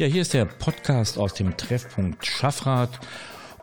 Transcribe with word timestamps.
Ja, 0.00 0.06
hier 0.06 0.22
ist 0.22 0.32
der 0.32 0.46
Podcast 0.46 1.18
aus 1.18 1.34
dem 1.34 1.58
Treffpunkt 1.58 2.24
Schaffrath. 2.24 2.98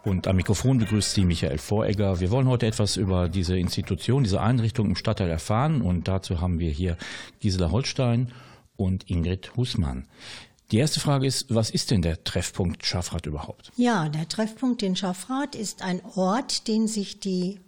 Und 0.07 0.25
am 0.25 0.37
Mikrofon 0.37 0.77
begrüßt 0.77 1.15
Sie 1.15 1.25
Michael 1.25 1.57
Voregger. 1.57 2.21
Wir 2.21 2.31
wollen 2.31 2.47
heute 2.47 2.65
etwas 2.65 2.95
über 2.95 3.27
diese 3.27 3.57
Institution, 3.57 4.23
diese 4.23 4.39
Einrichtung 4.39 4.87
im 4.87 4.95
Stadtteil 4.95 5.29
erfahren. 5.29 5.81
Und 5.81 6.07
dazu 6.07 6.39
haben 6.39 6.59
wir 6.59 6.71
hier 6.71 6.95
Gisela 7.41 7.71
Holstein 7.71 8.31
und 8.77 9.09
Ingrid 9.09 9.57
Husmann. 9.57 10.07
Die 10.71 10.77
erste 10.77 11.01
Frage 11.01 11.27
ist, 11.27 11.53
was 11.53 11.69
ist 11.69 11.91
denn 11.91 12.01
der 12.01 12.23
Treffpunkt 12.23 12.85
Schaffrath 12.85 13.25
überhaupt? 13.25 13.73
Ja, 13.75 14.07
der 14.07 14.29
Treffpunkt 14.29 14.81
in 14.81 14.95
Schaffrath 14.95 15.55
ist 15.55 15.81
ein 15.81 16.01
Ort, 16.15 16.69
den 16.69 16.87
sich 16.87 17.19
die 17.19 17.59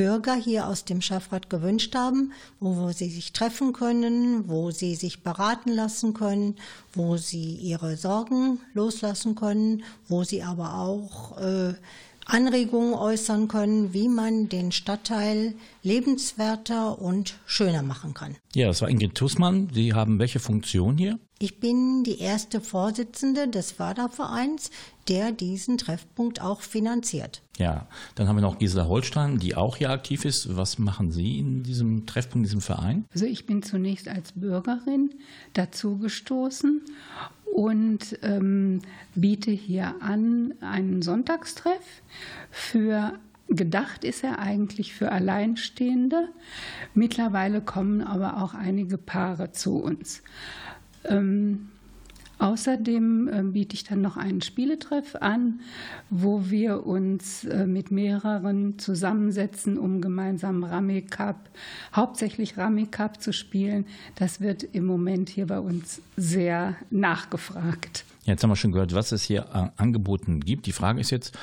Bürger 0.00 0.34
hier 0.34 0.66
aus 0.66 0.86
dem 0.86 1.02
Schaffrat 1.02 1.50
gewünscht 1.50 1.94
haben, 1.94 2.32
wo 2.58 2.90
sie 2.90 3.10
sich 3.10 3.34
treffen 3.34 3.74
können, 3.74 4.48
wo 4.48 4.70
sie 4.70 4.94
sich 4.94 5.22
beraten 5.22 5.70
lassen 5.70 6.14
können, 6.14 6.56
wo 6.94 7.18
sie 7.18 7.56
ihre 7.56 7.98
Sorgen 7.98 8.60
loslassen 8.72 9.34
können, 9.34 9.82
wo 10.08 10.24
sie 10.24 10.42
aber 10.42 10.76
auch 10.76 11.36
äh, 11.36 11.74
Anregungen 12.24 12.94
äußern 12.94 13.48
können, 13.48 13.92
wie 13.92 14.08
man 14.08 14.48
den 14.48 14.72
Stadtteil 14.72 15.52
lebenswerter 15.82 16.98
und 16.98 17.34
schöner 17.44 17.82
machen 17.82 18.14
kann. 18.14 18.36
Ja, 18.54 18.68
das 18.68 18.80
war 18.80 18.88
Ingrid 18.88 19.14
Tussmann. 19.14 19.68
Sie 19.74 19.92
haben 19.92 20.18
welche 20.18 20.40
Funktion 20.40 20.96
hier? 20.96 21.18
Ich 21.42 21.58
bin 21.58 22.04
die 22.04 22.18
erste 22.18 22.60
Vorsitzende 22.60 23.48
des 23.48 23.72
Fördervereins, 23.72 24.70
der 25.08 25.32
diesen 25.32 25.78
Treffpunkt 25.78 26.42
auch 26.42 26.60
finanziert. 26.60 27.40
Ja, 27.56 27.86
dann 28.14 28.28
haben 28.28 28.36
wir 28.36 28.42
noch 28.42 28.58
Gisela 28.58 28.88
Holstein, 28.88 29.38
die 29.38 29.54
auch 29.54 29.76
hier 29.76 29.88
aktiv 29.88 30.26
ist. 30.26 30.54
Was 30.54 30.78
machen 30.78 31.10
Sie 31.10 31.38
in 31.38 31.62
diesem 31.62 32.04
Treffpunkt, 32.04 32.36
in 32.36 32.42
diesem 32.42 32.60
Verein? 32.60 33.06
Also 33.14 33.24
ich 33.24 33.46
bin 33.46 33.62
zunächst 33.62 34.06
als 34.06 34.32
Bürgerin 34.32 35.14
dazugestoßen 35.54 36.82
und 37.54 38.18
ähm, 38.20 38.82
biete 39.14 39.50
hier 39.50 39.94
an 40.02 40.52
einen 40.60 41.00
Sonntagstreff 41.00 42.02
für 42.50 43.14
Gedacht 43.52 44.04
ist 44.04 44.22
er 44.22 44.38
eigentlich 44.38 44.94
für 44.94 45.10
Alleinstehende. 45.10 46.28
Mittlerweile 46.94 47.60
kommen 47.60 48.00
aber 48.00 48.40
auch 48.40 48.54
einige 48.54 48.96
Paare 48.96 49.50
zu 49.50 49.82
uns. 49.82 50.22
Ähm, 51.04 51.68
Außerdem 52.40 53.28
äh, 53.28 53.42
biete 53.42 53.74
ich 53.74 53.84
dann 53.84 54.00
noch 54.00 54.16
einen 54.16 54.40
Spieletreff 54.40 55.14
an, 55.14 55.60
wo 56.08 56.48
wir 56.48 56.86
uns 56.86 57.44
äh, 57.44 57.66
mit 57.66 57.90
mehreren 57.90 58.78
zusammensetzen, 58.78 59.76
um 59.76 60.00
gemeinsam 60.00 60.64
Rami 60.64 61.02
Cup, 61.02 61.50
hauptsächlich 61.94 62.56
Rami 62.56 62.86
Cup 62.86 63.20
zu 63.20 63.34
spielen. 63.34 63.84
Das 64.14 64.40
wird 64.40 64.62
im 64.62 64.86
Moment 64.86 65.28
hier 65.28 65.48
bei 65.48 65.60
uns 65.60 66.00
sehr 66.16 66.76
nachgefragt. 66.88 68.06
Jetzt 68.24 68.42
haben 68.42 68.50
wir 68.50 68.56
schon 68.56 68.72
gehört, 68.72 68.94
was 68.94 69.12
es 69.12 69.22
hier 69.22 69.46
äh, 69.52 69.68
angeboten 69.76 70.40
gibt. 70.40 70.64
Die 70.64 70.72
Frage 70.72 70.98
ist 70.98 71.10
jetzt, 71.10 71.36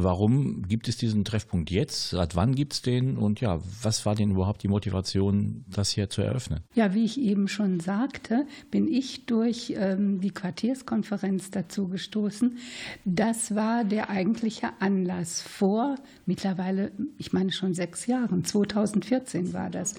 Warum 0.00 0.62
gibt 0.68 0.86
es 0.86 0.96
diesen 0.96 1.24
Treffpunkt 1.24 1.70
jetzt? 1.70 2.10
Seit 2.10 2.36
wann 2.36 2.54
gibt 2.54 2.72
es 2.72 2.82
den? 2.82 3.16
Und 3.16 3.40
ja, 3.40 3.60
was 3.82 4.06
war 4.06 4.14
denn 4.14 4.30
überhaupt 4.30 4.62
die 4.62 4.68
Motivation, 4.68 5.64
das 5.68 5.90
hier 5.90 6.08
zu 6.08 6.22
eröffnen? 6.22 6.60
Ja, 6.74 6.94
wie 6.94 7.04
ich 7.04 7.20
eben 7.20 7.48
schon 7.48 7.80
sagte, 7.80 8.46
bin 8.70 8.86
ich 8.86 9.26
durch 9.26 9.74
ähm, 9.76 10.20
die 10.20 10.30
Quartierskonferenz 10.30 11.50
dazu 11.50 11.88
gestoßen. 11.88 12.58
Das 13.04 13.56
war 13.56 13.82
der 13.82 14.08
eigentliche 14.08 14.68
Anlass 14.78 15.42
vor 15.42 15.96
mittlerweile, 16.26 16.92
ich 17.16 17.32
meine 17.32 17.50
schon 17.50 17.74
sechs 17.74 18.06
Jahren, 18.06 18.44
2014 18.44 19.52
war 19.52 19.68
das, 19.68 19.94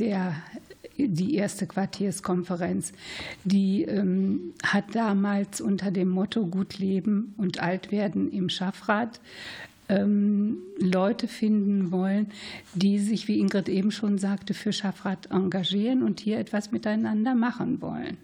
der 0.00 0.34
die 1.08 1.34
erste 1.34 1.66
Quartierskonferenz, 1.66 2.92
die 3.44 3.82
ähm, 3.82 4.52
hat 4.64 4.94
damals 4.94 5.60
unter 5.60 5.90
dem 5.90 6.08
Motto 6.08 6.46
Gut 6.46 6.78
leben 6.78 7.34
und 7.36 7.60
alt 7.60 7.92
werden 7.92 8.30
im 8.30 8.48
Schaffrat 8.48 9.20
ähm, 9.88 10.58
Leute 10.78 11.28
finden 11.28 11.90
wollen, 11.90 12.28
die 12.74 12.98
sich, 12.98 13.28
wie 13.28 13.38
Ingrid 13.38 13.68
eben 13.68 13.90
schon 13.90 14.18
sagte, 14.18 14.54
für 14.54 14.72
Schaffrat 14.72 15.30
engagieren 15.30 16.02
und 16.02 16.20
hier 16.20 16.38
etwas 16.38 16.72
miteinander 16.72 17.34
machen 17.34 17.80
wollen. 17.82 18.16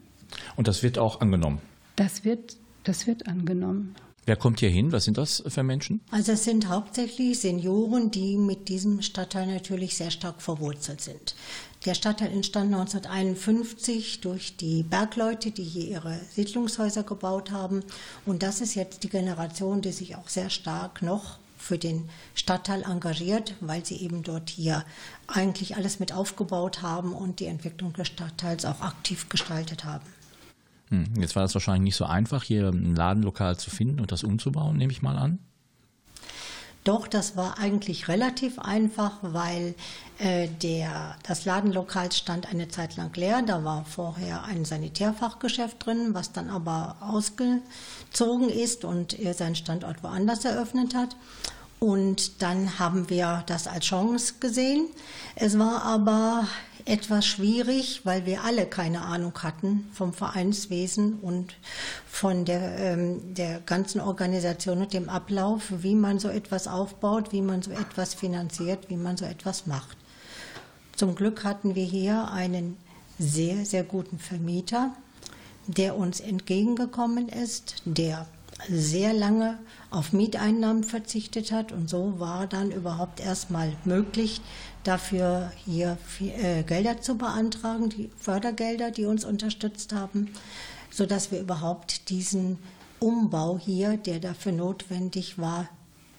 Und 0.57 0.69
das 0.69 0.83
wird 0.83 0.99
auch 0.99 1.21
angenommen? 1.21 1.59
Das 1.97 2.25
wird, 2.25 2.57
das 2.85 3.07
wird 3.07 3.27
angenommen. 3.27 3.95
Wer 4.29 4.37
kommt 4.37 4.61
hier 4.61 4.69
hin? 4.69 4.93
Was 4.93 5.05
sind 5.05 5.17
das 5.17 5.43
für 5.47 5.63
Menschen? 5.63 6.03
Also 6.11 6.33
es 6.33 6.45
sind 6.45 6.69
hauptsächlich 6.69 7.41
Senioren, 7.41 8.11
die 8.11 8.37
mit 8.37 8.69
diesem 8.69 9.01
Stadtteil 9.01 9.47
natürlich 9.47 9.97
sehr 9.97 10.11
stark 10.11 10.43
verwurzelt 10.43 11.01
sind. 11.01 11.35
Der 11.85 11.95
Stadtteil 11.95 12.33
entstand 12.33 12.75
1951 12.75 14.21
durch 14.21 14.57
die 14.57 14.83
Bergleute, 14.83 15.53
die 15.53 15.63
hier 15.63 15.87
ihre 15.87 16.19
Siedlungshäuser 16.35 17.05
gebaut 17.05 17.53
haben. 17.53 17.85
Und 18.27 18.43
das 18.43 18.61
ist 18.61 18.75
jetzt 18.75 19.05
die 19.05 19.09
Generation, 19.09 19.81
die 19.81 19.93
sich 19.93 20.17
auch 20.17 20.29
sehr 20.29 20.51
stark 20.51 21.03
noch 21.03 21.39
für 21.57 21.79
den 21.79 22.09
Stadtteil 22.35 22.83
engagiert, 22.83 23.55
weil 23.61 23.85
sie 23.85 23.97
eben 23.97 24.23
dort 24.23 24.51
hier 24.51 24.85
eigentlich 25.27 25.77
alles 25.77 26.01
mit 26.01 26.13
aufgebaut 26.13 26.83
haben 26.83 27.13
und 27.13 27.41
die 27.41 27.47
Entwicklung 27.47 27.93
des 27.93 28.09
Stadtteils 28.09 28.65
auch 28.65 28.81
aktiv 28.81 29.29
gestaltet 29.29 29.85
haben. 29.85 30.05
Hm, 30.91 31.07
jetzt 31.21 31.37
war 31.37 31.43
das 31.43 31.55
wahrscheinlich 31.55 31.85
nicht 31.85 31.97
so 31.97 32.07
einfach, 32.07 32.43
hier 32.43 32.69
ein 32.69 32.97
Ladenlokal 32.97 33.57
zu 33.57 33.71
finden 33.71 34.01
und 34.01 34.11
das 34.11 34.25
umzubauen, 34.25 34.77
nehme 34.77 34.93
ich 34.93 35.03
mal 35.03 35.17
an. 35.17 35.39
Doch, 36.89 37.07
das 37.07 37.37
war 37.37 37.59
eigentlich 37.59 38.09
relativ 38.09 38.59
einfach, 38.59 39.19
weil 39.21 39.75
äh, 40.19 40.49
der, 40.49 41.17
das 41.23 41.45
Ladenlokal 41.45 42.11
stand 42.13 42.49
eine 42.49 42.69
Zeit 42.69 42.97
lang 42.97 43.15
leer. 43.15 43.43
Da 43.43 43.63
war 43.63 43.85
vorher 43.85 44.45
ein 44.45 44.65
Sanitärfachgeschäft 44.65 45.85
drin, 45.85 46.15
was 46.15 46.33
dann 46.33 46.49
aber 46.49 46.97
ausgezogen 47.01 48.49
ist 48.49 48.87
und 48.87 49.19
er 49.19 49.35
seinen 49.35 49.55
Standort 49.55 50.03
woanders 50.03 50.47
eröffnet 50.47 50.95
hat. 50.95 51.15
Und 51.79 52.41
dann 52.41 52.79
haben 52.79 53.11
wir 53.11 53.45
das 53.45 53.67
als 53.67 53.85
Chance 53.85 54.37
gesehen. 54.41 54.87
Es 55.35 55.59
war 55.59 55.83
aber 55.83 56.49
etwas 56.89 57.27
schwierig, 57.27 58.03
weil 58.05 58.27
wir 58.27 58.45
alle 58.45 58.67
keine 58.67 59.03
Ahnung 59.03 59.33
hatten 59.43 59.89
vom 59.93 60.13
Vereinswesen 60.13 61.21
und 61.21 61.55
von 62.11 62.45
der, 62.45 62.79
ähm, 62.79 63.35
der 63.35 63.61
ganzen 63.61 64.01
Organisation 64.01 64.79
und 64.79 64.93
dem 64.93 65.09
Ablauf, 65.09 65.65
wie 65.83 65.95
man 65.95 66.19
so 66.19 66.29
etwas 66.29 66.67
aufbaut, 66.67 67.33
wie 67.33 67.43
man 67.43 67.63
so 67.63 67.71
etwas 67.71 68.15
finanziert, 68.15 68.89
wie 68.89 68.97
man 68.97 69.17
so 69.17 69.25
etwas 69.25 69.67
macht. 69.67 69.97
Zum 70.97 71.15
Glück 71.15 71.45
hatten 71.45 71.75
wir 71.75 71.85
hier 71.85 72.31
einen 72.33 72.77
sehr, 73.19 73.65
sehr 73.65 73.85
guten 73.85 74.19
Vermieter, 74.19 74.91
der 75.67 75.97
uns 75.97 76.21
entgegengekommen 76.21 77.29
ist, 77.29 77.83
der 77.85 78.27
sehr 78.69 79.13
lange 79.13 79.59
auf 79.91 80.13
Mieteinnahmen 80.13 80.85
verzichtet 80.85 81.53
hat 81.53 81.73
und 81.73 81.89
so 81.89 82.19
war 82.19 82.47
dann 82.47 82.71
überhaupt 82.71 83.21
erstmal 83.21 83.73
möglich, 83.85 84.41
dafür 84.85 85.53
hier 85.65 85.99
äh, 86.21 86.63
Gelder 86.63 87.01
zu 87.01 87.17
beantragen, 87.17 87.89
die 87.91 88.11
Fördergelder, 88.19 88.91
die 88.91 89.05
uns 89.05 89.25
unterstützt 89.25 89.93
haben, 89.93 90.31
sodass 90.91 91.31
wir 91.31 91.41
überhaupt 91.41 92.09
diesen 92.11 92.59
Umbau 93.01 93.59
hier, 93.59 93.97
der 93.97 94.21
dafür 94.21 94.53
notwendig 94.53 95.39
war, 95.39 95.69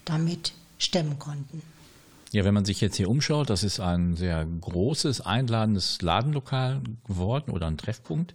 damit 0.04 0.52
stemmen 0.78 1.18
konnten. 1.18 1.62
Ja, 2.32 2.44
wenn 2.44 2.54
man 2.54 2.64
sich 2.64 2.80
jetzt 2.80 2.96
hier 2.96 3.10
umschaut, 3.10 3.50
das 3.50 3.64
ist 3.64 3.80
ein 3.80 4.16
sehr 4.16 4.46
großes, 4.46 5.20
einladendes 5.20 6.00
Ladenlokal 6.00 6.80
geworden 7.06 7.50
oder 7.50 7.66
ein 7.66 7.76
Treffpunkt. 7.76 8.34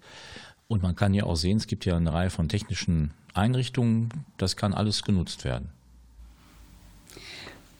Und 0.68 0.84
man 0.84 0.96
kann 0.96 1.14
ja 1.14 1.24
auch 1.24 1.36
sehen, 1.36 1.58
es 1.58 1.68
gibt 1.68 1.86
ja 1.86 1.96
eine 1.96 2.12
Reihe 2.12 2.30
von 2.30 2.50
technischen 2.50 3.12
Einrichtungen, 3.34 4.10
das 4.38 4.58
kann 4.58 4.74
alles 4.74 5.04
genutzt 5.04 5.46
werden. 5.46 5.70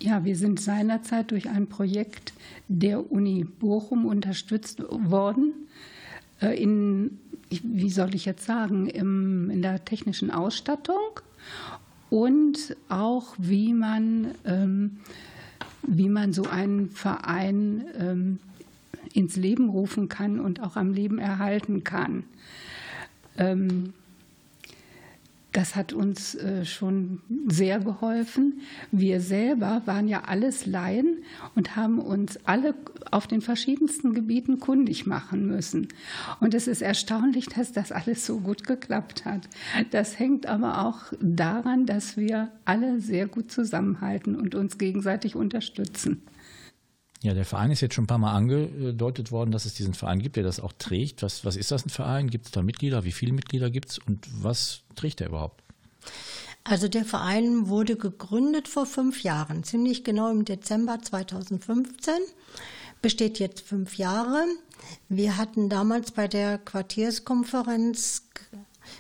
Ja, 0.06 0.24
wir 0.24 0.36
sind 0.36 0.60
seinerzeit 0.60 1.32
durch 1.32 1.50
ein 1.50 1.66
Projekt 1.66 2.34
der 2.68 3.12
Uni 3.12 3.44
Bochum 3.44 4.06
unterstützt 4.06 4.84
worden. 4.88 5.68
Äh, 6.40 6.62
in, 6.62 7.18
wie 7.50 7.90
soll 7.90 8.14
ich 8.14 8.26
jetzt 8.26 8.46
sagen, 8.46 8.86
im, 8.86 9.50
in 9.50 9.64
der 9.64 9.84
technischen 9.84 10.30
Ausstattung 10.30 11.22
und 12.12 12.78
auch 12.88 13.34
wie 13.40 13.74
man, 13.74 14.36
ähm, 14.46 14.98
wie 15.82 16.10
man 16.10 16.34
so 16.34 16.44
einen 16.44 16.92
Verein 16.92 17.86
ähm, 17.98 18.40
ins 19.12 19.38
Leben 19.38 19.70
rufen 19.70 20.08
kann 20.08 20.40
und 20.40 20.62
auch 20.62 20.76
am 20.76 20.94
Leben 20.94 21.18
erhalten 21.18 21.84
kann. 21.84 22.26
Ähm, 23.40 23.94
Das 25.56 25.78
hat 25.78 25.94
uns 25.94 26.36
äh, 26.36 26.66
schon 26.66 27.22
sehr 27.48 27.80
geholfen. 27.80 28.60
Wir 28.92 29.22
selber 29.22 29.84
waren 29.86 30.10
ja 30.10 30.24
alles 30.26 30.66
Laien 30.66 31.20
und 31.56 31.78
haben 31.78 32.00
uns 32.00 32.38
alle 32.44 32.76
auf 33.10 33.26
den 33.26 33.40
verschiedensten 33.40 34.14
Gebieten 34.14 34.60
kundig 34.60 35.06
machen 35.06 35.48
müssen. 35.48 35.88
Und 36.42 36.54
es 36.56 36.68
ist 36.68 36.82
erstaunlich, 36.82 37.46
dass 37.46 37.72
das 37.72 37.94
alles 37.94 38.26
so 38.26 38.42
gut 38.42 38.68
geklappt 38.68 39.24
hat. 39.24 39.48
Das 39.92 40.20
hängt 40.20 40.46
aber 40.46 40.86
auch 40.86 41.14
daran, 41.22 41.86
dass 41.86 42.18
wir 42.18 42.52
alle 42.66 43.00
sehr 43.00 43.26
gut 43.26 43.50
zusammenhalten 43.50 44.36
und 44.36 44.56
uns 44.56 44.78
gegenseitig 44.78 45.38
unterstützen. 45.38 46.22
Ja, 47.26 47.34
der 47.34 47.44
Verein 47.44 47.72
ist 47.72 47.82
jetzt 47.82 47.96
schon 47.96 48.04
ein 48.04 48.08
paar 48.08 48.20
Mal 48.20 48.34
angedeutet 48.34 49.32
worden, 49.32 49.50
dass 49.50 49.66
es 49.66 49.74
diesen 49.74 49.96
Verein 49.96 50.20
gibt, 50.20 50.36
der 50.36 50.44
das 50.44 50.60
auch 50.60 50.74
trägt. 50.78 51.24
Was, 51.24 51.44
was 51.44 51.56
ist 51.56 51.72
das 51.72 51.84
ein 51.84 51.90
Verein? 51.90 52.30
Gibt 52.30 52.46
es 52.46 52.52
da 52.52 52.62
Mitglieder? 52.62 53.04
Wie 53.04 53.12
viele 53.12 53.34
Mitglieder 53.34 53.72
gibt 53.72 53.90
es 53.90 53.98
und 53.98 54.28
was 54.44 54.82
trägt 54.96 55.22
er 55.22 55.30
überhaupt? 55.30 55.64
Also 56.64 56.88
der 56.88 57.04
Verein 57.04 57.68
wurde 57.68 57.96
gegründet 57.96 58.68
vor 58.68 58.86
fünf 58.86 59.24
Jahren, 59.24 59.64
ziemlich 59.64 60.04
genau 60.04 60.30
im 60.30 60.46
Dezember 60.46 61.02
2015, 61.02 62.14
besteht 63.02 63.40
jetzt 63.40 63.62
fünf 63.62 63.98
Jahre. 63.98 64.46
Wir 65.10 65.36
hatten 65.36 65.68
damals 65.68 66.12
bei 66.12 66.28
der 66.28 66.60
Quartierskonferenz 66.60 68.28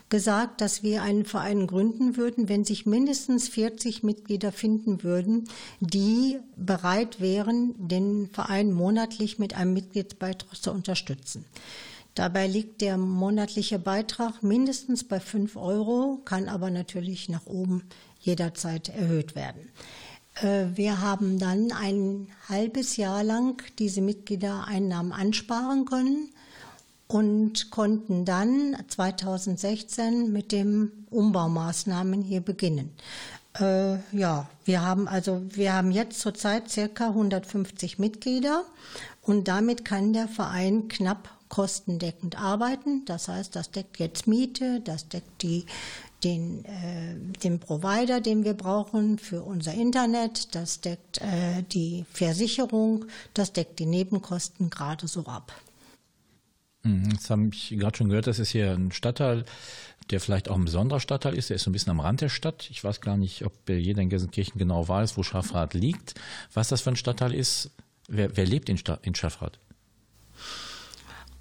gesagt, 0.10 0.62
dass 0.62 0.84
wir 0.84 1.02
einen 1.02 1.26
Verein 1.26 1.68
gründen 1.68 2.18
würden, 2.18 2.50
wenn 2.50 2.66
sich 2.66 2.86
mindestens 2.86 3.48
40 3.50 4.04
Mitglieder 4.04 4.52
finden 4.52 5.04
würden, 5.04 5.48
die 5.80 6.40
bereit 6.56 7.20
wären, 7.20 7.76
den 7.78 8.30
Verein 8.32 8.72
monatlich 8.72 9.40
mit 9.40 9.56
einem 9.56 9.74
Mitgliedsbeitrag 9.74 10.56
zu 10.62 10.72
unterstützen. 10.72 11.46
Dabei 12.16 12.48
liegt 12.48 12.80
der 12.80 12.98
monatliche 12.98 13.78
Beitrag 13.78 14.42
mindestens 14.42 15.04
bei 15.04 15.20
5 15.20 15.58
Euro, 15.58 16.22
kann 16.24 16.48
aber 16.48 16.70
natürlich 16.70 17.28
nach 17.28 17.46
oben 17.46 17.84
jederzeit 18.22 18.88
erhöht 18.90 19.36
werden. 19.36 19.70
Äh, 20.42 20.68
wir 20.76 21.02
haben 21.02 21.40
dann 21.40 21.72
ein 21.72 22.28
halbes 22.48 22.96
Jahr 22.98 23.24
lang 23.24 23.62
diese 23.80 24.02
Mitgliedereinnahmen 24.02 25.12
ansparen 25.12 25.86
können 25.86 26.30
und 27.16 27.72
konnten 27.72 28.26
dann 28.26 28.76
2016 28.90 30.34
mit 30.34 30.52
den 30.52 30.92
Umbaumaßnahmen 31.12 32.22
hier 32.22 32.42
beginnen. 32.42 32.90
Äh, 33.58 34.00
ja, 34.12 34.50
wir 34.66 34.82
haben 34.82 35.08
also 35.08 35.42
wir 35.48 35.72
haben 35.72 35.92
jetzt 35.92 36.20
zurzeit 36.20 36.70
circa 36.70 37.08
150 37.08 38.00
Mitglieder 38.00 38.66
und 39.22 39.48
damit 39.48 39.86
kann 39.86 40.12
der 40.12 40.28
Verein 40.28 40.90
knapp 40.90 41.30
kostendeckend 41.48 42.38
arbeiten. 42.38 43.06
Das 43.06 43.30
heißt, 43.30 43.56
das 43.56 43.72
deckt 43.72 43.98
jetzt 43.98 44.28
Miete, 44.28 44.82
das 44.82 45.08
deckt 45.08 45.42
die, 45.42 45.66
den, 46.26 46.66
äh, 46.66 47.16
den 47.44 47.62
Provider, 47.62 48.20
den 48.20 48.44
wir 48.44 48.56
brauchen 48.56 49.20
für 49.20 49.42
unser 49.42 49.74
Internet, 49.74 50.54
das 50.54 50.82
deckt 50.82 51.22
äh, 51.22 51.64
die 51.72 52.04
Versicherung, 52.12 53.06
das 53.34 53.54
deckt 53.54 53.80
die 53.80 53.86
Nebenkosten 53.86 54.70
gerade 54.70 55.08
so 55.08 55.22
ab. 55.28 55.54
Mhm, 56.86 57.10
jetzt 57.12 57.30
habe 57.30 57.50
ich 57.52 57.70
gerade 57.70 57.98
schon 57.98 58.10
gehört, 58.10 58.28
das 58.28 58.40
ist 58.40 58.52
hier 58.52 58.72
ein 58.72 58.92
Stadtteil, 58.92 59.44
der 60.12 60.20
vielleicht 60.20 60.50
auch 60.50 60.56
ein 60.56 60.66
besonderer 60.66 61.00
Stadtteil 61.00 61.36
ist. 61.36 61.50
Der 61.50 61.56
ist 61.56 61.64
so 61.64 61.72
ein 61.72 61.74
bisschen 61.74 61.90
am 61.90 62.00
Rand 62.00 62.22
der 62.22 62.30
Stadt. 62.30 62.70
Ich 62.70 62.84
weiß 62.84 63.02
gar 63.02 63.18
nicht, 63.18 63.44
ob 63.44 63.54
jeder 63.68 64.04
in 64.04 64.10
Gelsenkirchen 64.10 64.60
genau 64.60 64.88
weiß, 64.88 65.18
wo 65.18 65.24
Schaffrath 65.24 65.74
liegt. 65.74 66.14
Was 66.54 66.68
das 66.70 66.82
für 66.82 66.92
ein 66.92 66.96
Stadtteil 66.96 67.34
ist, 67.34 67.72
wer, 68.08 68.38
wer 68.38 68.46
lebt 68.46 68.70
in, 68.70 68.78
Sta 68.78 69.00
in 69.02 69.16
Schaffrath? 69.16 69.58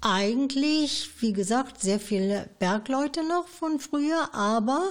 Eigentlich, 0.05 1.09
wie 1.19 1.33
gesagt, 1.33 1.81
sehr 1.81 1.99
viele 1.99 2.47
Bergleute 2.59 3.27
noch 3.27 3.47
von 3.47 3.79
früher, 3.79 4.35
aber 4.35 4.83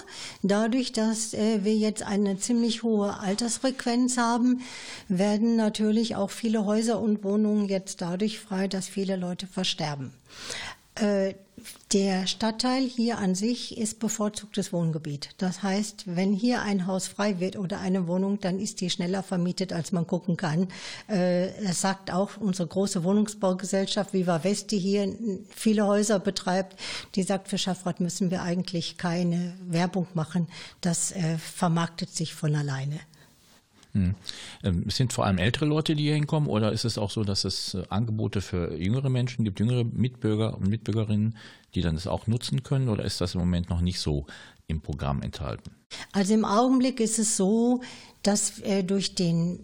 dadurch, 0.43 0.91
dass 0.91 1.35
äh, 1.35 1.63
wir 1.63 1.77
jetzt 1.77 2.03
eine 2.03 2.37
ziemlich 2.39 2.83
hohe 2.83 3.21
Altersfrequenz 3.21 4.19
haben, 4.19 4.63
werden 5.07 5.55
natürlich 5.55 6.17
auch 6.17 6.31
viele 6.31 6.67
Häuser 6.67 7.01
und 7.01 7.23
Wohnungen 7.23 7.69
jetzt 7.69 8.01
dadurch 8.01 8.41
frei, 8.41 8.67
dass 8.67 8.89
viele 8.89 9.15
Leute 9.15 9.47
versterben. 9.47 10.13
Äh, 10.95 11.35
der 11.93 12.27
Stadtteil 12.27 12.83
hier 12.83 13.19
an 13.19 13.35
sich 13.35 13.79
ist 13.79 13.99
bevorzugtes 13.99 14.73
Wohngebiet. 14.73 15.31
Das 15.39 15.63
heißt, 15.63 16.05
wenn 16.07 16.33
hier 16.33 16.63
ein 16.63 16.87
Haus 16.87 17.07
frei 17.07 17.41
wird 17.41 17.57
oder 17.57 17.81
eine 17.81 18.07
Wohnung, 18.07 18.41
dann 18.41 18.59
ist 18.59 18.81
die 18.81 18.91
schneller 18.91 19.23
vermietet, 19.23 19.73
als 19.73 19.93
man 19.93 20.07
gucken 20.07 20.37
kann. 20.37 20.69
Äh, 21.07 21.49
das 21.63 21.81
sagt 21.81 22.13
auch 22.13 22.37
unsere 22.37 22.69
große 22.69 23.05
Wohnungsbaugesellschaft 23.05 24.13
Viva 24.13 24.45
West, 24.45 24.73
die 24.73 24.79
hier 24.79 25.17
viele 25.55 25.87
Häuser 25.87 26.19
betreibt. 26.19 26.79
Die 27.15 27.23
sagt, 27.23 27.49
für 27.49 27.59
Schaffrath 27.59 28.01
müssen 28.01 28.31
wir 28.31 28.43
eigentlich 28.43 28.99
keine 28.99 29.55
Werbung 29.67 30.07
machen. 30.15 30.49
Das 30.81 31.13
äh, 31.13 31.39
vermarktet 31.39 32.11
sich 32.11 32.35
von 32.35 32.55
alleine. 32.55 33.01
Hm. 33.95 34.15
Ähm, 34.65 34.91
sind 34.91 35.13
vor 35.13 35.25
allem 35.25 35.39
ältere 35.39 35.67
Leute, 35.67 35.95
die 35.95 36.03
hier 36.03 36.15
hinkommen, 36.15 36.49
oder 36.49 36.73
ist 36.73 36.85
es 36.85 36.99
auch 36.99 37.11
so, 37.11 37.23
dass 37.23 37.45
es 37.45 37.75
äh, 37.75 37.85
Angebote 37.89 38.41
für 38.41 38.77
jüngere 38.77 39.09
Menschen 39.09 39.45
gibt, 39.45 39.61
jüngere 39.61 39.85
Mitbürger 39.85 40.57
und 40.57 40.69
Mitbürgerinnen, 40.69 41.37
die 41.75 41.81
dann 41.81 41.95
das 41.95 42.09
auch 42.09 42.27
nutzen 42.27 42.65
können, 42.65 42.89
oder 42.89 43.05
ist 43.05 43.21
das 43.21 43.35
im 43.35 43.41
Moment 43.41 43.71
noch 43.71 43.81
nicht 43.81 44.01
so 44.01 44.27
im 44.67 44.81
Programm 44.81 45.23
enthalten? 45.23 45.71
Also 46.13 46.35
im 46.35 46.45
Augenblick 46.45 46.99
ist 46.99 47.21
es 47.21 47.37
so, 47.37 47.83
dass 48.25 48.59
äh, 48.61 48.83
durch 48.83 49.15
den, 49.15 49.61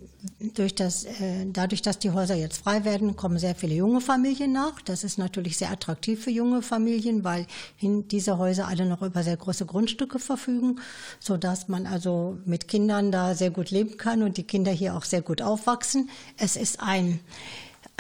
durch 0.55 0.75
das, 0.75 1.05
äh, 1.05 1.47
dadurch, 1.47 1.83
dass 1.83 1.99
die 1.99 2.11
Häuser 2.11 2.35
jetzt 2.35 2.59
frei 2.59 2.85
werden, 2.85 3.17
kommen 3.17 3.39
sehr 3.39 3.55
viele 3.55 3.75
junge 3.75 4.01
Familien 4.01 4.53
nach. 4.53 4.81
Das 4.83 5.03
ist 5.03 5.19
natürlich 5.19 5.57
sehr 5.57 5.71
attraktiv 5.71 6.23
für 6.23 6.31
junge 6.31 6.63
Familien, 6.63 7.25
weil 7.25 7.47
diese 7.81 8.39
Häuser 8.39 8.69
alle 8.69 8.87
noch 8.87 9.03
über 9.03 9.23
sehr 9.23 9.37
große 9.37 9.67
Grundstücke 9.67 10.19
verfügen, 10.19 10.79
so 11.19 11.37
dass 11.37 11.69
man 11.69 11.87
also 11.87 12.39
mit 12.45 12.69
Kindern 12.69 13.11
da 13.11 13.35
sehr 13.35 13.51
gut 13.51 13.71
leben 13.71 13.97
kann 13.97 14.23
und 14.23 14.37
die 14.37 14.45
Kinder 14.45 14.71
hier 14.71 14.95
auch 14.95 15.05
sehr 15.05 15.23
gut 15.23 15.43
aufwachsen. 15.43 16.11
Es 16.37 16.57
ist 16.57 16.81
ein 16.81 17.21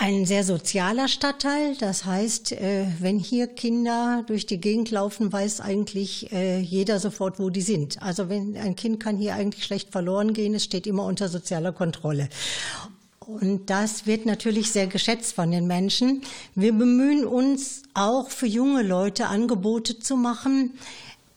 ein 0.01 0.25
sehr 0.25 0.45
sozialer 0.45 1.09
Stadtteil. 1.09 1.77
Das 1.79 2.07
heißt, 2.07 2.53
äh, 2.53 2.87
wenn 3.01 3.19
hier 3.19 3.47
Kinder 3.47 4.25
durch 4.27 4.47
die 4.47 4.59
Gegend 4.59 4.91
laufen, 4.91 5.31
weiß 5.31 5.61
eigentlich 5.61 6.33
äh, 6.33 6.59
jeder 6.59 6.99
sofort, 6.99 7.39
wo 7.39 7.51
die 7.51 7.61
sind. 7.61 8.03
Also 8.03 8.31
wenn 8.31 8.57
ein 8.57 8.77
Kind 8.77 8.99
kann 8.99 9.19
hier 9.19 9.35
eigentlich 9.35 9.65
schlecht 9.65 9.93
verloren 9.93 10.33
gehen, 10.33 10.55
es 10.55 10.65
steht 10.65 10.87
immer 10.87 11.05
unter 11.05 11.29
sozialer 11.29 11.73
Kontrolle. 11.73 12.31
Und 13.27 13.69
das 13.69 14.07
wird 14.07 14.25
natürlich 14.25 14.73
sehr 14.73 14.87
geschätzt 14.87 15.35
von 15.35 15.51
den 15.51 15.67
Menschen. 15.67 16.23
Wir 16.55 16.73
bemühen 16.73 17.27
uns 17.27 17.83
auch 17.93 18.31
für 18.31 18.47
junge 18.47 18.83
Leute 18.83 19.27
Angebote 19.27 19.99
zu 19.99 20.17
machen, 20.17 20.73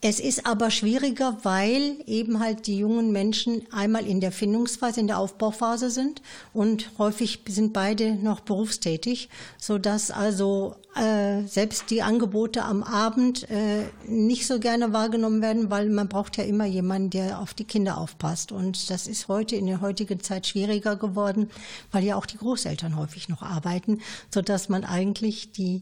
es 0.03 0.19
ist 0.19 0.45
aber 0.45 0.69
schwieriger, 0.69 1.37
weil 1.43 1.95
eben 2.05 2.41
halt 2.41 2.67
die 2.67 2.77
jungen 2.77 3.13
Menschen 3.13 3.63
einmal 3.71 4.05
in 4.05 4.19
der 4.19 4.33
Findungsphase, 4.33 4.99
in 4.99 5.07
der 5.07 5.17
Aufbauphase 5.17 5.89
sind 5.89 6.21
und 6.51 6.91
häufig 6.97 7.39
sind 7.47 7.71
beide 7.71 8.13
noch 8.15 8.41
berufstätig, 8.41 9.29
so 9.57 9.77
dass 9.77 10.11
also 10.11 10.75
äh, 10.95 11.47
selbst 11.47 11.89
die 11.89 12.01
Angebote 12.01 12.63
am 12.63 12.83
Abend 12.83 13.49
äh, 13.49 13.85
nicht 14.05 14.45
so 14.45 14.59
gerne 14.59 14.91
wahrgenommen 14.91 15.41
werden, 15.41 15.71
weil 15.71 15.89
man 15.89 16.09
braucht 16.09 16.35
ja 16.35 16.43
immer 16.43 16.65
jemanden, 16.65 17.09
der 17.09 17.39
auf 17.39 17.53
die 17.53 17.63
Kinder 17.63 17.97
aufpasst. 17.97 18.51
Und 18.51 18.89
das 18.89 19.07
ist 19.07 19.29
heute 19.29 19.55
in 19.55 19.67
der 19.67 19.79
heutigen 19.79 20.19
Zeit 20.19 20.45
schwieriger 20.47 20.97
geworden, 20.97 21.49
weil 21.93 22.03
ja 22.03 22.17
auch 22.17 22.25
die 22.25 22.37
Großeltern 22.37 22.97
häufig 22.97 23.29
noch 23.29 23.41
arbeiten, 23.41 24.01
so 24.29 24.41
dass 24.41 24.67
man 24.67 24.83
eigentlich 24.83 25.53
die 25.53 25.81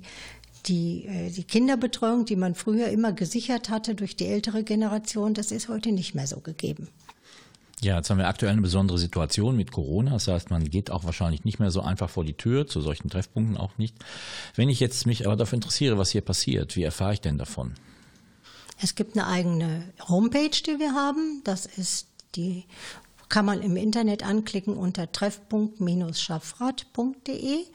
die, 0.67 1.05
äh, 1.05 1.29
die 1.29 1.43
Kinderbetreuung, 1.43 2.25
die 2.25 2.35
man 2.35 2.55
früher 2.55 2.89
immer 2.89 3.13
gesichert 3.13 3.69
hatte 3.69 3.95
durch 3.95 4.15
die 4.15 4.27
ältere 4.27 4.63
Generation, 4.63 5.33
das 5.33 5.51
ist 5.51 5.69
heute 5.69 5.91
nicht 5.91 6.15
mehr 6.15 6.27
so 6.27 6.39
gegeben. 6.39 6.87
Ja, 7.83 7.97
jetzt 7.97 8.11
haben 8.11 8.19
wir 8.19 8.27
aktuell 8.27 8.51
eine 8.51 8.61
besondere 8.61 8.99
Situation 8.99 9.57
mit 9.57 9.71
Corona. 9.71 10.11
Das 10.11 10.27
heißt, 10.27 10.51
man 10.51 10.69
geht 10.69 10.91
auch 10.91 11.03
wahrscheinlich 11.03 11.45
nicht 11.45 11.59
mehr 11.59 11.71
so 11.71 11.81
einfach 11.81 12.11
vor 12.11 12.23
die 12.23 12.35
Tür, 12.35 12.67
zu 12.67 12.79
solchen 12.79 13.09
Treffpunkten 13.09 13.57
auch 13.57 13.75
nicht. 13.79 13.95
Wenn 14.55 14.69
ich 14.69 14.79
jetzt 14.79 15.07
mich 15.07 15.25
aber 15.25 15.35
dafür 15.35 15.55
interessiere, 15.55 15.97
was 15.97 16.11
hier 16.11 16.21
passiert, 16.21 16.75
wie 16.75 16.83
erfahre 16.83 17.13
ich 17.13 17.21
denn 17.21 17.39
davon? 17.39 17.73
Es 18.79 18.93
gibt 18.93 19.17
eine 19.17 19.25
eigene 19.25 19.83
Homepage, 20.07 20.51
die 20.51 20.77
wir 20.77 20.93
haben. 20.93 21.41
Das 21.43 21.65
ist 21.65 22.05
die, 22.35 22.65
kann 23.29 23.45
man 23.45 23.63
im 23.63 23.75
Internet 23.75 24.23
anklicken 24.23 24.77
unter 24.77 25.11
treffpunkt-schaffrat.de. 25.11 27.65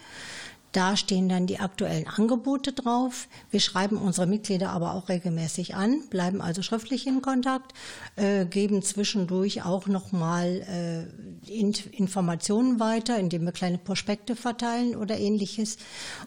Da 0.76 0.94
stehen 0.94 1.30
dann 1.30 1.46
die 1.46 1.58
aktuellen 1.58 2.06
Angebote 2.06 2.74
drauf. 2.74 3.28
Wir 3.50 3.60
schreiben 3.60 3.96
unsere 3.96 4.26
Mitglieder 4.26 4.72
aber 4.72 4.92
auch 4.92 5.08
regelmäßig 5.08 5.74
an, 5.74 6.02
bleiben 6.10 6.42
also 6.42 6.60
schriftlich 6.60 7.06
in 7.06 7.22
Kontakt, 7.22 7.72
äh, 8.16 8.44
geben 8.44 8.82
zwischendurch 8.82 9.64
auch 9.64 9.86
nochmal 9.86 11.08
äh, 11.48 11.50
Informationen 11.50 12.78
weiter, 12.78 13.18
indem 13.18 13.46
wir 13.46 13.52
kleine 13.52 13.78
Prospekte 13.78 14.36
verteilen 14.36 14.96
oder 14.96 15.16
ähnliches. 15.16 15.78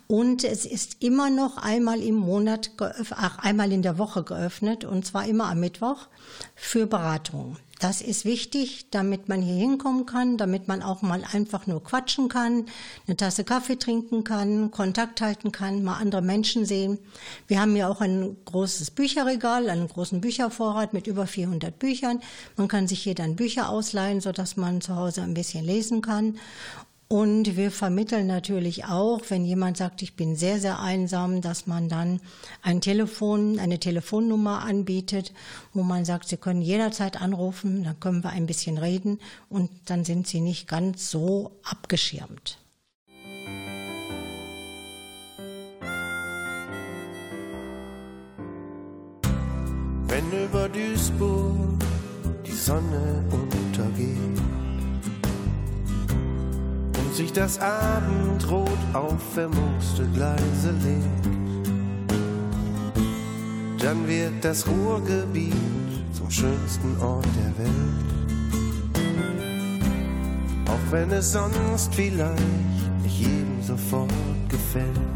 Und 0.08 0.44
es 0.44 0.66
ist 0.66 1.04
immer 1.04 1.30
noch 1.30 1.58
einmal 1.58 2.02
im 2.02 2.16
Monat, 2.16 2.72
ach, 3.12 3.38
einmal 3.38 3.72
in 3.72 3.84
der 3.84 4.00
Woche 4.00 4.24
geöffnet 4.24 4.84
und 4.84 5.06
zwar 5.06 5.28
immer 5.28 5.46
am 5.46 5.60
Mittwoch 5.60 6.08
für 6.56 6.88
Beratungen. 6.88 7.58
Das 7.80 8.02
ist 8.02 8.26
wichtig, 8.26 8.88
damit 8.92 9.30
man 9.30 9.42
hier 9.42 9.56
hinkommen 9.56 10.06
kann, 10.06 10.38
damit 10.38 10.68
man 10.68 10.84
auch 10.84 11.02
mal 11.02 11.24
einfach 11.32 11.66
nur 11.66 11.82
quatschen 11.82 12.28
kann, 12.28 12.66
eine 13.08 13.16
Tasse 13.16 13.46
Kaffee 13.46 13.78
trinken 13.78 14.26
kann, 14.26 14.70
Kontakt 14.70 15.22
halten 15.22 15.54
kann, 15.54 15.82
mal 15.82 15.96
andere 15.96 16.22
Menschen 16.22 16.66
sehen. 16.66 17.00
Wir 17.48 17.62
haben 17.62 17.78
ja 17.78 17.88
auch 17.88 18.02
ein 18.02 18.36
großes 18.44 18.92
Bücherregal, 18.92 19.70
einen 19.70 19.88
großen 19.88 20.20
Büchervorrat 20.20 20.92
mit 20.92 21.08
über 21.08 21.26
400 21.26 21.80
Büchern. 21.80 22.20
Man 22.58 22.68
kann 22.68 22.90
sich 22.90 23.02
hier 23.02 23.16
dann 23.16 23.38
Bücher 23.38 23.70
ausleihen, 23.70 24.20
sodass 24.20 24.58
man 24.58 24.82
zu 24.82 24.98
Hause 24.98 25.22
ein 25.22 25.34
bisschen 25.34 25.64
lesen 25.64 26.02
kann. 26.02 26.38
Und 27.12 27.58
wir 27.58 27.72
vermitteln 27.72 28.28
natürlich 28.28 28.86
auch, 28.86 29.22
wenn 29.30 29.44
jemand 29.44 29.78
sagt, 29.78 30.04
ich 30.04 30.16
bin 30.16 30.36
sehr, 30.36 30.60
sehr 30.60 30.80
einsam, 30.80 31.42
dass 31.42 31.66
man 31.66 31.90
dann 31.90 32.22
ein 32.62 32.82
Telefon, 32.82 33.58
eine 33.58 33.80
Telefonnummer 33.80 34.62
anbietet, 34.62 35.34
wo 35.74 35.82
man 35.82 36.06
sagt, 36.06 36.28
Sie 36.28 36.38
können 36.38 36.62
jederzeit 36.62 37.20
anrufen, 37.20 37.84
dann 37.84 38.00
können 38.00 38.24
wir 38.24 38.30
ein 38.30 38.46
bisschen 38.46 38.78
reden 38.78 39.18
und 39.50 39.72
dann 39.86 40.06
sind 40.06 40.28
Sie 40.28 40.40
nicht 40.40 40.68
ganz 40.68 41.10
so 41.10 41.50
abgeschirmt. 41.64 42.60
Wenn 50.08 50.32
über 50.46 50.70
Duisburg 50.70 51.80
die 52.46 52.52
Sonne 52.52 53.26
untergeht 53.32 54.39
sich 57.20 57.34
das 57.34 57.60
Abendrot 57.60 58.80
auf 58.94 59.18
vermooste 59.34 60.08
Gleise 60.14 60.72
legt. 60.86 61.28
Dann 63.84 64.08
wird 64.08 64.36
das 64.42 64.66
Ruhrgebiet 64.66 65.54
zum 66.14 66.32
schönsten 66.32 66.96
Ort 67.02 67.26
der 67.26 67.66
Welt. 67.66 68.10
Auch 70.66 70.92
wenn 70.92 71.12
es 71.12 71.34
sonst 71.34 71.94
vielleicht 71.94 72.42
nicht 73.04 73.20
jedem 73.20 73.62
sofort 73.64 74.10
gefällt. 74.48 75.09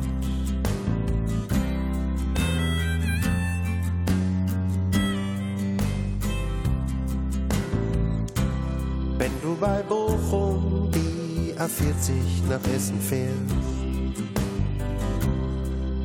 A40 11.74 12.50
nach 12.50 12.76
Essen 12.76 13.00
fährst. 13.02 13.34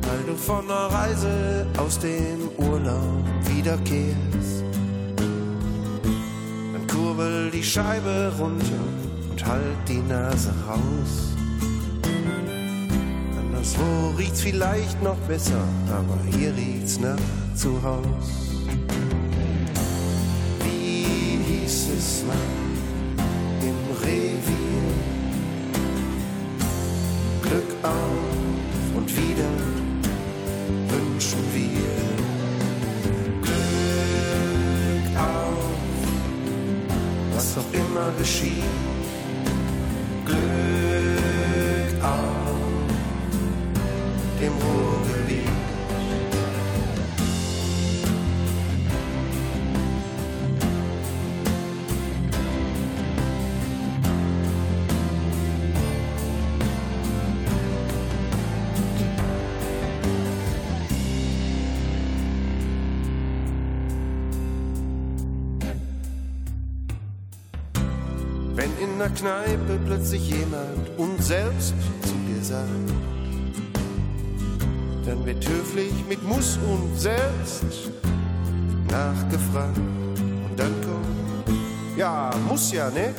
Weil 0.01 0.23
du 0.25 0.35
von 0.35 0.65
einer 0.65 0.87
Reise 0.87 1.67
aus 1.77 1.99
dem 1.99 2.49
Urlaub 2.57 3.23
wiederkehrst. 3.45 4.63
Dann 6.73 6.87
kurbel 6.87 7.51
die 7.51 7.63
Scheibe 7.63 8.33
runter 8.39 8.83
und 9.29 9.45
halt 9.45 9.77
die 9.87 10.01
Nase 10.01 10.53
raus. 10.67 11.35
Anderswo 13.37 14.15
riecht's 14.17 14.41
vielleicht 14.41 15.01
noch 15.03 15.17
besser, 15.27 15.63
aber 15.89 16.17
hier 16.35 16.55
riecht's 16.55 16.99
nach 16.99 17.17
zu 17.55 17.81
Haus. 17.83 18.57
Wie 20.63 21.39
hieß 21.45 21.89
es 21.95 22.23
mal 22.25 22.58
einer 68.99 69.09
Kneipe 69.09 69.79
plötzlich 69.85 70.29
jemand 70.29 70.89
und 70.97 71.23
selbst 71.23 71.73
zu 72.03 72.13
dir 72.27 72.43
sagt, 72.43 72.67
dann 75.05 75.25
wird 75.25 75.47
höflich 75.47 75.93
mit 76.07 76.21
Muss 76.23 76.57
und 76.57 76.99
selbst 76.99 77.91
nachgefragt. 78.91 79.77
Und 79.77 80.57
dann 80.57 80.73
kommt, 80.81 81.57
ja, 81.97 82.29
muss 82.47 82.71
ja, 82.71 82.89
ne? 82.89 83.13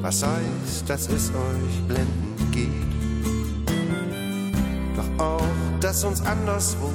Was 0.00 0.24
heißt, 0.24 0.88
dass 0.88 1.08
es 1.08 1.28
euch 1.28 1.86
blendend 1.86 2.52
geht? 2.52 2.68
Doch 4.96 5.24
auch, 5.24 5.80
dass 5.80 6.04
uns 6.04 6.20
anderswo 6.22 6.90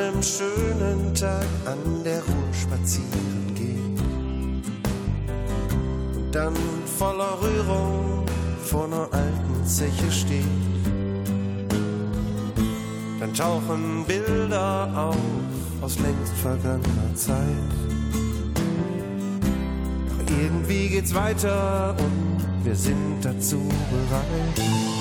einem 0.00 0.22
schönen 0.22 1.14
Tag 1.14 1.46
an 1.66 2.04
der 2.04 2.20
Ruhr 2.22 2.54
spazieren 2.54 3.54
geht 3.54 4.00
und 6.16 6.32
dann 6.32 6.54
voller 6.98 7.38
Rührung 7.42 8.24
vor 8.64 8.84
einer 8.84 9.08
alten 9.12 9.66
Zeche 9.66 10.10
steht. 10.10 10.44
Dann 13.18 13.34
tauchen 13.34 14.04
Bilder 14.06 14.90
auf 14.96 15.16
aus 15.82 15.98
längst 15.98 16.32
vergangener 16.42 17.14
Zeit. 17.14 17.36
Doch 20.08 20.36
irgendwie 20.42 20.88
geht's 20.88 21.14
weiter 21.14 21.94
und 21.98 22.64
wir 22.64 22.74
sind 22.74 23.20
dazu 23.22 23.58
bereit. 23.90 24.99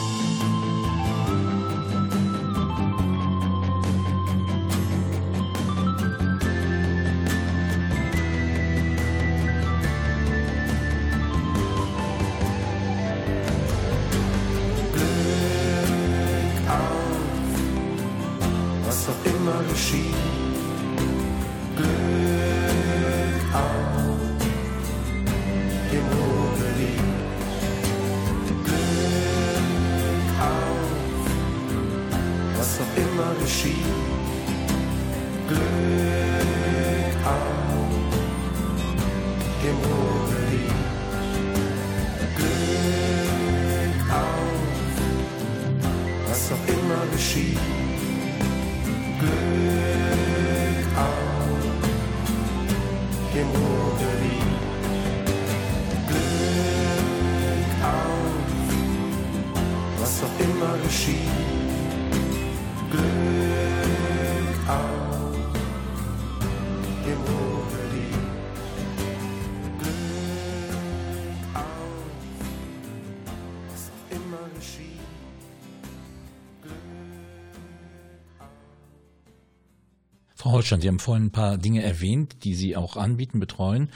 Holstein, 80.59 80.81
Sie 80.81 80.89
haben 80.89 80.99
vorhin 80.99 81.27
ein 81.27 81.31
paar 81.31 81.57
Dinge 81.57 81.83
erwähnt, 81.83 82.43
die 82.43 82.53
Sie 82.53 82.75
auch 82.75 82.97
anbieten, 82.97 83.39
betreuen. 83.39 83.87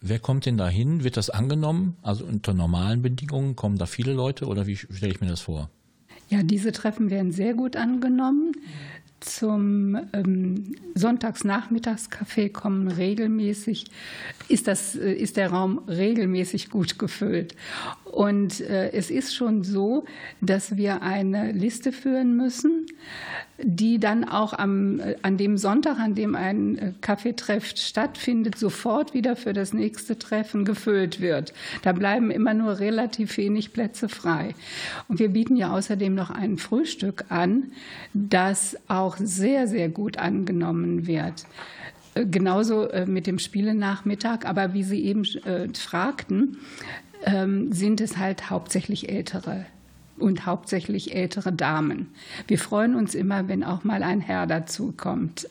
wer 0.00 0.18
kommt 0.18 0.46
denn 0.46 0.56
da 0.56 0.66
hin? 0.66 1.04
Wird 1.04 1.18
das 1.18 1.28
angenommen? 1.28 1.96
Also 2.00 2.24
unter 2.24 2.54
normalen 2.54 3.02
Bedingungen 3.02 3.54
kommen 3.54 3.76
da 3.76 3.84
viele 3.84 4.14
Leute 4.14 4.46
oder 4.46 4.66
wie 4.66 4.76
stelle 4.76 5.12
ich 5.12 5.20
mir 5.20 5.28
das 5.28 5.42
vor? 5.42 5.68
Ja, 6.30 6.42
diese 6.42 6.72
Treffen 6.72 7.10
werden 7.10 7.32
sehr 7.32 7.52
gut 7.52 7.76
angenommen. 7.76 8.52
Zum 9.20 9.96
ähm, 10.12 10.76
Sonntagsnachmittagskaffee 10.94 12.50
kommen 12.50 12.88
regelmäßig, 12.88 13.86
ist, 14.48 14.68
das, 14.68 14.94
äh, 14.94 15.12
ist 15.12 15.36
der 15.36 15.50
Raum 15.50 15.80
regelmäßig 15.88 16.68
gut 16.68 16.98
gefüllt. 16.98 17.54
Und 18.04 18.60
äh, 18.60 18.92
es 18.92 19.10
ist 19.10 19.34
schon 19.34 19.62
so, 19.62 20.04
dass 20.40 20.76
wir 20.76 21.02
eine 21.02 21.52
Liste 21.52 21.92
führen 21.92 22.36
müssen, 22.36 22.86
die 23.58 23.98
dann 23.98 24.24
auch 24.24 24.52
am, 24.52 25.00
äh, 25.00 25.16
an 25.22 25.36
dem 25.36 25.56
Sonntag, 25.56 25.98
an 25.98 26.14
dem 26.14 26.34
ein 26.34 26.78
äh, 26.78 26.92
Kaffeetreff 27.00 27.72
stattfindet, 27.76 28.58
sofort 28.58 29.14
wieder 29.14 29.36
für 29.36 29.52
das 29.52 29.72
nächste 29.72 30.18
Treffen 30.18 30.64
gefüllt 30.64 31.20
wird. 31.20 31.52
Da 31.82 31.92
bleiben 31.92 32.30
immer 32.30 32.54
nur 32.54 32.78
relativ 32.78 33.36
wenig 33.36 33.72
Plätze 33.72 34.08
frei. 34.08 34.54
Und 35.08 35.18
wir 35.18 35.28
bieten 35.28 35.56
ja 35.56 35.72
außerdem 35.72 36.14
noch 36.14 36.30
ein 36.30 36.58
Frühstück 36.58 37.26
an, 37.28 37.72
das 38.14 38.76
auch 38.88 39.05
sehr, 39.16 39.68
sehr 39.68 39.88
gut 39.88 40.16
angenommen 40.18 41.06
wird. 41.06 41.44
Äh, 42.14 42.26
genauso 42.26 42.88
mit 43.06 43.26
dem 43.26 43.38
Spielenachmittag, 43.38 44.44
aber 44.44 44.72
wie 44.74 44.82
Sie 44.82 45.04
eben 45.04 45.24
fragten, 45.74 46.58
ähm, 47.24 47.72
sind 47.72 48.00
es 48.00 48.16
halt 48.16 48.50
hauptsächlich 48.50 49.08
Ältere 49.08 49.66
und 50.18 50.46
hauptsächlich 50.46 51.14
ältere 51.14 51.52
Damen. 51.52 52.08
Wir 52.46 52.58
freuen 52.58 52.94
uns 52.94 53.14
immer, 53.14 53.48
wenn 53.48 53.64
auch 53.64 53.84
mal 53.84 54.02
ein 54.02 54.20
Herr 54.20 54.46
dazukommt. 54.46 55.48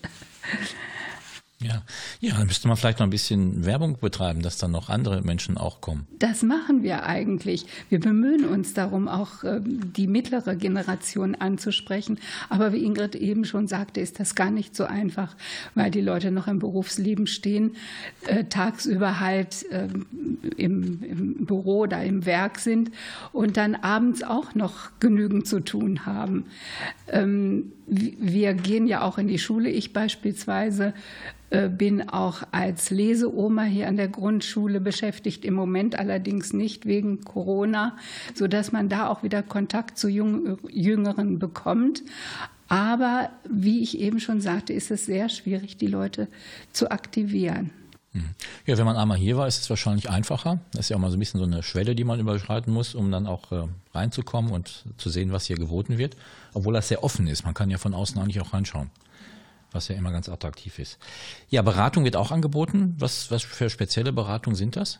Ja. 1.62 1.84
ja, 2.20 2.36
dann 2.36 2.48
müsste 2.48 2.68
man 2.68 2.76
vielleicht 2.76 3.00
noch 3.00 3.08
ein 3.08 3.12
bisschen 3.12 3.66
Werbung 3.66 3.98
betreiben, 3.98 4.42
dass 4.42 4.58
dann 4.58 4.72
noch 4.72 4.90
andere 4.90 5.22
Menschen 5.22 5.58
auch 5.58 5.80
kommen. 5.80 6.06
Das 6.20 6.44
machen 6.44 6.84
wir 6.84 7.04
eigentlich. 7.04 7.66
Wir 7.88 8.02
bemühen 8.02 8.44
uns 8.44 8.74
darum, 8.74 9.08
auch 9.08 9.46
ähm, 9.46 9.94
die 9.94 10.08
mittlere 10.08 10.58
Generation 10.58 11.34
anzusprechen. 11.34 12.20
Aber 12.50 12.74
wie 12.74 12.84
Ingrid 12.84 13.16
eben 13.16 13.46
schon 13.46 13.70
sagte, 13.70 14.02
ist 14.02 14.20
das 14.20 14.36
gar 14.36 14.52
nicht 14.52 14.76
so 14.76 14.84
einfach, 14.84 15.38
weil 15.76 15.92
die 15.92 16.02
Leute 16.02 16.30
noch 16.30 16.48
im 16.48 16.60
Berufsleben 16.60 17.26
stehen, 17.26 17.78
äh, 18.28 18.44
tagsüber 18.44 19.22
halt 19.22 19.66
ähm, 19.72 20.08
im, 20.58 21.04
im 21.04 21.46
Büro 21.46 21.84
oder 21.84 22.04
im 22.04 22.26
Werk 22.26 22.60
sind 22.60 22.92
und 23.32 23.56
dann 23.56 23.76
abends 23.76 24.24
auch 24.24 24.56
noch 24.56 24.92
genügend 25.00 25.48
zu 25.48 25.62
tun 25.62 26.06
haben. 26.06 26.48
Wir 27.88 28.54
gehen 28.54 28.88
ja 28.88 29.02
auch 29.02 29.18
in 29.18 29.28
die 29.28 29.38
Schule. 29.38 29.70
Ich 29.70 29.94
beispielsweise 29.94 30.94
äh, 31.52 31.70
bin 31.70 32.10
auch 32.10 32.44
als 32.52 32.90
Leseoma 32.90 33.64
hier 33.64 33.88
an 33.88 33.98
der 33.98 34.08
Grundschule 34.08 34.82
beschäftigt, 34.82 35.46
im 35.46 35.54
Moment 35.54 35.98
allerdings 35.98 36.54
nicht 36.54 36.86
wegen 36.86 37.22
Corona, 37.24 37.98
sodass 38.34 38.72
man 38.72 38.90
da 38.90 39.08
auch 39.08 39.24
wieder 39.24 39.44
Kontakt 39.44 39.98
zu 39.98 40.10
Jüngeren 40.10 41.40
bekommt. 41.40 42.04
Aber 42.68 43.30
wie 43.48 43.84
ich 43.84 44.00
eben 44.00 44.20
schon 44.20 44.42
sagte, 44.42 44.74
ist 44.74 44.90
es 44.90 45.06
sehr 45.06 45.30
schwierig, 45.30 45.78
die 45.78 45.88
Leute 45.88 46.28
zu 46.72 46.90
aktivieren. 46.90 47.70
Hm. 48.16 48.30
Ja, 48.66 48.78
wenn 48.78 48.86
man 48.86 48.96
einmal 48.96 49.18
hier 49.18 49.36
war, 49.36 49.46
ist 49.46 49.62
es 49.62 49.70
wahrscheinlich 49.70 50.10
einfacher. 50.10 50.60
Das 50.72 50.86
ist 50.86 50.90
ja 50.90 50.96
auch 50.96 51.02
mal 51.02 51.12
so 51.12 51.18
ein 51.18 51.20
bisschen 51.20 51.40
so 51.40 51.46
eine 51.46 51.62
Schwelle, 51.64 51.96
die 51.96 52.06
man 52.06 52.20
überschreiten 52.20 52.74
muss, 52.74 52.96
um 52.96 53.12
dann 53.12 53.28
auch 53.28 53.52
äh, 53.52 53.68
reinzukommen 53.94 54.52
und 54.52 54.86
zu 54.98 55.10
sehen, 55.10 55.34
was 55.34 55.46
hier 55.46 55.58
geboten 55.58 55.98
wird. 55.98 56.16
Obwohl 56.54 56.74
das 56.74 56.88
sehr 56.88 57.04
offen 57.04 57.28
ist. 57.28 57.44
Man 57.44 57.54
kann 57.54 57.70
ja 57.70 57.78
von 57.78 57.94
außen 57.94 58.20
eigentlich 58.20 58.40
auch 58.42 58.54
reinschauen 58.54 58.90
was 59.76 59.90
ja 59.90 59.96
immer 59.96 60.14
ganz 60.14 60.30
attraktiv 60.30 60.80
ist. 60.80 60.98
Ja, 61.50 61.62
Beratung 61.62 62.06
wird 62.06 62.16
auch 62.16 62.32
angeboten. 62.32 62.96
Was, 62.98 63.30
was 63.30 63.44
für 63.44 63.70
spezielle 63.70 64.14
Beratungen 64.14 64.56
sind 64.56 64.78
das? 64.78 65.00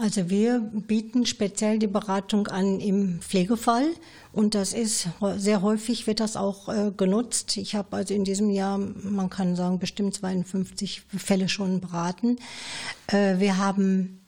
Also 0.00 0.30
wir 0.30 0.60
bieten 0.60 1.26
speziell 1.26 1.78
die 1.78 1.86
Beratung 1.86 2.46
an 2.46 2.80
im 2.80 3.20
Pflegefall 3.20 3.86
und 4.32 4.54
das 4.54 4.72
ist 4.72 5.08
sehr 5.36 5.60
häufig 5.60 6.06
wird 6.06 6.20
das 6.20 6.36
auch 6.36 6.70
äh, 6.70 6.90
genutzt. 6.96 7.58
Ich 7.58 7.74
habe 7.74 7.98
also 7.98 8.14
in 8.14 8.24
diesem 8.24 8.48
Jahr, 8.48 8.78
man 8.78 9.28
kann 9.28 9.56
sagen, 9.56 9.78
bestimmt 9.78 10.14
52 10.14 11.02
Fälle 11.18 11.50
schon 11.50 11.80
beraten. 11.80 12.38
Äh, 13.08 13.40
wir 13.40 13.58
haben 13.58 14.20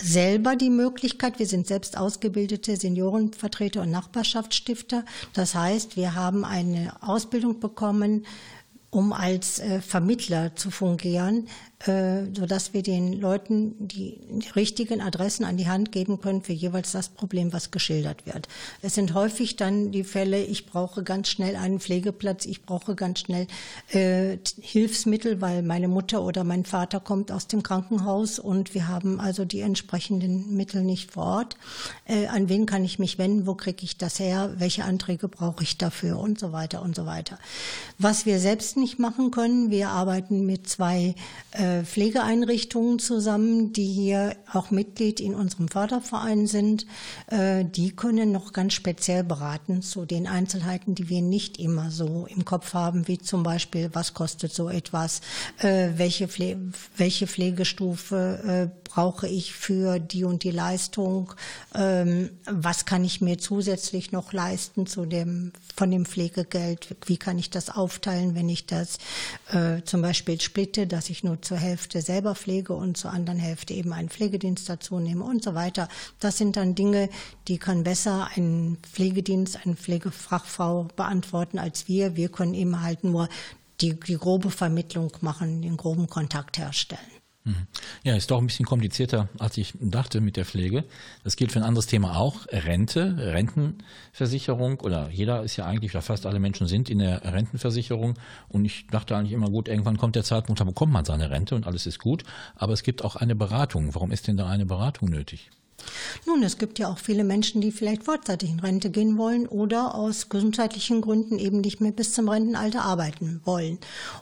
selber 0.00 0.54
die 0.54 0.70
Möglichkeit, 0.70 1.40
wir 1.40 1.46
sind 1.46 1.66
selbst 1.66 1.98
ausgebildete 1.98 2.76
Seniorenvertreter 2.76 3.82
und 3.82 3.90
Nachbarschaftsstifter. 3.90 5.04
Das 5.32 5.56
heißt, 5.56 5.96
wir 5.96 6.14
haben 6.14 6.44
eine 6.44 6.92
Ausbildung 7.00 7.58
bekommen 7.58 8.24
um 8.96 9.12
als 9.12 9.58
äh, 9.58 9.80
Vermittler 9.82 10.56
zu 10.56 10.70
fungieren, 10.70 11.48
sodass 11.84 12.72
wir 12.72 12.82
den 12.82 13.12
Leuten 13.20 13.74
die, 13.78 14.18
richtigen 14.56 15.02
Adressen 15.02 15.44
an 15.44 15.58
die 15.58 15.68
Hand 15.68 15.92
geben 15.92 16.20
können 16.20 16.40
für 16.40 16.54
jeweils 16.54 16.92
das 16.92 17.10
Problem, 17.10 17.52
was 17.52 17.70
geschildert 17.70 18.24
wird. 18.26 18.48
Es 18.80 18.94
sind 18.94 19.12
häufig 19.12 19.56
dann 19.56 19.92
die 19.92 20.02
Fälle, 20.02 20.42
ich 20.42 20.66
brauche 20.66 21.02
ganz 21.02 21.28
schnell 21.28 21.54
einen 21.54 21.78
Pflegeplatz, 21.78 22.46
ich 22.46 22.62
brauche 22.62 22.94
ganz 22.94 23.20
schnell 23.20 23.46
äh, 23.90 24.38
Hilfsmittel, 24.60 25.40
weil 25.42 25.62
meine 25.62 25.86
Mutter 25.86 26.22
oder 26.22 26.44
mein 26.44 26.64
Vater 26.64 26.98
kommt 26.98 27.30
aus 27.30 27.46
dem 27.46 27.62
Krankenhaus 27.62 28.38
und 28.38 28.74
wir 28.74 28.88
haben 28.88 29.20
also 29.20 29.44
die 29.44 29.60
entsprechenden 29.60 30.56
Mittel 30.56 30.82
nicht 30.82 31.12
vor 31.12 31.24
Ort. 31.24 31.56
Äh, 32.06 32.26
an 32.26 32.48
wen 32.48 32.64
kann 32.64 32.84
ich 32.84 32.98
mich 32.98 33.18
wenden? 33.18 33.46
Wo 33.46 33.54
kriege 33.54 33.84
ich 33.84 33.98
das 33.98 34.18
her? 34.18 34.54
Welche 34.56 34.84
Anträge 34.84 35.28
brauche 35.28 35.62
ich 35.62 35.76
dafür? 35.76 36.18
Und 36.18 36.38
so 36.38 36.52
weiter 36.52 36.80
und 36.82 36.96
so 36.96 37.04
weiter. 37.04 37.38
Was 37.98 38.24
wir 38.24 38.40
selbst 38.40 38.78
nicht 38.78 38.98
machen 38.98 39.30
können, 39.30 39.70
wir 39.70 39.90
arbeiten 39.90 40.46
mit 40.46 40.68
zwei 40.68 41.14
äh, 41.52 41.66
äh, 41.66 41.75
Pflegeeinrichtungen 41.84 42.98
zusammen, 42.98 43.72
die 43.72 43.86
hier 43.86 44.36
auch 44.52 44.70
Mitglied 44.70 45.20
in 45.20 45.34
unserem 45.34 45.68
Förderverein 45.68 46.46
sind. 46.46 46.86
Äh, 47.28 47.64
die 47.64 47.94
können 47.94 48.32
noch 48.32 48.52
ganz 48.52 48.74
speziell 48.74 49.24
beraten 49.24 49.82
zu 49.82 50.04
den 50.04 50.26
Einzelheiten, 50.26 50.94
die 50.94 51.08
wir 51.08 51.22
nicht 51.22 51.58
immer 51.58 51.90
so 51.90 52.26
im 52.28 52.44
Kopf 52.44 52.74
haben, 52.74 53.08
wie 53.08 53.18
zum 53.18 53.42
Beispiel, 53.42 53.90
was 53.92 54.14
kostet 54.14 54.52
so 54.52 54.68
etwas, 54.68 55.20
äh, 55.58 55.90
welche, 55.96 56.28
Pfle 56.28 56.58
welche 56.96 57.26
Pflegestufe 57.26 58.70
brauche 58.84 59.28
ich 59.28 59.52
für 59.52 59.98
die 59.98 60.24
und 60.24 60.42
die 60.42 60.50
Leistung, 60.50 61.32
ähm, 61.74 62.30
was 62.46 62.84
kann 62.84 63.04
ich 63.04 63.20
mir 63.20 63.38
zusätzlich 63.38 64.12
noch 64.12 64.32
leisten 64.32 64.86
zu 64.86 65.06
dem, 65.06 65.52
von 65.74 65.90
dem 65.90 66.06
Pflegegeld, 66.06 66.96
wie 67.06 67.16
kann 67.16 67.38
ich 67.38 67.50
das 67.50 67.70
aufteilen, 67.70 68.34
wenn 68.34 68.48
ich 68.48 68.66
das 68.66 68.98
zum 69.84 70.02
Beispiel 70.02 70.40
splitte, 70.40 70.86
dass 70.86 71.10
ich 71.10 71.24
nur 71.24 71.40
zur 71.42 71.55
zur 71.56 71.62
Hälfte 71.62 72.02
selber 72.02 72.34
pflege 72.34 72.74
und 72.74 72.98
zur 72.98 73.12
anderen 73.12 73.38
Hälfte 73.38 73.72
eben 73.72 73.94
einen 73.94 74.10
Pflegedienst 74.10 74.68
dazu 74.68 74.98
nehme 74.98 75.24
und 75.24 75.42
so 75.42 75.54
weiter. 75.54 75.88
Das 76.20 76.36
sind 76.36 76.56
dann 76.56 76.74
Dinge, 76.74 77.08
die 77.48 77.56
kann 77.56 77.82
besser 77.82 78.28
ein 78.36 78.76
Pflegedienst, 78.82 79.64
eine 79.64 79.74
Pflegefachfrau 79.74 80.88
beantworten 80.96 81.58
als 81.58 81.88
wir. 81.88 82.14
Wir 82.14 82.28
können 82.28 82.52
eben 82.52 82.82
halt 82.82 83.04
nur 83.04 83.30
die, 83.80 83.98
die 83.98 84.18
grobe 84.18 84.50
Vermittlung 84.50 85.12
machen, 85.22 85.62
den 85.62 85.78
groben 85.78 86.08
Kontakt 86.08 86.58
herstellen. 86.58 87.15
Mhm. 87.46 87.68
Ja, 88.02 88.16
ist 88.16 88.32
doch 88.32 88.40
ein 88.40 88.46
bisschen 88.48 88.66
komplizierter, 88.66 89.28
als 89.38 89.56
ich 89.56 89.74
dachte 89.80 90.20
mit 90.20 90.36
der 90.36 90.44
Pflege. 90.44 90.84
Das 91.22 91.36
gilt 91.36 91.52
für 91.52 91.60
ein 91.60 91.64
anderes 91.64 91.86
Thema 91.86 92.16
auch. 92.16 92.44
Rente, 92.50 93.16
Rentenversicherung 93.18 94.80
oder 94.80 95.08
jeder 95.10 95.44
ist 95.44 95.56
ja 95.56 95.64
eigentlich, 95.64 95.92
oder 95.92 96.02
fast 96.02 96.26
alle 96.26 96.40
Menschen 96.40 96.66
sind 96.66 96.90
in 96.90 96.98
der 96.98 97.22
Rentenversicherung. 97.22 98.14
Und 98.48 98.64
ich 98.64 98.88
dachte 98.88 99.16
eigentlich 99.16 99.32
immer, 99.32 99.48
gut, 99.48 99.68
irgendwann 99.68 99.96
kommt 99.96 100.16
der 100.16 100.24
Zeitpunkt, 100.24 100.60
da 100.60 100.64
bekommt 100.64 100.92
man 100.92 101.04
seine 101.04 101.30
Rente 101.30 101.54
und 101.54 101.68
alles 101.68 101.86
ist 101.86 102.00
gut. 102.00 102.24
Aber 102.56 102.72
es 102.72 102.82
gibt 102.82 103.04
auch 103.04 103.14
eine 103.14 103.36
Beratung. 103.36 103.94
Warum 103.94 104.10
ist 104.10 104.26
denn 104.26 104.36
da 104.36 104.48
eine 104.48 104.66
Beratung 104.66 105.08
nötig? 105.08 105.50
Nun, 106.26 106.42
es 106.42 106.58
gibt 106.58 106.78
ja 106.78 106.88
auch 106.88 106.98
viele 106.98 107.24
Menschen, 107.24 107.60
die 107.60 107.70
vielleicht 107.70 108.04
vorzeitig 108.04 108.50
in 108.50 108.60
Rente 108.60 108.90
gehen 108.90 109.18
wollen 109.18 109.46
oder 109.46 109.94
aus 109.94 110.28
gesundheitlichen 110.28 111.00
Gründen 111.00 111.38
eben 111.38 111.60
nicht 111.60 111.80
mehr 111.80 111.92
bis 111.92 112.14
zum 112.14 112.28
Rentenalter 112.28 112.82
arbeiten 112.82 113.40
wollen. 113.44 113.78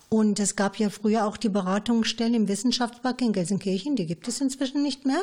Und 0.09 0.39
es 0.41 0.57
gab 0.57 0.77
ja 0.79 0.91
früher 0.91 1.27
auch 1.27 1.37
die 1.37 1.49
Beratungsstelle 1.49 2.37
im 2.37 2.49
Wissenschaftspark 2.49 3.21
in 3.23 3.33
Gelsenkirchen, 3.33 3.97
die 3.97 4.07
gibt 4.07 4.29
es 4.29 4.41
inzwischen 4.41 4.83
nicht 4.83 5.07
mehr. 5.07 5.23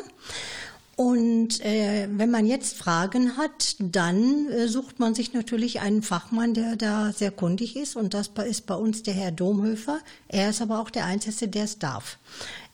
Und 0.94 1.64
äh, 1.64 2.06
wenn 2.12 2.30
man 2.30 2.46
jetzt 2.46 2.76
Fragen 2.76 3.38
hat, 3.38 3.76
dann 3.78 4.48
äh, 4.48 4.68
sucht 4.68 5.00
man 5.00 5.14
sich 5.14 5.32
natürlich 5.32 5.80
einen 5.80 6.02
Fachmann, 6.02 6.52
der 6.52 6.76
da 6.76 7.12
sehr 7.12 7.30
kundig 7.30 7.76
ist. 7.76 7.96
Und 7.96 8.12
das 8.12 8.30
ist 8.46 8.66
bei 8.66 8.74
uns 8.74 9.02
der 9.02 9.14
Herr 9.14 9.32
Domhöfer. 9.32 10.00
Er 10.28 10.50
ist 10.50 10.60
aber 10.60 10.80
auch 10.80 10.90
der 10.90 11.06
Einzige, 11.06 11.48
der 11.48 11.64
es 11.64 11.78
darf. 11.78 12.18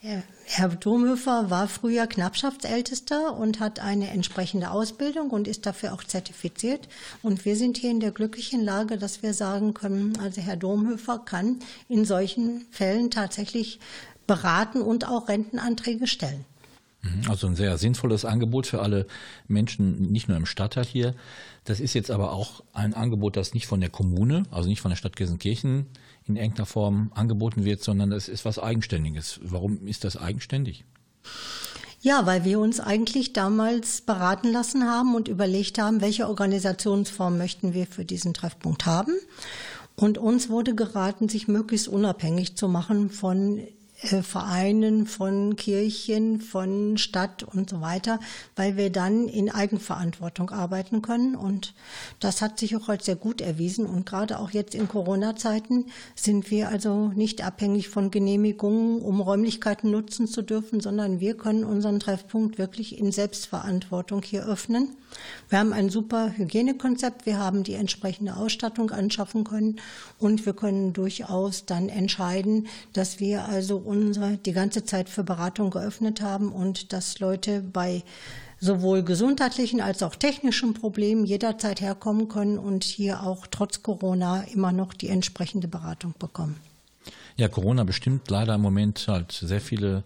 Herr 0.00 0.68
Domhöfer 0.68 1.50
war 1.50 1.66
früher 1.66 2.06
Knappschaftsältester 2.06 3.36
und 3.36 3.58
hat 3.58 3.80
eine 3.80 4.10
entsprechende 4.10 4.70
Ausbildung 4.70 5.30
und 5.30 5.48
ist 5.48 5.66
dafür 5.66 5.92
auch 5.92 6.04
zertifiziert. 6.04 6.88
Und 7.20 7.44
wir 7.44 7.56
sind 7.56 7.78
hier 7.78 7.90
in 7.90 7.98
der 7.98 8.12
glücklichen 8.12 8.64
Lage, 8.64 8.96
dass 8.96 9.22
wir 9.24 9.34
sagen 9.34 9.74
können, 9.74 10.16
also 10.20 10.40
Herr 10.40 10.56
Domhöfer 10.56 11.18
kann 11.18 11.58
in 11.88 12.04
solchen 12.04 12.64
Fällen 12.70 13.10
tatsächlich 13.10 13.80
beraten 14.28 14.82
und 14.82 15.08
auch 15.08 15.28
Rentenanträge 15.28 16.06
stellen. 16.06 16.44
Mhm. 17.02 17.28
Also 17.28 17.48
ein 17.48 17.56
sehr 17.56 17.76
sinnvolles 17.76 18.24
Angebot 18.24 18.68
für 18.68 18.80
alle 18.80 19.06
Menschen, 19.48 20.12
nicht 20.12 20.28
nur 20.28 20.36
im 20.36 20.46
Stadtteil 20.46 20.84
hier. 20.84 21.14
Das 21.64 21.80
ist 21.80 21.94
jetzt 21.94 22.12
aber 22.12 22.32
auch 22.32 22.62
ein 22.72 22.94
Angebot, 22.94 23.36
das 23.36 23.52
nicht 23.52 23.66
von 23.66 23.80
der 23.80 23.90
Kommune, 23.90 24.44
also 24.52 24.68
nicht 24.68 24.80
von 24.80 24.90
der 24.90 24.96
Stadt 24.96 25.16
Gelsenkirchen 25.16 25.86
in 26.28 26.36
irgendeiner 26.36 26.66
Form 26.66 27.10
angeboten 27.14 27.64
wird, 27.64 27.82
sondern 27.82 28.10
das 28.10 28.28
ist 28.28 28.44
was 28.44 28.58
Eigenständiges. 28.58 29.40
Warum 29.42 29.86
ist 29.86 30.04
das 30.04 30.16
eigenständig? 30.16 30.84
Ja, 32.00 32.26
weil 32.26 32.44
wir 32.44 32.60
uns 32.60 32.78
eigentlich 32.78 33.32
damals 33.32 34.02
beraten 34.02 34.52
lassen 34.52 34.84
haben 34.84 35.14
und 35.14 35.26
überlegt 35.26 35.78
haben, 35.78 36.00
welche 36.00 36.28
Organisationsform 36.28 37.36
möchten 37.38 37.74
wir 37.74 37.86
für 37.86 38.04
diesen 38.04 38.34
Treffpunkt 38.34 38.86
haben. 38.86 39.14
Und 39.96 40.16
uns 40.16 40.48
wurde 40.48 40.76
geraten, 40.76 41.28
sich 41.28 41.48
möglichst 41.48 41.88
unabhängig 41.88 42.56
zu 42.56 42.68
machen 42.68 43.10
von 43.10 43.60
Vereinen, 44.00 45.06
von 45.06 45.56
Kirchen, 45.56 46.40
von 46.40 46.98
Stadt 46.98 47.42
und 47.42 47.68
so 47.68 47.80
weiter, 47.80 48.20
weil 48.54 48.76
wir 48.76 48.90
dann 48.90 49.26
in 49.26 49.50
Eigenverantwortung 49.50 50.50
arbeiten 50.50 51.02
können. 51.02 51.34
Und 51.34 51.74
das 52.20 52.40
hat 52.40 52.60
sich 52.60 52.76
auch 52.76 52.88
als 52.88 53.06
sehr 53.06 53.16
gut 53.16 53.40
erwiesen. 53.40 53.86
Und 53.86 54.06
gerade 54.06 54.38
auch 54.38 54.52
jetzt 54.52 54.76
in 54.76 54.86
Corona-Zeiten 54.86 55.86
sind 56.14 56.50
wir 56.52 56.68
also 56.68 57.08
nicht 57.08 57.44
abhängig 57.44 57.88
von 57.88 58.12
Genehmigungen, 58.12 59.00
um 59.02 59.20
Räumlichkeiten 59.20 59.90
nutzen 59.90 60.28
zu 60.28 60.42
dürfen, 60.42 60.80
sondern 60.80 61.18
wir 61.18 61.36
können 61.36 61.64
unseren 61.64 61.98
Treffpunkt 61.98 62.56
wirklich 62.56 62.98
in 62.98 63.10
Selbstverantwortung 63.10 64.22
hier 64.22 64.46
öffnen. 64.46 64.96
Wir 65.48 65.58
haben 65.58 65.72
ein 65.72 65.88
super 65.88 66.36
Hygienekonzept, 66.36 67.26
wir 67.26 67.38
haben 67.38 67.64
die 67.64 67.74
entsprechende 67.74 68.36
Ausstattung 68.36 68.90
anschaffen 68.90 69.44
können 69.44 69.80
und 70.18 70.44
wir 70.44 70.52
können 70.52 70.92
durchaus 70.92 71.64
dann 71.64 71.88
entscheiden, 71.88 72.68
dass 72.92 73.18
wir 73.18 73.46
also 73.46 73.78
unsere 73.88 74.36
die 74.36 74.52
ganze 74.52 74.84
Zeit 74.84 75.08
für 75.08 75.24
Beratung 75.24 75.70
geöffnet 75.70 76.20
haben 76.20 76.52
und 76.52 76.92
dass 76.92 77.18
Leute 77.18 77.62
bei 77.62 78.04
sowohl 78.60 79.02
gesundheitlichen 79.02 79.80
als 79.80 80.02
auch 80.02 80.14
technischen 80.14 80.74
Problemen 80.74 81.24
jederzeit 81.24 81.80
herkommen 81.80 82.28
können 82.28 82.58
und 82.58 82.84
hier 82.84 83.22
auch 83.22 83.46
trotz 83.46 83.82
Corona 83.82 84.42
immer 84.52 84.72
noch 84.72 84.94
die 84.94 85.08
entsprechende 85.08 85.68
Beratung 85.68 86.14
bekommen. 86.18 86.56
Ja, 87.36 87.48
Corona 87.48 87.84
bestimmt 87.84 88.30
leider 88.30 88.56
im 88.56 88.60
Moment 88.60 89.06
halt 89.08 89.32
sehr 89.32 89.60
viele 89.60 90.04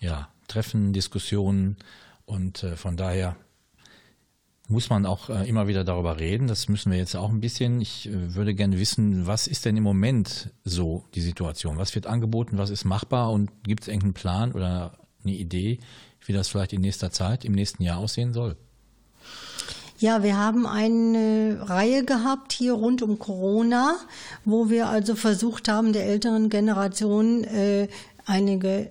ja, 0.00 0.28
Treffen, 0.48 0.92
Diskussionen 0.92 1.76
und 2.24 2.62
äh, 2.62 2.76
von 2.76 2.96
daher 2.96 3.36
muss 4.72 4.90
man 4.90 5.06
auch 5.06 5.28
äh, 5.28 5.48
immer 5.48 5.68
wieder 5.68 5.84
darüber 5.84 6.18
reden. 6.18 6.48
Das 6.48 6.68
müssen 6.68 6.90
wir 6.90 6.98
jetzt 6.98 7.14
auch 7.14 7.30
ein 7.30 7.40
bisschen. 7.40 7.80
Ich 7.80 8.08
äh, 8.08 8.34
würde 8.34 8.54
gerne 8.54 8.78
wissen, 8.78 9.26
was 9.26 9.46
ist 9.46 9.64
denn 9.64 9.76
im 9.76 9.84
Moment 9.84 10.50
so 10.64 11.04
die 11.14 11.20
Situation? 11.20 11.78
Was 11.78 11.94
wird 11.94 12.06
angeboten? 12.06 12.58
Was 12.58 12.70
ist 12.70 12.84
machbar? 12.84 13.30
Und 13.30 13.50
gibt 13.62 13.82
es 13.82 13.88
irgendeinen 13.88 14.14
Plan 14.14 14.52
oder 14.52 14.98
eine 15.22 15.34
Idee, 15.34 15.78
wie 16.26 16.32
das 16.32 16.48
vielleicht 16.48 16.72
in 16.72 16.80
nächster 16.80 17.12
Zeit, 17.12 17.44
im 17.44 17.52
nächsten 17.52 17.82
Jahr 17.82 17.98
aussehen 17.98 18.32
soll? 18.32 18.56
Ja, 19.98 20.24
wir 20.24 20.36
haben 20.36 20.66
eine 20.66 21.58
Reihe 21.60 22.04
gehabt 22.04 22.52
hier 22.52 22.72
rund 22.72 23.02
um 23.02 23.20
Corona, 23.20 23.94
wo 24.44 24.68
wir 24.68 24.88
also 24.88 25.14
versucht 25.14 25.68
haben, 25.68 25.92
der 25.92 26.06
älteren 26.06 26.48
Generation 26.50 27.44
äh, 27.44 27.86
einige 28.24 28.90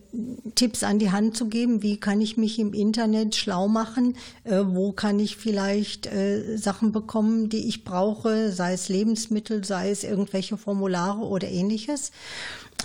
Tipps 0.55 0.83
an 0.83 0.99
die 0.99 1.11
Hand 1.11 1.37
zu 1.37 1.47
geben. 1.47 1.81
Wie 1.81 1.97
kann 1.97 2.21
ich 2.21 2.37
mich 2.37 2.59
im 2.59 2.73
Internet 2.73 3.35
schlau 3.35 3.67
machen? 3.67 4.15
Äh, 4.43 4.61
wo 4.65 4.91
kann 4.91 5.19
ich 5.19 5.37
vielleicht 5.37 6.07
äh, 6.07 6.57
Sachen 6.57 6.91
bekommen, 6.91 7.49
die 7.49 7.67
ich 7.67 7.83
brauche, 7.83 8.51
sei 8.51 8.73
es 8.73 8.89
Lebensmittel, 8.89 9.63
sei 9.63 9.89
es 9.89 10.03
irgendwelche 10.03 10.57
Formulare 10.57 11.21
oder 11.21 11.47
ähnliches. 11.47 12.11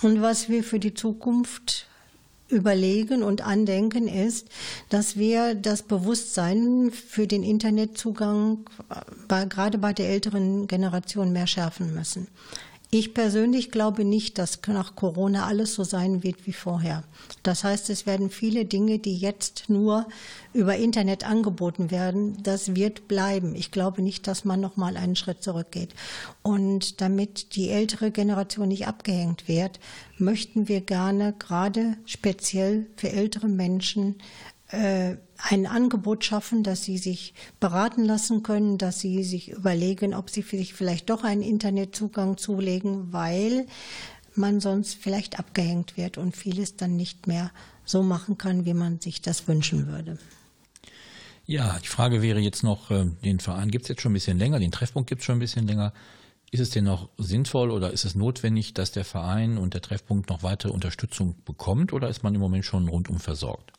Und 0.01 0.21
was 0.21 0.49
wir 0.49 0.63
für 0.63 0.79
die 0.79 0.93
Zukunft 0.93 1.87
überlegen 2.49 3.23
und 3.23 3.41
andenken 3.41 4.07
ist, 4.07 4.47
dass 4.89 5.17
wir 5.17 5.53
das 5.55 5.83
Bewusstsein 5.83 6.91
für 6.91 7.27
den 7.27 7.43
Internetzugang 7.43 8.59
bei, 9.27 9.45
gerade 9.45 9.77
bei 9.77 9.93
der 9.93 10.09
älteren 10.09 10.67
Generation 10.67 11.33
mehr 11.33 11.47
schärfen 11.47 11.93
müssen. 11.93 12.27
Ich 12.89 13.13
persönlich 13.13 13.69
glaube 13.69 14.05
nicht, 14.05 14.37
dass 14.37 14.61
nach 14.67 14.95
Corona 14.95 15.45
alles 15.45 15.75
so 15.75 15.83
sein 15.83 16.23
wird 16.23 16.47
wie 16.47 16.53
vorher. 16.53 17.03
Das 17.43 17.65
heißt, 17.65 17.89
es 17.89 18.05
werden 18.05 18.29
viele 18.29 18.63
Dinge, 18.63 18.97
die 18.97 19.17
jetzt 19.17 19.65
nur 19.67 20.07
über 20.53 20.77
Internet 20.77 21.25
angeboten 21.27 21.91
werden, 21.91 22.41
das 22.43 22.75
wird 22.75 23.09
bleiben. 23.09 23.55
Ich 23.55 23.71
glaube 23.71 24.01
nicht, 24.01 24.25
dass 24.25 24.45
man 24.45 24.61
noch 24.61 24.77
mal 24.77 24.95
einen 24.95 25.17
Schritt 25.17 25.43
zurückgeht. 25.43 25.89
Und 26.43 27.01
damit 27.01 27.55
die 27.57 27.69
ältere 27.69 28.09
Generation 28.09 28.69
nicht 28.69 28.87
abgehängt 28.87 29.49
wird, 29.49 29.81
möchten 30.17 30.69
wir 30.69 30.79
gerne 30.79 31.33
gerade 31.37 31.97
speziell 32.05 32.87
für 32.95 33.11
ältere 33.11 33.49
Menschen 33.49 34.15
ein 34.69 35.65
Angebot 35.65 36.25
schaffen, 36.25 36.63
dass 36.63 36.83
sie 36.83 36.97
sich 36.97 37.33
beraten 37.59 38.03
lassen 38.03 38.43
können, 38.43 38.77
dass 38.77 38.99
sie 38.99 39.23
sich 39.23 39.51
überlegen, 39.51 40.13
ob 40.13 40.29
sie 40.29 40.41
sich 40.41 40.73
vielleicht 40.73 41.09
doch 41.09 41.23
einen 41.23 41.41
Internetzugang 41.41 42.37
zulegen, 42.37 43.13
weil 43.13 43.65
man 44.35 44.59
sonst 44.59 44.95
vielleicht 44.95 45.39
abgehängt 45.39 45.97
wird 45.97 46.17
und 46.17 46.35
vieles 46.35 46.75
dann 46.75 46.95
nicht 46.95 47.27
mehr 47.27 47.51
so 47.85 48.03
machen 48.03 48.37
kann, 48.37 48.65
wie 48.65 48.73
man 48.73 48.99
sich 48.99 49.21
das 49.21 49.47
wünschen 49.47 49.87
würde. 49.87 50.17
Ja, 51.45 51.79
die 51.81 51.87
Frage 51.87 52.21
wäre 52.21 52.39
jetzt 52.39 52.63
noch, 52.63 52.91
äh, 52.91 53.05
den 53.23 53.39
Verein 53.39 53.71
gibt 53.71 53.83
es 53.83 53.89
jetzt 53.89 54.01
schon 54.01 54.11
ein 54.11 54.15
bisschen 54.15 54.37
länger, 54.37 54.59
den 54.59 54.71
Treffpunkt 54.71 55.07
gibt 55.07 55.21
es 55.21 55.25
schon 55.25 55.37
ein 55.37 55.39
bisschen 55.39 55.65
länger. 55.65 55.93
Ist 56.51 56.59
es 56.59 56.69
denn 56.69 56.83
noch 56.83 57.09
sinnvoll 57.17 57.71
oder 57.71 57.91
ist 57.91 58.05
es 58.05 58.15
notwendig, 58.15 58.73
dass 58.73 58.91
der 58.91 59.05
Verein 59.05 59.57
und 59.57 59.73
der 59.73 59.81
Treffpunkt 59.81 60.29
noch 60.29 60.43
weitere 60.43 60.71
Unterstützung 60.71 61.35
bekommt 61.45 61.93
oder 61.93 62.09
ist 62.09 62.23
man 62.23 62.35
im 62.35 62.41
Moment 62.41 62.65
schon 62.65 62.87
rundum 62.87 63.19
versorgt? 63.19 63.71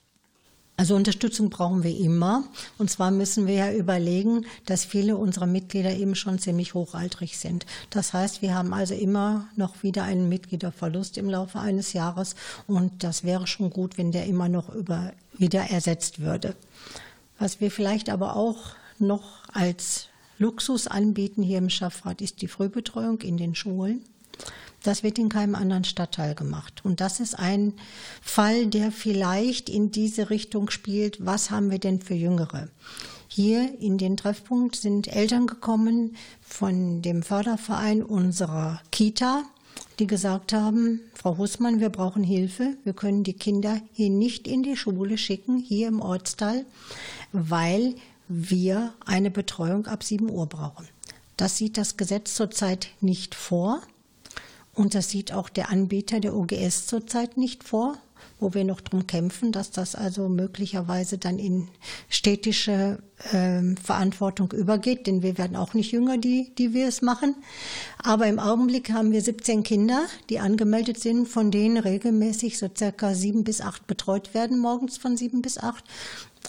Also 0.79 0.95
Unterstützung 0.95 1.51
brauchen 1.51 1.83
wir 1.83 1.95
immer. 1.99 2.45
Und 2.79 2.89
zwar 2.89 3.11
müssen 3.11 3.49
wir 3.49 3.55
ja 3.55 3.73
überlegen, 3.73 4.47
dass 4.65 4.85
viele 4.85 5.17
unserer 5.17 5.47
Mitglieder 5.47 5.91
eben 5.97 6.15
schon 6.15 6.39
ziemlich 6.39 6.73
hochaltrig 6.73 7.37
sind. 7.37 7.67
Das 7.91 8.13
heißt, 8.13 8.43
wir 8.43 8.55
haben 8.55 8.73
also 8.73 8.95
immer 8.95 9.49
noch 9.57 9.83
wieder 9.83 10.05
einen 10.05 10.29
Mitgliederverlust 10.29 11.19
im 11.19 11.29
Laufe 11.29 11.59
eines 11.59 11.95
Jahres. 11.95 12.37
Und 12.69 13.03
das 13.03 13.25
wäre 13.25 13.49
schon 13.49 13.71
gut, 13.71 13.99
wenn 13.99 14.13
der 14.13 14.27
immer 14.27 14.49
noch 14.49 14.73
über, 14.73 15.13
wieder 15.37 15.63
ersetzt 15.63 16.21
würde. 16.21 16.55
Was 17.41 17.61
wir 17.61 17.73
vielleicht 17.73 18.09
aber 18.09 18.37
auch 18.37 18.77
noch 19.01 19.43
als 19.53 20.07
Luxus 20.39 20.87
anbieten 20.87 21.43
hier 21.43 21.59
im 21.59 21.71
Schaffrat 21.71 22.23
ist 22.23 22.41
die 22.41 22.47
Frühbetreuung 22.47 23.21
in 23.23 23.37
den 23.37 23.57
Schulen. 23.57 24.05
Das 24.83 25.03
wird 25.03 25.19
in 25.19 25.29
keinem 25.29 25.55
anderen 25.55 25.85
Stadtteil 25.85 26.35
gemacht. 26.35 26.85
Und 26.85 27.01
das 27.01 27.21
ist 27.21 27.39
ein 27.39 27.75
Fall, 28.23 28.67
der 28.67 28.93
vielleicht 28.93 29.69
in 29.69 29.91
diese 29.91 30.31
Richtung 30.31 30.71
spielt. 30.71 31.25
Was 31.25 31.51
haben 31.51 31.71
wir 31.71 31.79
denn 31.79 32.01
für 32.01 32.15
Jüngere? 32.15 32.69
Hier 33.27 33.79
in 33.81 33.99
den 33.99 34.17
Treffpunkt 34.17 34.77
sind 34.77 35.09
Eltern 35.09 35.47
gekommen 35.47 36.17
von 36.41 37.03
dem 37.03 37.23
Förderverein 37.23 38.03
unserer 38.03 38.81
Kita, 38.91 39.43
die 39.99 40.07
gesagt 40.07 40.53
haben, 40.53 41.01
Frau 41.15 41.37
Hussmann, 41.37 41.81
wir 41.81 41.91
brauchen 41.91 42.25
Hilfe. 42.25 42.77
Wir 42.85 42.95
können 42.95 43.25
die 43.25 43.35
Kinder 43.35 43.81
hier 43.93 44.11
nicht 44.11 44.49
in 44.49 44.63
die 44.63 44.77
Schule 44.77 45.19
schicken, 45.19 45.59
hier 45.59 45.89
im 45.89 46.01
Ortsteil, 46.01 46.65
weil 47.33 47.95
wir 48.29 48.95
eine 49.05 49.31
Betreuung 49.31 49.87
ab 49.87 50.05
7 50.05 50.31
Uhr 50.31 50.47
brauchen. 50.47 50.89
Das 51.37 51.57
sieht 51.57 51.77
das 51.77 51.97
Gesetz 51.97 52.35
zurzeit 52.35 52.89
nicht 53.01 53.35
vor. 53.35 53.83
Und 54.79 54.95
das 54.95 55.11
sieht 55.11 55.33
auch 55.33 55.49
der 55.49 55.71
Anbieter 55.71 56.21
der 56.21 56.37
OGS 56.37 56.87
zurzeit 56.87 57.37
nicht 57.37 57.65
vor, 57.65 57.99
wo 58.39 58.55
wir 58.55 58.63
noch 58.63 58.81
drum 58.81 59.09
kämpfen, 59.09 59.51
dass 59.51 59.73
das 59.73 59.97
also 59.97 60.29
möglicherweise 60.29 61.19
dann 61.19 61.41
in 61.41 61.67
städtische 62.09 63.03
äh, 63.33 63.75
Verantwortung 63.83 64.53
übergeht, 64.53 65.09
denn 65.09 65.25
wir 65.25 65.37
werden 65.37 65.57
auch 65.57 65.75
nicht 65.75 65.91
jünger, 65.91 66.17
die, 66.17 66.55
die 66.59 66.75
wir 66.75 66.87
es 66.87 67.03
machen. 67.03 67.35
Aber 68.01 68.29
im 68.29 68.39
Augenblick 68.39 68.93
haben 68.93 69.11
wir 69.11 69.21
17 69.21 69.65
Kinder, 69.65 70.07
die 70.31 70.39
angemeldet 70.39 71.01
sind, 71.01 71.27
von 71.27 71.51
denen 71.51 71.79
regelmäßig 71.79 72.57
so 72.57 72.69
circa 72.73 73.15
sieben 73.15 73.43
bis 73.43 73.61
acht 73.61 73.89
betreut 73.89 74.33
werden, 74.33 74.61
morgens 74.61 74.97
von 74.97 75.17
sieben 75.17 75.43
bis 75.43 75.59
acht. 75.59 75.83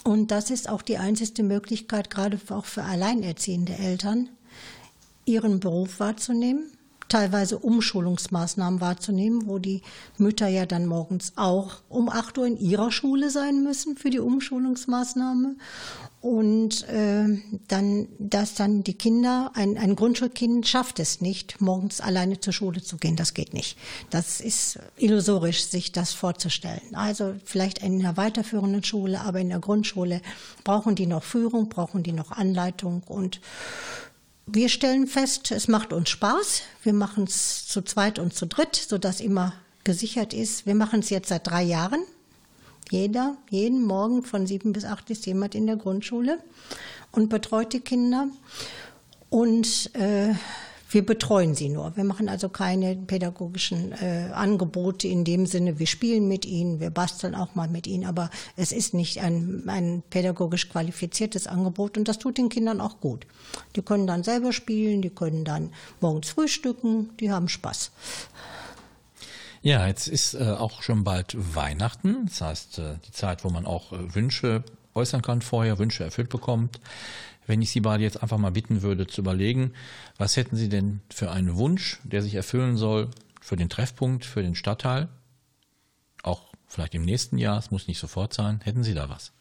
Und 0.04 0.30
das 0.30 0.50
ist 0.50 0.68
auch 0.68 0.82
die 0.82 0.98
einzige 0.98 1.42
Möglichkeit, 1.42 2.10
gerade 2.10 2.38
auch 2.50 2.66
für 2.66 2.84
alleinerziehende 2.84 3.72
Eltern, 3.72 4.28
ihren 5.24 5.58
Beruf 5.58 5.98
wahrzunehmen 5.98 6.70
teilweise 7.10 7.58
Umschulungsmaßnahmen 7.58 8.80
wahrzunehmen, 8.80 9.46
wo 9.46 9.58
die 9.58 9.82
Mütter 10.16 10.48
ja 10.48 10.64
dann 10.64 10.86
morgens 10.86 11.34
auch 11.36 11.76
um 11.88 12.08
8 12.08 12.38
Uhr 12.38 12.46
in 12.46 12.58
ihrer 12.58 12.90
Schule 12.90 13.30
sein 13.30 13.62
müssen 13.62 13.96
für 13.96 14.10
die 14.10 14.20
Umschulungsmaßnahme. 14.20 15.56
Und 16.22 16.86
äh, 16.88 17.24
dann, 17.68 18.08
dass 18.18 18.54
dann 18.54 18.84
die 18.84 18.94
Kinder, 18.94 19.52
ein, 19.54 19.78
ein 19.78 19.96
Grundschulkind 19.96 20.68
schafft 20.68 21.00
es 21.00 21.22
nicht, 21.22 21.62
morgens 21.62 22.02
alleine 22.02 22.38
zur 22.38 22.52
Schule 22.52 22.82
zu 22.82 22.98
gehen. 22.98 23.16
Das 23.16 23.32
geht 23.32 23.54
nicht. 23.54 23.78
Das 24.10 24.40
ist 24.40 24.78
illusorisch, 24.98 25.64
sich 25.64 25.92
das 25.92 26.12
vorzustellen. 26.12 26.94
Also 26.94 27.34
vielleicht 27.44 27.78
in 27.78 28.00
einer 28.00 28.18
weiterführenden 28.18 28.84
Schule, 28.84 29.22
aber 29.22 29.40
in 29.40 29.48
der 29.48 29.60
Grundschule 29.60 30.20
brauchen 30.62 30.94
die 30.94 31.06
noch 31.06 31.22
Führung, 31.22 31.70
brauchen 31.70 32.02
die 32.02 32.12
noch 32.12 32.30
Anleitung 32.32 33.02
und 33.06 33.40
wir 34.52 34.68
stellen 34.68 35.06
fest, 35.06 35.50
es 35.50 35.68
macht 35.68 35.92
uns 35.92 36.10
Spaß. 36.10 36.62
Wir 36.82 36.92
machen 36.92 37.24
es 37.24 37.66
zu 37.66 37.82
zweit 37.82 38.18
und 38.18 38.34
zu 38.34 38.46
dritt, 38.46 38.76
sodass 38.76 39.20
immer 39.20 39.54
gesichert 39.84 40.34
ist. 40.34 40.66
Wir 40.66 40.74
machen 40.74 41.00
es 41.00 41.10
jetzt 41.10 41.28
seit 41.28 41.46
drei 41.46 41.62
Jahren. 41.62 42.00
Jeder, 42.90 43.36
jeden 43.50 43.84
Morgen 43.84 44.24
von 44.24 44.46
sieben 44.46 44.72
bis 44.72 44.84
acht 44.84 45.10
ist 45.10 45.26
jemand 45.26 45.54
in 45.54 45.66
der 45.66 45.76
Grundschule 45.76 46.38
und 47.12 47.28
betreut 47.28 47.72
die 47.72 47.80
Kinder. 47.80 48.28
Und 49.28 49.94
äh, 49.94 50.34
Wir 50.92 51.06
betreuen 51.06 51.54
sie 51.54 51.68
nur. 51.68 51.96
Wir 51.96 52.02
machen 52.02 52.28
also 52.28 52.48
keine 52.48 52.96
pädagogischen 52.96 53.92
äh, 53.92 54.30
Angebote 54.34 55.06
in 55.06 55.24
dem 55.24 55.46
Sinne, 55.46 55.78
wir 55.78 55.86
spielen 55.86 56.26
mit 56.26 56.44
ihnen, 56.44 56.80
wir 56.80 56.90
basteln 56.90 57.36
auch 57.36 57.54
mal 57.54 57.68
mit 57.68 57.86
ihnen, 57.86 58.04
aber 58.04 58.28
es 58.56 58.72
ist 58.72 58.92
nicht 58.92 59.20
ein, 59.20 59.62
ein 59.68 60.02
pädagogisch 60.10 60.68
qualifiziertes 60.68 61.46
Angebot 61.46 61.96
und 61.96 62.08
das 62.08 62.18
tut 62.18 62.38
den 62.38 62.48
Kindern 62.48 62.80
auch 62.80 63.00
gut. 63.00 63.24
Die 63.76 63.82
können 63.82 64.08
dann 64.08 64.24
selber 64.24 64.52
spielen, 64.52 65.00
die 65.00 65.10
können 65.10 65.44
dann 65.44 65.72
morgens 66.00 66.30
frühstücken, 66.30 67.10
die 67.20 67.30
haben 67.30 67.48
Spaß. 67.48 67.92
Ja, 69.62 69.86
jetzt 69.86 70.08
ist 70.08 70.34
äh, 70.34 70.54
auch 70.58 70.82
schon 70.82 71.04
bald 71.04 71.36
Weihnachten, 71.54 72.26
das 72.26 72.40
heißt 72.40 72.78
äh, 72.78 72.94
die 73.06 73.12
Zeit, 73.12 73.44
wo 73.44 73.50
man 73.50 73.64
auch 73.64 73.92
äh, 73.92 74.14
Wünsche 74.14 74.64
äußern 74.94 75.22
kann 75.22 75.42
vorher, 75.42 75.78
Wünsche 75.78 76.02
erfüllt 76.02 76.30
bekommt. 76.30 76.80
Wenn 77.46 77.62
ich 77.62 77.70
Sie 77.70 77.80
beide 77.80 78.02
jetzt 78.02 78.22
einfach 78.22 78.38
mal 78.38 78.52
bitten 78.52 78.82
würde 78.82 79.06
zu 79.06 79.20
überlegen, 79.20 79.72
was 80.18 80.36
hätten 80.36 80.56
Sie 80.56 80.68
denn 80.68 81.00
für 81.10 81.30
einen 81.30 81.56
Wunsch, 81.56 81.98
der 82.04 82.22
sich 82.22 82.34
erfüllen 82.34 82.76
soll 82.76 83.08
für 83.40 83.56
den 83.56 83.68
Treffpunkt, 83.68 84.24
für 84.24 84.42
den 84.42 84.54
Stadtteil? 84.54 85.08
Auch 86.22 86.52
vielleicht 86.66 86.94
im 86.94 87.04
nächsten 87.04 87.38
Jahr, 87.38 87.58
es 87.58 87.70
muss 87.70 87.88
nicht 87.88 87.98
sofort 87.98 88.34
sein. 88.34 88.60
Hätten 88.62 88.84
Sie 88.84 88.94
da 88.94 89.08
was? 89.08 89.32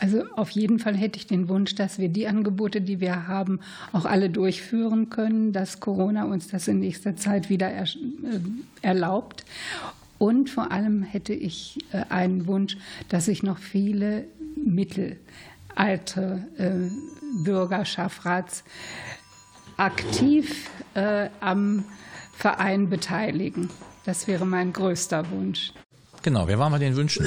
Also 0.00 0.24
auf 0.36 0.50
jeden 0.50 0.80
Fall 0.80 0.96
hätte 0.96 1.18
ich 1.18 1.26
den 1.26 1.48
Wunsch, 1.48 1.74
dass 1.76 1.98
wir 1.98 2.08
die 2.08 2.26
Angebote, 2.26 2.80
die 2.80 3.00
wir 3.00 3.28
haben, 3.28 3.60
auch 3.92 4.04
alle 4.04 4.28
durchführen 4.28 5.08
können, 5.08 5.52
dass 5.52 5.80
Corona 5.80 6.24
uns 6.24 6.48
das 6.48 6.68
in 6.68 6.80
nächster 6.80 7.16
Zeit 7.16 7.48
wieder 7.48 7.72
äh, 7.72 7.86
erlaubt. 8.82 9.44
Und 10.18 10.50
vor 10.50 10.72
allem 10.72 11.02
hätte 11.02 11.32
ich 11.32 11.78
äh, 11.92 12.04
einen 12.08 12.46
Wunsch, 12.46 12.76
dass 13.08 13.26
sich 13.26 13.42
noch 13.42 13.58
viele 13.58 14.26
Mittel 14.56 15.16
alte 15.74 16.46
äh, 16.58 16.90
Bürger 17.44 17.84
Schaffrats 17.84 18.64
aktiv 19.76 20.70
äh, 20.94 21.28
am 21.40 21.84
Verein 22.32 22.88
beteiligen. 22.88 23.70
Das 24.04 24.26
wäre 24.26 24.44
mein 24.46 24.72
größter 24.72 25.30
Wunsch. 25.30 25.72
Genau, 26.24 26.48
wer 26.48 26.58
waren 26.58 26.72
wir 26.72 26.78
den 26.78 26.96
Wünschen? 26.96 27.26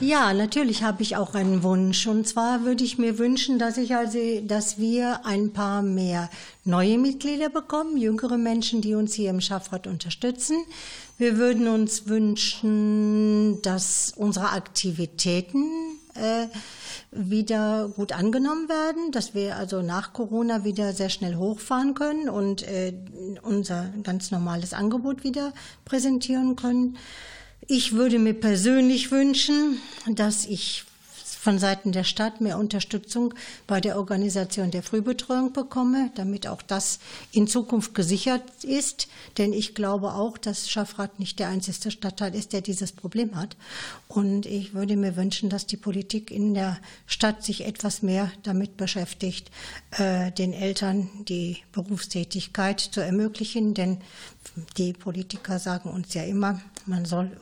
Ja, 0.00 0.32
natürlich 0.32 0.82
habe 0.82 1.02
ich 1.02 1.14
auch 1.14 1.34
einen 1.34 1.62
Wunsch. 1.62 2.06
Und 2.06 2.26
zwar 2.26 2.64
würde 2.64 2.82
ich 2.82 2.96
mir 2.96 3.18
wünschen, 3.18 3.58
dass 3.58 3.76
ich 3.76 3.94
also, 3.94 4.18
dass 4.40 4.78
wir 4.78 5.26
ein 5.26 5.52
paar 5.52 5.82
mehr 5.82 6.30
neue 6.64 6.96
Mitglieder 6.96 7.50
bekommen, 7.50 7.98
jüngere 7.98 8.38
Menschen, 8.38 8.80
die 8.80 8.94
uns 8.94 9.12
hier 9.12 9.28
im 9.28 9.42
Schaffrat 9.42 9.86
unterstützen. 9.86 10.56
Wir 11.18 11.36
würden 11.36 11.68
uns 11.68 12.08
wünschen, 12.08 13.60
dass 13.60 14.14
unsere 14.16 14.52
Aktivitäten 14.52 15.83
äh, 16.14 16.46
wieder 17.10 17.88
gut 17.94 18.12
angenommen 18.12 18.68
werden, 18.68 19.12
dass 19.12 19.34
wir 19.34 19.56
also 19.56 19.82
nach 19.82 20.12
Corona 20.12 20.64
wieder 20.64 20.92
sehr 20.92 21.10
schnell 21.10 21.36
hochfahren 21.36 21.94
können 21.94 22.28
und 22.28 22.62
äh, 22.62 22.92
unser 23.42 23.92
ganz 24.02 24.30
normales 24.30 24.72
Angebot 24.72 25.24
wieder 25.24 25.52
präsentieren 25.84 26.56
können. 26.56 26.96
Ich 27.66 27.92
würde 27.92 28.18
mir 28.18 28.34
persönlich 28.34 29.10
wünschen, 29.10 29.78
dass 30.06 30.44
ich 30.44 30.84
von 31.44 31.58
Seiten 31.58 31.92
der 31.92 32.04
Stadt 32.04 32.40
mehr 32.40 32.58
Unterstützung 32.58 33.34
bei 33.66 33.78
der 33.78 33.98
Organisation 33.98 34.70
der 34.70 34.82
Frühbetreuung 34.82 35.52
bekomme, 35.52 36.10
damit 36.14 36.46
auch 36.46 36.62
das 36.62 37.00
in 37.32 37.46
Zukunft 37.46 37.94
gesichert 37.94 38.64
ist. 38.64 39.08
Denn 39.36 39.52
ich 39.52 39.74
glaube 39.74 40.14
auch, 40.14 40.38
dass 40.38 40.70
Schaffrath 40.70 41.20
nicht 41.20 41.38
der 41.38 41.48
einzige 41.48 41.90
Stadtteil 41.90 42.34
ist, 42.34 42.54
der 42.54 42.62
dieses 42.62 42.92
Problem 42.92 43.36
hat. 43.36 43.58
Und 44.08 44.46
ich 44.46 44.72
würde 44.72 44.96
mir 44.96 45.16
wünschen, 45.16 45.50
dass 45.50 45.66
die 45.66 45.76
Politik 45.76 46.30
in 46.30 46.54
der 46.54 46.78
Stadt 47.06 47.44
sich 47.44 47.66
etwas 47.66 48.00
mehr 48.00 48.32
damit 48.42 48.78
beschäftigt, 48.78 49.50
äh, 49.98 50.32
den 50.32 50.54
Eltern 50.54 51.10
die 51.28 51.58
Berufstätigkeit 51.72 52.80
zu 52.80 53.02
ermöglichen. 53.02 53.74
Denn 53.74 53.98
die 54.76 54.92
Politiker 54.92 55.58
sagen 55.58 55.90
uns 55.90 56.14
ja 56.14 56.22
immer, 56.22 56.60
man 56.86 57.04
soll 57.04 57.36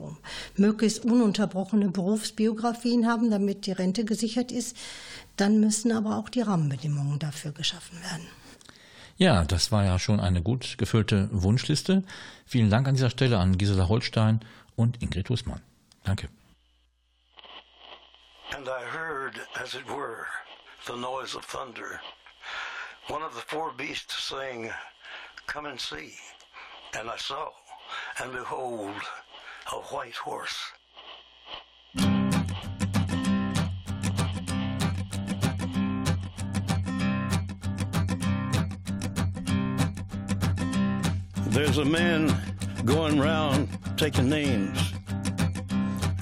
möglichst 0.57 1.05
ununterbrochene 1.05 1.91
Berufsbiografien 1.91 3.07
haben, 3.07 3.31
damit 3.31 3.67
die 3.67 3.73
Rente 3.73 4.05
gesichert 4.05 4.53
ist. 4.53 4.77
Dann 5.37 5.61
müssen 5.61 5.93
aber 5.93 6.17
auch 6.17 6.29
die 6.29 6.43
Rahmenbedingungen 6.43 7.19
dafür 7.19 7.53
geschaffen 7.53 8.01
werden. 8.03 8.27
Ja, 9.17 9.45
das 9.45 9.71
war 9.71 9.85
ja 9.85 9.99
schon 9.99 10.21
eine 10.21 10.43
gut 10.43 10.79
gefüllte 10.79 11.29
Wunschliste. 11.33 12.03
Vielen 12.47 12.71
Dank 12.71 12.89
an 12.89 12.95
dieser 12.95 13.11
Stelle 13.11 13.39
an 13.39 13.59
Gisela 13.59 13.89
Holstein 13.89 14.41
und 14.75 15.03
Ingrid 15.03 15.29
Husmann. 15.29 15.61
Danke. 16.05 16.29
And 18.57 18.69
I 18.69 18.85
heard, 18.95 19.35
as 19.63 19.75
it 19.75 19.87
were, 19.89 20.27
the 20.87 20.97
noise 20.97 21.37
of 21.37 21.45
thunder. 21.45 22.01
One 23.09 23.23
of 23.23 23.35
the 23.35 23.43
four 23.47 23.73
beasts 23.77 24.29
saying, 24.29 24.71
Come 25.47 25.67
and 25.67 25.81
see. 25.81 26.15
And 26.95 27.09
I 27.09 27.17
saw, 27.17 27.49
and 28.21 28.33
behold, 28.33 28.95
a 29.73 29.77
white 29.77 30.15
horse. 30.15 30.61
There's 41.47 41.79
a 41.79 41.85
man 41.85 42.35
going 42.85 43.19
round 43.19 43.69
taking 43.97 44.29
names, 44.29 44.93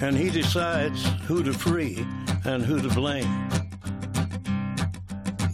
and 0.01 0.17
he 0.17 0.31
decides 0.31 1.05
who 1.27 1.43
to 1.43 1.53
free 1.53 2.07
and 2.45 2.65
who 2.65 2.81
to 2.81 2.89
blame. 2.95 3.49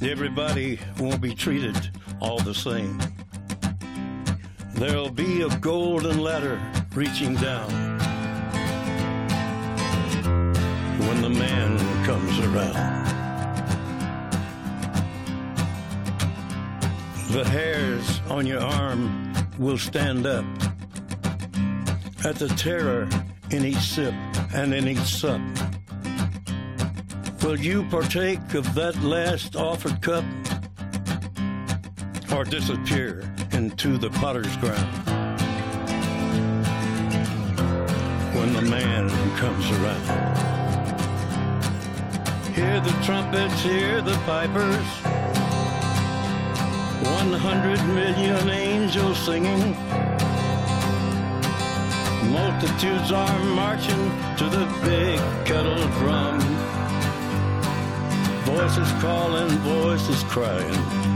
Everybody 0.03 0.79
won't 1.01 1.23
be 1.23 1.35
treated 1.35 1.91
all 2.21 2.39
the 2.39 2.55
same. 2.55 3.01
There'll 4.79 5.09
be 5.09 5.41
a 5.41 5.49
golden 5.61 6.21
ladder 6.21 6.61
reaching 6.95 7.35
down 7.37 7.71
when 10.99 11.23
the 11.23 11.31
man 11.31 11.79
comes 12.05 12.39
around. 12.41 13.07
The 17.31 17.45
hairs 17.49 18.21
on 18.29 18.47
your 18.47 18.61
arm 18.61 19.33
will 19.59 19.79
stand 19.79 20.27
up 20.27 20.45
at 22.27 22.37
the 22.37 22.49
terror 22.59 23.09
in 23.51 23.65
each 23.65 23.79
sip 23.79 24.13
and 24.53 24.75
in 24.75 24.89
each 24.89 24.99
sup. 24.99 25.41
Will 27.43 27.59
you 27.59 27.85
partake 27.85 28.53
of 28.53 28.75
that 28.75 28.95
last 29.03 29.57
offered 29.57 30.03
cup 30.03 30.25
or 32.31 32.45
disappear 32.45 33.36
into 33.57 33.97
the 33.97 34.11
potter's 34.11 34.55
ground. 34.59 34.87
When 38.37 38.53
the 38.53 38.61
man 38.61 39.09
comes 39.39 39.71
around, 39.77 40.37
hear 42.55 42.81
the 42.81 42.93
trumpets, 43.03 43.63
hear 43.63 44.03
the 44.03 44.15
pipers, 44.27 44.87
100 47.01 47.83
million 47.95 48.51
angels 48.51 49.19
singing. 49.25 49.75
Multitudes 52.31 53.11
are 53.11 53.39
marching 53.55 54.05
to 54.37 54.45
the 54.51 54.67
big 54.85 55.19
kettle 55.47 55.89
drum. 56.01 56.39
Voices 58.45 58.93
calling, 59.01 59.49
voices 59.61 60.23
crying. 60.25 61.16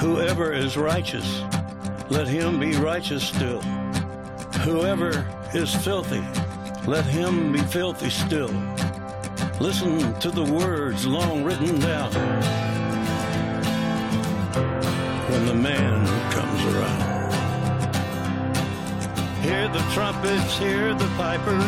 Whoever 0.00 0.52
is 0.54 0.78
righteous, 0.78 1.42
let 2.08 2.26
him 2.26 2.58
be 2.58 2.74
righteous 2.76 3.22
still. 3.22 3.60
Whoever 4.64 5.26
is 5.52 5.74
filthy, 5.74 6.22
let 6.86 7.04
him 7.04 7.52
be 7.52 7.60
filthy 7.60 8.08
still. 8.08 8.50
Listen 9.60 10.18
to 10.20 10.30
the 10.30 10.42
words 10.42 11.06
long 11.06 11.44
written 11.44 11.78
down 11.80 12.10
when 15.30 15.44
the 15.44 15.54
man 15.54 16.06
comes 16.32 16.64
around. 16.74 17.34
Hear 19.42 19.68
the 19.68 19.84
trumpets, 19.92 20.56
hear 20.56 20.94
the 20.94 21.08
pipers. 21.18 21.62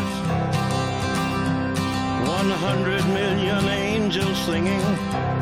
One 2.27 2.51
hundred 2.51 3.05
million 3.09 3.68
angels 3.68 4.38
singing. 4.47 5.41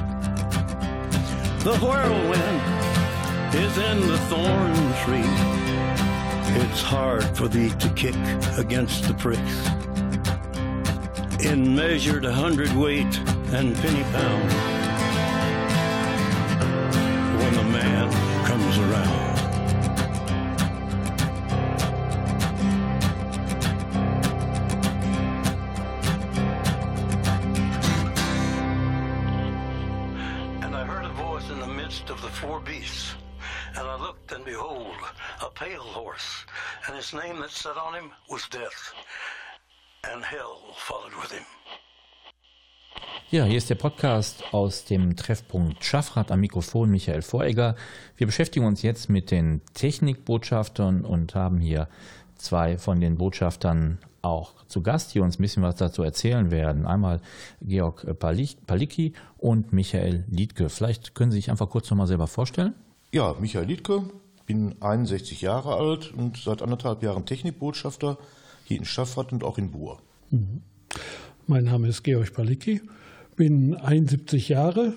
The 1.63 1.77
whirlwind 1.77 3.53
is 3.53 3.77
in 3.77 4.07
the 4.07 4.17
thorn 4.29 4.73
tree. 5.03 5.21
It's 6.59 6.81
hard 6.81 7.23
for 7.37 7.47
thee 7.47 7.69
to 7.69 7.89
kick 7.89 8.15
against 8.57 9.07
the 9.07 9.13
pricks. 9.13 9.69
In 11.45 11.75
measured 11.75 12.25
hundredweight 12.25 13.15
and 13.53 13.75
penny 13.75 14.03
pound. 14.11 14.80
Beasts. 32.91 33.15
And 33.77 33.87
I 33.87 33.95
looked, 33.95 34.31
and 34.31 34.43
behold, 34.45 34.95
a 35.41 35.49
pale 35.49 35.81
horse. 35.81 36.45
And 36.87 36.95
his 36.95 37.13
name 37.13 37.39
that 37.41 37.51
sat 37.51 37.77
on 37.77 37.93
him 37.93 38.11
was 38.29 38.47
Death. 38.49 38.93
And 40.11 40.23
hell 40.23 40.59
followed 40.75 41.13
with 41.21 41.31
him. 41.31 41.45
Ja, 43.29 43.45
hier 43.45 43.57
ist 43.57 43.69
der 43.69 43.75
Podcast 43.75 44.43
aus 44.53 44.83
dem 44.83 45.15
Treffpunkt 45.15 45.85
Schaffrat 45.85 46.31
am 46.31 46.41
Mikrofon 46.41 46.89
Michael 46.89 47.21
Voregger. 47.21 47.75
Wir 48.17 48.27
beschäftigen 48.27 48.65
uns 48.65 48.81
jetzt 48.81 49.09
mit 49.09 49.31
den 49.31 49.61
Technikbotschaftern 49.73 51.05
und 51.05 51.33
haben 51.33 51.59
hier 51.59 51.87
zwei 52.35 52.77
von 52.77 52.99
den 52.99 53.17
Botschaftern 53.17 53.99
auch 54.21 54.65
zu 54.67 54.81
Gast, 54.81 55.13
die 55.13 55.19
uns 55.19 55.39
ein 55.39 55.41
bisschen 55.41 55.63
was 55.63 55.75
dazu 55.75 56.03
erzählen 56.03 56.51
werden. 56.51 56.85
Einmal 56.85 57.21
Georg 57.61 58.05
Palicki 58.19 59.13
und 59.37 59.73
Michael 59.73 60.25
Liedke. 60.29 60.69
Vielleicht 60.69 61.15
können 61.15 61.31
Sie 61.31 61.37
sich 61.37 61.49
einfach 61.49 61.69
kurz 61.69 61.89
nochmal 61.89 62.07
selber 62.07 62.27
vorstellen. 62.27 62.73
Ja, 63.11 63.35
Michael 63.39 63.65
Liedke, 63.65 64.03
bin 64.45 64.75
61 64.81 65.41
Jahre 65.41 65.75
alt 65.75 66.13
und 66.13 66.37
seit 66.37 66.61
anderthalb 66.61 67.03
Jahren 67.03 67.25
Technikbotschafter 67.25 68.17
hier 68.65 68.77
in 68.77 68.85
Schaffrat 68.85 69.31
und 69.31 69.43
auch 69.43 69.57
in 69.57 69.71
Buhr. 69.71 69.99
Mein 71.47 71.65
Name 71.65 71.87
ist 71.89 72.03
Georg 72.03 72.33
Palicki, 72.33 72.81
bin 73.35 73.75
71 73.75 74.49
Jahre, 74.49 74.93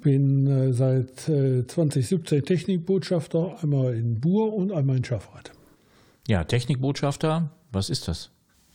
bin 0.00 0.46
äh, 0.46 0.72
seit 0.72 1.28
äh, 1.28 1.66
2017 1.66 2.44
Technikbotschafter, 2.44 3.62
einmal 3.62 3.94
in 3.94 4.20
Buhr 4.20 4.54
und 4.54 4.72
einmal 4.72 4.96
in 4.96 5.04
Schaffrat. 5.04 5.52
Ja, 6.28 6.44
Technikbotschafter, 6.44 7.50
was 7.72 7.90
ist 7.90 8.08
das? 8.08 8.30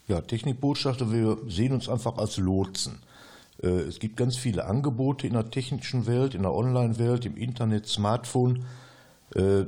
Ja, 0.07 0.21
Technikbotschafter, 0.21 1.11
wir 1.11 1.37
sehen 1.47 1.73
uns 1.73 1.87
einfach 1.87 2.17
als 2.17 2.37
Lotsen. 2.37 2.99
Äh, 3.61 3.67
Es 3.67 3.99
gibt 3.99 4.17
ganz 4.17 4.35
viele 4.35 4.65
Angebote 4.65 5.27
in 5.27 5.33
der 5.33 5.49
technischen 5.49 6.05
Welt, 6.07 6.35
in 6.35 6.41
der 6.41 6.53
Online-Welt, 6.53 7.25
im 7.25 7.37
Internet, 7.37 7.87
Smartphone. 7.87 8.65
Äh, 9.35 9.65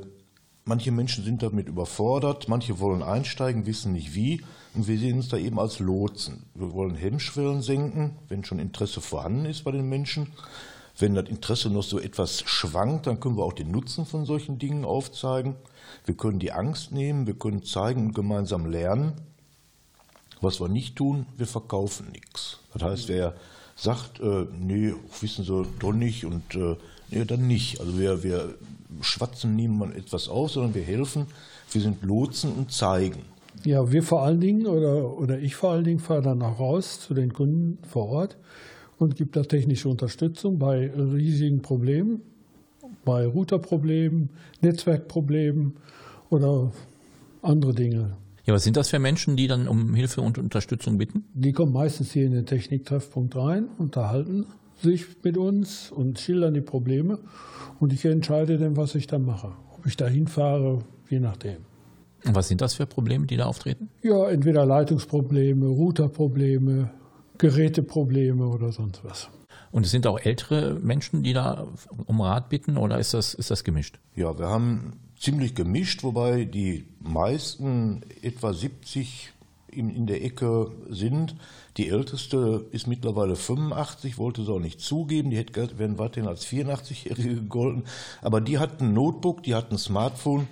Manche 0.66 0.94
Menschen 0.94 1.26
sind 1.26 1.44
damit 1.44 1.68
überfordert, 1.68 2.48
manche 2.48 2.80
wollen 2.80 3.04
einsteigen, 3.04 3.66
wissen 3.66 3.92
nicht 3.92 4.16
wie. 4.16 4.42
Und 4.74 4.88
wir 4.88 4.98
sehen 4.98 5.18
uns 5.18 5.28
da 5.28 5.36
eben 5.36 5.60
als 5.60 5.80
Lotsen. 5.80 6.44
Wir 6.56 6.72
wollen 6.72 6.96
Hemmschwellen 6.96 7.62
senken, 7.62 8.12
wenn 8.30 8.46
schon 8.46 8.60
Interesse 8.60 9.02
vorhanden 9.02 9.44
ist 9.44 9.66
bei 9.66 9.72
den 9.72 9.90
Menschen. 9.90 10.28
Wenn 10.98 11.16
das 11.16 11.28
Interesse 11.28 11.70
noch 11.70 11.84
so 11.84 12.00
etwas 12.00 12.44
schwankt, 12.46 13.08
dann 13.08 13.20
können 13.20 13.36
wir 13.36 13.44
auch 13.44 13.52
den 13.52 13.72
Nutzen 13.72 14.06
von 14.06 14.26
solchen 14.26 14.58
Dingen 14.58 14.86
aufzeigen. 14.86 15.56
Wir 16.06 16.16
können 16.16 16.40
die 16.40 16.54
Angst 16.54 16.94
nehmen, 16.94 17.28
wir 17.28 17.38
können 17.38 17.64
zeigen 17.64 18.06
und 18.08 18.16
gemeinsam 18.16 18.66
lernen. 18.66 19.16
Was 20.44 20.60
wir 20.60 20.68
nicht 20.68 20.98
tun, 20.98 21.26
wir 21.38 21.48
verkaufen 21.48 22.12
nichts. 22.12 22.60
Das 22.74 22.84
heißt, 22.84 23.08
wer 23.08 23.34
sagt, 23.78 24.20
äh, 24.20 24.46
nee, 24.60 24.94
wissen 25.22 25.46
Sie 25.46 25.66
doch 25.80 25.94
nicht 25.94 26.26
und 26.26 26.44
äh, 26.56 26.76
nee, 27.12 27.24
dann 27.24 27.48
nicht. 27.48 27.80
Also 27.80 27.98
wir, 27.98 28.24
wir 28.24 28.56
schwatzen 29.02 29.56
niemand 29.56 29.96
etwas 29.96 30.28
aus, 30.28 30.54
sondern 30.54 30.76
wir 30.76 30.84
helfen, 30.84 31.28
wir 31.72 31.82
sind 31.82 32.04
Lotsen 32.04 32.52
und 32.54 32.74
zeigen. 32.74 33.22
Ja, 33.64 33.90
wir 33.90 34.04
vor 34.04 34.24
allen 34.24 34.42
Dingen 34.42 34.68
oder, 34.68 35.18
oder 35.18 35.40
ich 35.40 35.56
vor 35.56 35.72
allen 35.72 35.86
Dingen 35.86 36.00
fahre 36.00 36.22
dann 36.22 36.42
auch 36.42 36.60
raus 36.60 37.00
zu 37.00 37.14
den 37.14 37.32
Kunden 37.32 37.78
vor 37.88 38.10
Ort 38.10 38.38
und 38.98 39.16
gebe 39.16 39.32
da 39.32 39.44
technische 39.44 39.88
Unterstützung 39.88 40.60
bei 40.60 40.92
riesigen 40.92 41.62
Problemen, 41.62 42.22
bei 43.06 43.26
Routerproblemen, 43.26 44.30
Netzwerkproblemen 44.62 45.78
oder 46.30 46.70
andere 47.42 47.74
Dinge. 47.74 48.18
Ja, 48.46 48.54
was 48.54 48.64
sind 48.64 48.76
das 48.76 48.90
für 48.90 49.00
Menschen, 49.00 49.38
die 49.38 49.48
dann 49.48 49.70
um 49.70 49.94
Hilfe 49.94 50.22
und 50.22 50.38
Unterstützung 50.38 50.98
bitten? 50.98 51.24
Die 51.34 51.54
kommen 51.54 51.72
meistens 51.72 52.12
hier 52.12 52.26
in 52.26 52.34
den 52.34 52.46
Techniktreffpunkt 52.46 53.36
rein, 53.38 53.70
unterhalten 53.78 54.48
sich 54.82 55.06
mit 55.24 55.38
uns 55.38 55.92
und 55.92 56.20
schildern 56.20 56.54
die 56.54 56.62
Probleme 56.62 57.20
und 57.80 57.94
ich 57.94 58.04
entscheide 58.04 58.58
dann, 58.58 58.76
was 58.76 58.96
ich 58.96 59.08
dann 59.08 59.24
mache. 59.24 59.54
Ob 59.78 59.86
ich 59.86 59.96
da 59.96 60.08
hinfahre, 60.08 60.80
je 61.10 61.20
nachdem. 61.20 61.58
Und 62.26 62.36
was 62.36 62.50
sind 62.50 62.60
das 62.60 62.74
für 62.74 62.86
Probleme, 62.86 63.26
die 63.28 63.38
da 63.38 63.46
auftreten? 63.46 63.90
Ja, 64.02 64.30
entweder 64.30 64.66
Leitungsprobleme, 64.66 65.66
Routerprobleme, 65.68 66.92
Geräteprobleme 67.38 68.46
oder 68.46 68.72
sonst 68.72 69.04
was. 69.04 69.30
Und 69.72 69.86
es 69.86 69.92
sind 69.92 70.06
auch 70.06 70.20
ältere 70.20 70.80
Menschen, 70.82 71.24
die 71.24 71.34
da 71.34 71.68
um 72.06 72.22
Rat 72.22 72.50
bitten 72.50 72.78
oder 72.78 73.00
ist 73.00 73.14
das, 73.14 73.34
ist 73.34 73.52
das 73.52 73.64
gemischt? 73.64 74.00
Ja, 74.16 74.38
wir 74.38 74.48
haben 74.48 74.94
ziemlich 75.24 75.56
gemischt, 75.56 76.04
wobei 76.04 76.44
die 76.44 76.84
meisten 77.00 78.02
etwa 78.22 78.52
70 78.54 79.32
in, 79.68 80.06
der 80.06 80.24
Ecke 80.24 80.70
sind. 80.90 81.36
Die 81.78 81.90
älteste 81.90 82.66
ist 82.72 82.88
mittlerweile 82.88 83.36
85, 83.36 84.18
wollte 84.18 84.44
sie 84.44 84.52
auch 84.52 84.60
nicht 84.60 84.82
zugeben. 84.82 85.30
Die 85.30 85.38
hätte 85.38 85.80
werden 85.80 85.98
weiterhin 85.98 86.28
als 86.28 86.46
84-Jährige 86.46 87.36
gegolten. 87.42 87.86
Aber 88.22 88.42
die 88.42 88.60
hat 88.60 88.82
ein 88.82 88.94
Notebook, 88.94 89.44
die 89.44 89.56
hat 89.56 89.72
ein 89.72 89.78
Smartphone, 89.78 90.48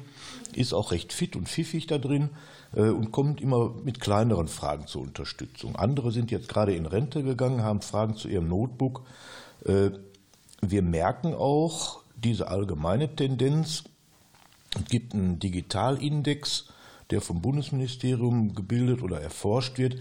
ist 0.54 0.74
auch 0.74 0.92
recht 0.92 1.12
fit 1.12 1.36
und 1.36 1.50
pfiffig 1.50 1.88
da 1.88 1.98
drin 1.98 2.30
äh, 2.74 2.90
und 2.90 3.12
kommt 3.12 3.42
immer 3.42 3.74
mit 3.84 4.00
kleineren 4.00 4.48
Fragen 4.48 4.88
zur 4.88 5.02
Unterstützung. 5.02 5.76
Andere 5.76 6.12
sind 6.12 6.32
jetzt 6.32 6.48
gerade 6.48 6.74
in 6.74 6.86
Rente 6.86 7.24
gegangen, 7.24 7.62
haben 7.62 7.82
Fragen 7.82 8.16
zu 8.16 8.30
ihrem 8.30 8.48
Notebook. 8.48 9.04
Äh, 9.66 9.92
wir 10.62 10.82
merken 10.82 11.34
auch 11.34 12.02
diese 12.16 12.48
allgemeine 12.48 13.16
Tendenz. 13.16 13.84
Es 14.76 14.86
gibt 14.90 15.14
einen 15.14 15.40
Digitalindex, 15.40 16.66
der 17.10 17.22
vom 17.22 17.42
Bundesministerium 17.42 18.56
gebildet 18.56 19.02
oder 19.02 19.20
erforscht 19.22 19.78
wird, 19.78 19.96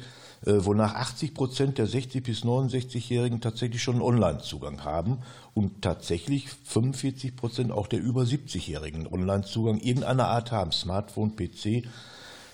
äh, 0.47 0.65
wonach 0.65 0.95
80 0.95 1.35
Prozent 1.35 1.79
der 1.79 1.87
60 1.87 2.23
bis 2.23 2.45
69-Jährigen 2.45 3.41
tatsächlich 3.41 3.83
schon 3.83 4.01
Online-Zugang 4.01 4.85
haben 4.85 5.19
und 5.55 5.83
tatsächlich 5.83 6.49
45 6.49 7.37
Prozent 7.37 7.73
auch 7.73 7.89
der 7.89 8.01
über 8.01 8.23
70-Jährigen 8.23 9.07
einen 9.07 9.13
Online-Zugang 9.13 9.81
irgendeiner 9.81 10.29
Art 10.29 10.53
haben, 10.53 10.73
Smartphone, 10.73 11.35
PC. 11.37 11.85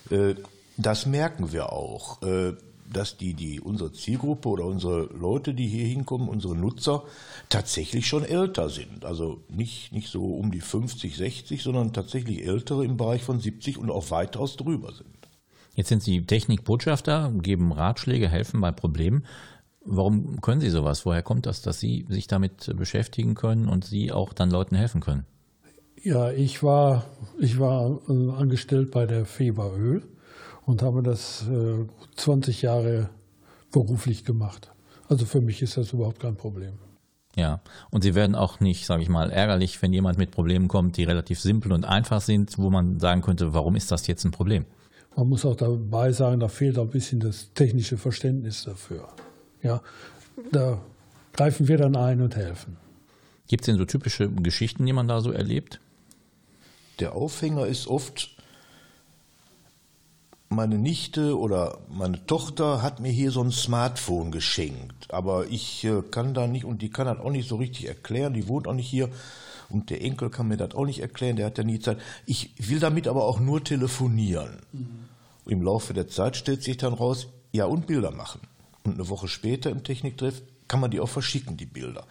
Äh, 0.09 0.35
Das 0.79 1.05
merken 1.07 1.51
wir 1.51 1.71
auch, 1.71 2.21
äh, 2.21 2.53
dass 2.91 3.17
die, 3.17 3.33
die 3.33 3.59
unsere 3.59 3.91
Zielgruppe 3.91 4.49
oder 4.49 4.65
unsere 4.65 5.05
Leute, 5.13 5.53
die 5.53 5.67
hier 5.67 5.85
hinkommen, 5.85 6.29
unsere 6.29 6.55
Nutzer, 6.55 7.03
tatsächlich 7.49 8.07
schon 8.07 8.23
älter 8.23 8.69
sind. 8.69 9.05
Also 9.05 9.41
nicht, 9.49 9.91
nicht 9.91 10.09
so 10.09 10.25
um 10.25 10.51
die 10.51 10.61
50, 10.61 11.15
60, 11.15 11.63
sondern 11.63 11.93
tatsächlich 11.93 12.45
ältere 12.45 12.85
im 12.85 12.97
Bereich 12.97 13.23
von 13.23 13.39
70 13.39 13.77
und 13.77 13.91
auch 13.91 14.11
weitaus 14.11 14.55
drüber 14.57 14.93
sind. 14.93 15.07
Jetzt 15.75 15.89
sind 15.89 16.01
Sie 16.01 16.25
Technikbotschafter, 16.25 17.31
geben 17.41 17.71
Ratschläge, 17.71 18.29
helfen 18.29 18.61
bei 18.61 18.71
Problemen. 18.71 19.25
Warum 19.85 20.41
können 20.41 20.59
Sie 20.59 20.69
sowas? 20.69 21.05
Woher 21.05 21.21
kommt 21.21 21.45
das, 21.45 21.61
dass 21.61 21.79
Sie 21.79 22.05
sich 22.09 22.27
damit 22.27 22.75
beschäftigen 22.75 23.35
können 23.35 23.69
und 23.69 23.85
Sie 23.85 24.11
auch 24.11 24.33
dann 24.33 24.49
Leuten 24.49 24.75
helfen 24.75 25.01
können? 25.01 25.25
Ja, 26.01 26.31
ich 26.31 26.63
war, 26.63 27.05
ich 27.39 27.59
war 27.59 27.99
äh, 28.09 28.31
angestellt 28.31 28.91
bei 28.91 29.05
der 29.05 29.25
Feberöl 29.25 30.03
und 30.67 30.83
habe 30.83 31.01
das 31.01 31.47
äh, 31.47 31.85
20 32.17 32.61
Jahre 32.61 33.09
beruflich 33.71 34.25
gemacht. 34.25 34.71
Also 35.09 35.25
für 35.25 35.41
mich 35.41 35.61
ist 35.61 35.77
das 35.77 35.93
überhaupt 35.93 36.19
kein 36.19 36.35
Problem. 36.35 36.73
Ja, 37.35 37.61
und 37.89 38.03
Sie 38.03 38.15
werden 38.15 38.35
auch 38.35 38.59
nicht, 38.59 38.85
sage 38.85 39.01
ich 39.01 39.09
mal, 39.09 39.31
ärgerlich, 39.31 39.81
wenn 39.81 39.93
jemand 39.93 40.17
mit 40.17 40.31
Problemen 40.31 40.67
kommt, 40.67 40.97
die 40.97 41.05
relativ 41.05 41.39
simpel 41.39 41.71
und 41.71 41.85
einfach 41.85 42.19
sind, 42.19 42.57
wo 42.57 42.69
man 42.69 42.99
sagen 42.99 43.21
könnte, 43.21 43.53
warum 43.53 43.75
ist 43.75 43.91
das 43.91 44.07
jetzt 44.07 44.25
ein 44.25 44.31
Problem? 44.31 44.65
Man 45.15 45.29
muss 45.29 45.45
auch 45.45 45.55
dabei 45.55 46.11
sagen, 46.11 46.41
da 46.41 46.47
fehlt 46.47 46.77
ein 46.77 46.89
bisschen 46.89 47.19
das 47.19 47.53
technische 47.53 47.97
Verständnis 47.97 48.63
dafür. 48.65 49.07
Ja, 49.63 49.81
da 50.51 50.81
greifen 51.33 51.67
wir 51.67 51.77
dann 51.77 51.95
ein 51.95 52.21
und 52.21 52.35
helfen. 52.35 52.77
Gibt 53.47 53.61
es 53.61 53.65
denn 53.67 53.77
so 53.77 53.85
typische 53.85 54.29
Geschichten, 54.29 54.85
die 54.85 54.93
man 54.93 55.07
da 55.07 55.21
so 55.21 55.31
erlebt? 55.31 55.79
Der 56.99 57.13
Aufhänger 57.13 57.67
ist 57.67 57.87
oft, 57.87 58.36
meine 60.49 60.77
Nichte 60.77 61.37
oder 61.37 61.79
meine 61.89 62.25
Tochter 62.25 62.81
hat 62.81 62.99
mir 62.99 63.11
hier 63.11 63.31
so 63.31 63.41
ein 63.41 63.51
Smartphone 63.51 64.31
geschenkt, 64.31 65.13
aber 65.13 65.47
ich 65.47 65.83
äh, 65.83 66.01
kann 66.09 66.33
da 66.33 66.47
nicht 66.47 66.65
und 66.65 66.81
die 66.81 66.89
kann 66.89 67.07
das 67.07 67.19
auch 67.19 67.31
nicht 67.31 67.49
so 67.49 67.57
richtig 67.57 67.87
erklären, 67.87 68.33
die 68.33 68.47
wohnt 68.47 68.67
auch 68.67 68.73
nicht 68.73 68.89
hier 68.89 69.09
und 69.69 69.89
der 69.89 70.01
Enkel 70.01 70.29
kann 70.29 70.47
mir 70.47 70.57
das 70.57 70.73
auch 70.75 70.85
nicht 70.85 71.01
erklären, 71.01 71.35
der 71.35 71.47
hat 71.47 71.57
ja 71.57 71.63
nie 71.63 71.79
Zeit. 71.79 71.97
Ich 72.25 72.53
will 72.57 72.79
damit 72.79 73.07
aber 73.07 73.25
auch 73.25 73.39
nur 73.39 73.63
telefonieren. 73.63 74.61
Mhm. 74.71 74.87
Im 75.45 75.61
Laufe 75.61 75.93
der 75.93 76.07
Zeit 76.07 76.37
stellt 76.37 76.63
sich 76.63 76.77
dann 76.77 76.93
raus, 76.93 77.27
ja 77.51 77.65
und 77.65 77.87
Bilder 77.87 78.11
machen. 78.11 78.41
Und 78.83 78.93
eine 78.93 79.09
Woche 79.09 79.27
später 79.27 79.69
im 79.69 79.83
Techniktreff 79.83 80.41
kann 80.67 80.79
man 80.79 80.91
die 80.91 80.99
auch 80.99 81.09
verschicken, 81.09 81.57
die 81.57 81.65
Bilder. 81.65 82.05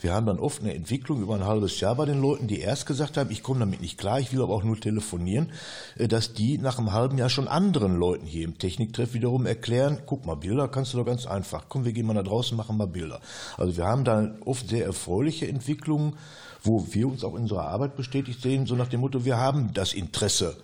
Wir 0.00 0.12
haben 0.12 0.26
dann 0.26 0.38
oft 0.38 0.60
eine 0.60 0.74
Entwicklung 0.74 1.22
über 1.22 1.34
ein 1.34 1.44
halbes 1.44 1.80
Jahr 1.80 1.94
bei 1.94 2.04
den 2.04 2.20
Leuten, 2.20 2.46
die 2.46 2.60
erst 2.60 2.86
gesagt 2.86 3.16
haben, 3.16 3.30
ich 3.30 3.42
komme 3.42 3.60
damit 3.60 3.80
nicht 3.80 3.98
klar, 3.98 4.20
ich 4.20 4.32
will 4.32 4.42
aber 4.42 4.54
auch 4.54 4.64
nur 4.64 4.78
telefonieren, 4.78 5.52
äh, 5.96 6.08
dass 6.08 6.34
die 6.34 6.58
nach 6.58 6.78
einem 6.78 6.92
halben 6.92 7.18
Jahr 7.18 7.30
schon 7.30 7.48
anderen 7.48 7.96
Leuten 7.96 8.26
hier 8.26 8.44
im 8.44 8.58
Techniktreff 8.58 9.14
wiederum 9.14 9.46
erklären, 9.46 10.02
guck 10.06 10.26
mal, 10.26 10.36
Bilder 10.36 10.68
kannst 10.68 10.92
du 10.92 10.98
doch 10.98 11.06
ganz 11.06 11.26
einfach, 11.26 11.66
komm, 11.68 11.84
wir 11.84 11.92
gehen 11.92 12.06
mal 12.06 12.14
da 12.14 12.22
draußen, 12.22 12.56
machen 12.56 12.76
mal 12.76 12.86
Bilder. 12.86 13.20
Also 13.56 13.76
wir 13.76 13.84
haben 13.84 14.04
da 14.04 14.34
oft 14.44 14.68
sehr 14.68 14.84
erfreuliche 14.84 15.48
Entwicklungen, 15.48 16.14
wo 16.62 16.86
wir 16.90 17.08
uns 17.08 17.24
auch 17.24 17.34
in 17.34 17.42
unserer 17.42 17.68
Arbeit 17.68 17.96
bestätigt 17.96 18.40
sehen, 18.40 18.66
so 18.66 18.74
nach 18.74 18.88
dem 18.88 19.00
Motto, 19.00 19.24
wir 19.24 19.36
haben 19.36 19.72
das 19.74 19.94
Interesse, 19.94 20.56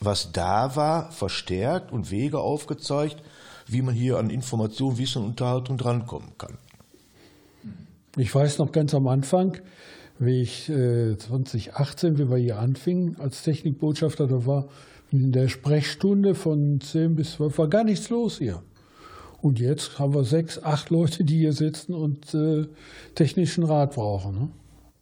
was 0.00 0.32
da 0.32 0.76
war, 0.76 1.10
verstärkt 1.10 1.92
und 1.92 2.10
Wege 2.10 2.38
aufgezeigt, 2.38 3.22
wie 3.66 3.82
man 3.82 3.94
hier 3.94 4.18
an 4.18 4.30
Information, 4.30 4.98
Wissen 4.98 5.22
und 5.22 5.28
Unterhaltung 5.30 5.78
drankommen 5.78 6.36
kann. 6.38 6.58
Ich 8.16 8.32
weiß 8.32 8.58
noch 8.58 8.70
ganz 8.70 8.94
am 8.94 9.08
Anfang, 9.08 9.58
wie 10.18 10.42
ich 10.42 10.68
äh, 10.68 11.16
2018, 11.16 12.18
wie 12.18 12.30
wir 12.30 12.36
hier 12.36 12.58
anfingen 12.58 13.16
als 13.18 13.42
Technikbotschafter, 13.42 14.28
da 14.28 14.46
war 14.46 14.68
in 15.10 15.32
der 15.32 15.48
Sprechstunde 15.48 16.34
von 16.34 16.80
10 16.80 17.16
bis 17.16 17.32
12 17.32 17.58
war 17.58 17.68
gar 17.68 17.84
nichts 17.84 18.10
los 18.10 18.38
hier. 18.38 18.62
Und 19.40 19.58
jetzt 19.58 19.98
haben 19.98 20.14
wir 20.14 20.24
sechs, 20.24 20.62
acht 20.62 20.90
Leute, 20.90 21.24
die 21.24 21.38
hier 21.38 21.52
sitzen 21.52 21.92
und 21.92 22.34
äh, 22.34 22.66
technischen 23.14 23.64
Rat 23.64 23.94
brauchen. 23.94 24.34
Ne? 24.34 24.48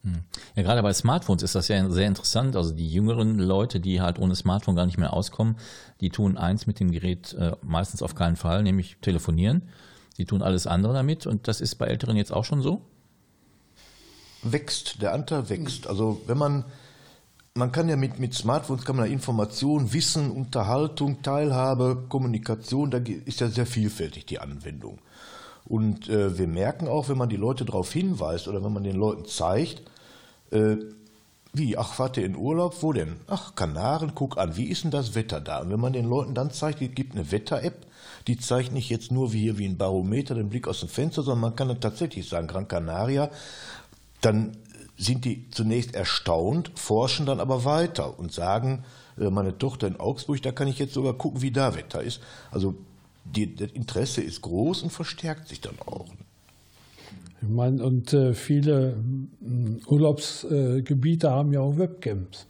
Hm. 0.03 0.25
Ja, 0.57 0.63
gerade 0.63 0.83
bei 0.83 0.93
Smartphones 0.93 1.43
ist 1.43 1.55
das 1.55 1.69
ja 1.69 1.89
sehr 1.91 2.09
interessant. 2.09 2.57
Also 2.57 2.75
die 2.75 2.89
jüngeren 2.89 3.39
Leute, 3.39 3.79
die 3.79 4.01
halt 4.01 4.19
ohne 4.19 4.35
Smartphone 4.35 4.75
gar 4.75 4.87
nicht 4.87 4.99
mehr 4.99 5.13
auskommen, 5.13 5.57
die 6.01 6.11
tun 6.11 6.37
eins 6.37 6.67
mit 6.67 6.81
dem 6.81 6.91
Gerät 6.91 7.35
äh, 7.35 7.53
meistens 7.63 8.03
auf 8.03 8.15
keinen 8.15 8.37
Fall, 8.37 8.63
nämlich 8.63 8.97
telefonieren. 9.01 9.69
Die 10.19 10.25
tun 10.25 10.43
alles 10.43 10.67
andere 10.67 10.93
damit 10.93 11.27
und 11.27 11.47
das 11.47 11.61
ist 11.61 11.77
bei 11.77 11.87
Älteren 11.87 12.17
jetzt 12.17 12.33
auch 12.33 12.45
schon 12.45 12.63
so? 12.63 12.83
Wächst, 14.43 15.03
der 15.03 15.13
Anteil 15.13 15.49
wächst. 15.49 15.87
Also 15.87 16.21
wenn 16.27 16.39
man, 16.39 16.65
man 17.55 17.73
kann 17.73 17.89
ja 17.89 17.97
mit, 17.97 18.19
mit 18.19 18.35
Smartphones 18.35 18.85
kann 18.85 18.97
man 18.97 19.07
ja 19.07 19.13
Information, 19.13 19.93
Wissen, 19.93 20.31
Unterhaltung, 20.31 21.23
Teilhabe, 21.23 22.05
Kommunikation, 22.09 22.91
da 22.91 22.99
ist 22.99 23.41
ja 23.41 23.49
sehr 23.49 23.67
vielfältig 23.67 24.27
die 24.27 24.39
Anwendung. 24.39 24.99
Und 25.65 26.09
äh, 26.09 26.37
wir 26.37 26.49
merken 26.49 26.89
auch, 26.89 27.09
wenn 27.09 27.19
man 27.19 27.29
die 27.29 27.37
Leute 27.37 27.65
darauf 27.65 27.93
hinweist 27.93 28.49
oder 28.49 28.65
wenn 28.65 28.73
man 28.73 28.83
den 28.83 28.97
Leuten 28.97 29.27
zeigt, 29.27 29.83
äh, 30.51 30.77
wie, 31.55 31.77
ach, 31.77 31.93
fahrt 31.93 32.17
ihr 32.17 32.25
in 32.25 32.35
Urlaub? 32.35 32.83
Wo 32.83 32.95
denn? 32.95 33.17
Ach, 33.29 33.55
Kanaren, 33.55 34.13
guck 34.15 34.39
an, 34.39 34.57
wie 34.57 34.69
ist 34.69 34.85
denn 34.85 34.91
das 34.91 35.15
Wetter 35.15 35.39
da? 35.39 35.61
Und 35.61 35.71
wenn 35.71 35.81
man 35.81 35.93
den 35.93 36.07
Leuten 36.07 36.35
dann 36.35 36.51
zeigt, 36.51 36.81
es 36.81 36.95
gibt 36.95 37.15
eine 37.15 37.31
Wetter-App, 37.31 37.87
die 38.27 38.39
zeigt 38.39 38.73
nicht 38.73 38.89
jetzt 38.89 39.13
nur 39.13 39.33
wie 39.33 39.41
hier 39.41 39.59
wie 39.59 39.67
ein 39.67 39.77
Barometer 39.77 40.35
den 40.35 40.49
Blick 40.49 40.67
aus 40.67 40.81
dem 40.81 40.89
Fenster, 40.89 41.23
sondern 41.23 41.41
man 41.41 41.57
kann 41.57 41.69
dann 41.69 41.81
tatsächlich 41.81 42.27
sagen, 42.27 42.47
Gran 42.47 42.69
Canaria 42.69 43.31
dann 44.23 44.57
sind 44.97 45.25
die 45.25 45.51
zunächst 45.51 45.95
erstaunt, 45.95 46.73
forschen 46.75 47.27
dann 47.27 47.41
aber 47.41 47.65
weiter 47.65 48.19
und 48.19 48.33
sagen, 48.33 48.85
äh, 49.19 49.31
meine 49.31 49.59
Tochter 49.59 49.87
in 49.87 50.01
Augsburg, 50.01 50.41
da 50.43 50.53
kann 50.53 50.69
ich 50.69 50.79
jetzt 50.79 50.95
sogar 50.95 51.15
gucken, 51.15 51.43
wie 51.43 51.51
da 51.51 51.77
Wetter 51.77 52.03
ist. 52.03 52.21
Also 52.51 52.75
die, 53.25 53.55
das 53.55 53.71
Interesse 53.73 54.23
ist 54.23 54.43
groß 54.43 54.83
und 54.83 54.91
verstärkt 54.91 55.49
sich 55.49 55.61
dann 55.61 55.79
auch. 55.87 56.07
Ich 57.41 57.49
meine, 57.49 57.83
und 57.85 58.13
äh, 58.13 58.35
viele 58.35 58.97
äh, 59.41 59.87
Urlaubsgebiete 59.87 61.31
haben 61.31 61.53
ja 61.53 61.61
auch 61.61 61.77
Webcams. 61.77 62.47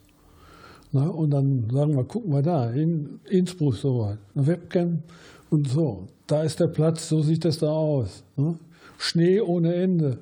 Na, 0.92 1.08
und 1.08 1.30
dann 1.30 1.70
sagen 1.70 1.96
wir, 1.96 2.04
gucken 2.04 2.32
wir 2.32 2.42
da, 2.42 2.70
in 2.70 3.20
Innsbruck 3.30 3.76
so 3.76 4.00
weit, 4.00 4.18
eine 4.34 4.46
Webcam 4.46 5.02
und 5.48 5.68
so. 5.68 6.08
Da 6.26 6.42
ist 6.42 6.60
der 6.60 6.66
Platz, 6.66 7.08
so 7.08 7.22
sieht 7.22 7.46
das 7.46 7.58
da 7.58 7.68
aus. 7.68 8.22
Ne? 8.36 8.58
Schnee 8.98 9.40
ohne 9.40 9.74
Ende. 9.74 10.18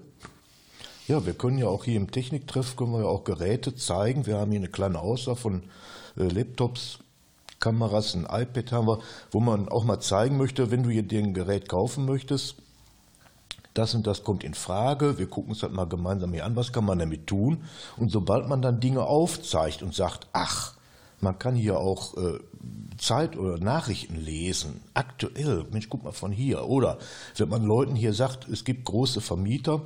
Ja, 1.11 1.27
wir 1.27 1.35
können 1.35 1.59
ja 1.59 1.67
auch 1.67 1.87
hier 1.87 1.97
im 1.97 2.13
Techniktreff 2.13 2.77
können 2.77 2.93
wir 2.93 3.01
ja 3.01 3.07
auch 3.07 3.25
Geräte 3.25 3.75
zeigen. 3.75 4.27
Wir 4.27 4.37
haben 4.39 4.53
hier 4.53 4.61
eine 4.61 4.69
kleine 4.69 5.01
Auswahl 5.01 5.35
von 5.35 5.65
äh, 6.17 6.23
Laptops, 6.23 7.01
Kameras, 7.59 8.15
ein 8.15 8.29
iPad 8.31 8.71
haben 8.71 8.87
wir, 8.87 9.01
wo 9.33 9.41
man 9.41 9.69
auch 9.69 9.83
mal 9.83 9.99
zeigen 9.99 10.37
möchte, 10.37 10.71
wenn 10.71 10.85
du 10.85 11.03
dir 11.03 11.19
ein 11.19 11.35
Gerät 11.35 11.69
kaufen 11.69 12.07
möchtest, 12.07 12.55
das 13.75 13.93
und 13.97 14.07
das 14.07 14.23
kommt 14.23 14.45
in 14.45 14.55
Frage. 14.55 15.19
Wir 15.19 15.27
gucken 15.27 15.51
uns 15.51 15.59
das 15.59 15.73
mal 15.73 15.89
gemeinsam 15.89 16.33
hier 16.33 16.45
an, 16.45 16.55
was 16.55 16.73
kann 16.73 16.85
man 16.85 17.01
damit 17.01 17.27
tun. 17.27 17.65
Und 17.97 18.13
sobald 18.13 18.49
man 18.49 18.63
dann 18.63 18.79
Dinge 18.79 19.03
aufzeigt 19.03 19.83
und 19.83 19.93
sagt, 19.93 20.29
ach, 20.33 20.77
man 21.21 21.41
kann 21.41 21.57
hier 21.57 21.81
auch 21.81 22.17
äh, 22.19 22.39
Zeit 22.99 23.37
oder 23.37 23.59
Nachrichten 23.59 24.15
lesen, 24.15 24.81
aktuell, 24.95 25.67
Mensch, 25.73 25.89
guck 25.89 26.05
mal 26.05 26.13
von 26.13 26.31
hier. 26.31 26.69
Oder 26.69 26.99
wenn 27.37 27.49
man 27.49 27.65
Leuten 27.65 27.97
hier 27.97 28.15
sagt, 28.15 28.49
es 28.49 28.63
gibt 28.63 28.85
große 28.85 29.21
Vermieter, 29.21 29.83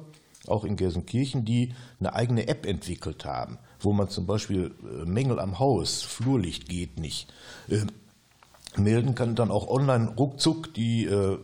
auch 0.48 0.64
in 0.64 0.76
Gelsenkirchen, 0.76 1.44
die 1.44 1.72
eine 2.00 2.14
eigene 2.14 2.48
App 2.48 2.66
entwickelt 2.66 3.24
haben, 3.24 3.58
wo 3.80 3.92
man 3.92 4.08
zum 4.08 4.26
Beispiel 4.26 4.74
äh, 4.82 5.04
Mängel 5.04 5.38
am 5.38 5.58
Haus, 5.58 6.02
Flurlicht 6.02 6.68
geht 6.68 6.98
nicht, 6.98 7.32
äh, 7.68 7.80
melden 8.76 9.14
kann, 9.14 9.34
dann 9.34 9.50
auch 9.50 9.68
online 9.68 10.14
ruckzuck 10.16 10.74
die 10.74 11.06
äh, 11.06 11.38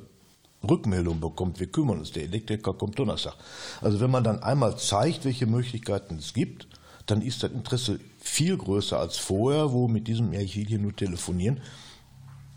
Rückmeldung 0.69 1.21
bekommt, 1.21 1.59
wir 1.61 1.69
kümmern 1.69 1.99
uns, 1.99 2.13
der 2.13 2.25
Elektriker 2.25 2.75
kommt 2.75 2.99
Donnerstag. 2.99 3.35
Also 3.81 4.01
wenn 4.01 4.11
man 4.11 4.25
dann 4.25 4.43
einmal 4.43 4.77
zeigt, 4.77 5.25
welche 5.25 5.47
Möglichkeiten 5.47 6.17
es 6.17 6.35
gibt, 6.35 6.69
dann 7.07 7.23
ist 7.23 7.43
das 7.43 7.51
Interesse 7.51 7.99
viel 8.19 8.57
größer 8.57 8.99
als 8.99 9.17
vorher, 9.17 9.73
wo 9.73 9.89
mit 9.89 10.07
diesem, 10.07 10.33
ja, 10.33 10.41
ich 10.41 10.57
will 10.57 10.67
hier 10.67 10.79
nur 10.79 10.95
telefonieren. 10.95 11.61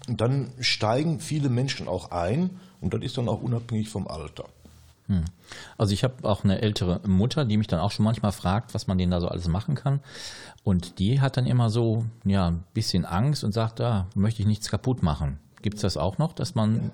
Und 0.08 0.20
dann 0.20 0.52
steigen 0.60 1.22
viele 1.22 1.50
Menschen 1.50 1.88
auch 1.88 2.12
ein 2.12 2.50
und 2.82 2.94
das 2.94 3.02
ist 3.02 3.18
dann 3.18 3.30
auch 3.30 3.42
unabhängig 3.42 3.88
vom 3.88 4.08
Alter. 4.08 4.46
Hm. 5.08 5.26
Also 5.78 5.94
ich 5.94 6.04
habe 6.04 6.28
auch 6.28 6.44
eine 6.44 6.62
ältere 6.62 7.02
Mutter, 7.08 7.46
die 7.46 7.58
mich 7.58 7.68
dann 7.68 7.80
auch 7.80 7.92
schon 7.92 8.06
manchmal 8.06 8.32
fragt, 8.32 8.74
was 8.74 8.88
man 8.88 8.98
denen 8.98 9.12
da 9.12 9.20
so 9.20 9.28
alles 9.28 9.48
machen 9.48 9.76
kann. 9.76 10.00
Und 10.64 11.00
die 11.00 11.20
hat 11.20 11.38
dann 11.38 11.46
immer 11.46 11.70
so 11.70 12.06
ja, 12.26 12.48
ein 12.48 12.64
bisschen 12.74 13.06
Angst 13.06 13.44
und 13.44 13.52
sagt, 13.52 13.80
da 13.80 13.92
ah, 13.92 14.08
möchte 14.16 14.42
ich 14.42 14.48
nichts 14.48 14.70
kaputt 14.70 15.04
machen. 15.04 15.40
Gibt 15.62 15.76
es 15.76 15.82
das 15.82 15.98
auch 15.98 16.18
noch, 16.18 16.34
dass 16.34 16.56
man... 16.56 16.92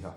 Ja. 0.00 0.14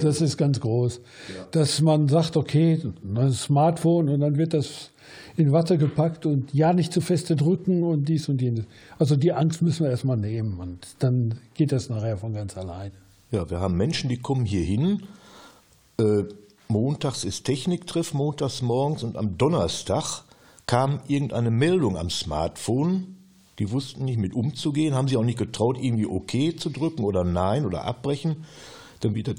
Das 0.00 0.20
ist 0.20 0.36
ganz 0.36 0.60
groß. 0.60 0.98
Ja. 0.98 1.46
Dass 1.50 1.80
man 1.80 2.08
sagt, 2.08 2.36
okay, 2.36 2.80
ein 3.02 3.32
Smartphone 3.32 4.10
und 4.10 4.20
dann 4.20 4.36
wird 4.36 4.52
das 4.52 4.90
in 5.36 5.50
Watte 5.50 5.78
gepackt 5.78 6.26
und 6.26 6.52
ja 6.52 6.74
nicht 6.74 6.92
zu 6.92 7.00
feste 7.00 7.36
drücken 7.36 7.82
und 7.82 8.06
dies 8.06 8.28
und 8.28 8.42
jenes. 8.42 8.66
Also 8.98 9.16
die 9.16 9.32
Angst 9.32 9.62
müssen 9.62 9.84
wir 9.84 9.90
erstmal 9.90 10.18
nehmen 10.18 10.60
und 10.60 10.86
dann 10.98 11.38
geht 11.54 11.72
das 11.72 11.88
nachher 11.88 12.18
von 12.18 12.34
ganz 12.34 12.56
alleine. 12.58 12.92
Ja, 13.30 13.48
wir 13.48 13.60
haben 13.60 13.76
Menschen, 13.76 14.10
die 14.10 14.18
kommen 14.18 14.44
hier 14.44 14.62
hin 14.62 15.04
äh, 15.98 16.24
montags 16.68 17.24
ist 17.24 17.44
Techniktreff, 17.44 18.14
montags 18.14 18.62
morgens 18.62 19.02
und 19.02 19.16
am 19.16 19.36
Donnerstag 19.38 20.24
kam 20.66 21.00
irgendeine 21.08 21.50
Meldung 21.50 21.96
am 21.96 22.10
Smartphone. 22.10 23.16
Die 23.58 23.70
wussten 23.72 24.04
nicht 24.04 24.18
mit 24.18 24.34
umzugehen, 24.34 24.94
haben 24.94 25.08
sich 25.08 25.16
auch 25.16 25.24
nicht 25.24 25.38
getraut, 25.38 25.78
irgendwie 25.80 26.06
OK 26.06 26.58
zu 26.58 26.70
drücken 26.70 27.04
oder 27.04 27.24
Nein 27.24 27.66
oder 27.66 27.84
abbrechen. 27.84 28.44
Dann 29.00 29.14
wird 29.14 29.28
das 29.28 29.36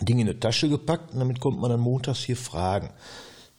Ding 0.00 0.18
in 0.18 0.28
eine 0.28 0.38
Tasche 0.38 0.68
gepackt 0.68 1.12
und 1.12 1.20
damit 1.20 1.40
kommt 1.40 1.58
man 1.58 1.70
dann 1.70 1.80
montags 1.80 2.22
hier 2.22 2.36
fragen. 2.36 2.90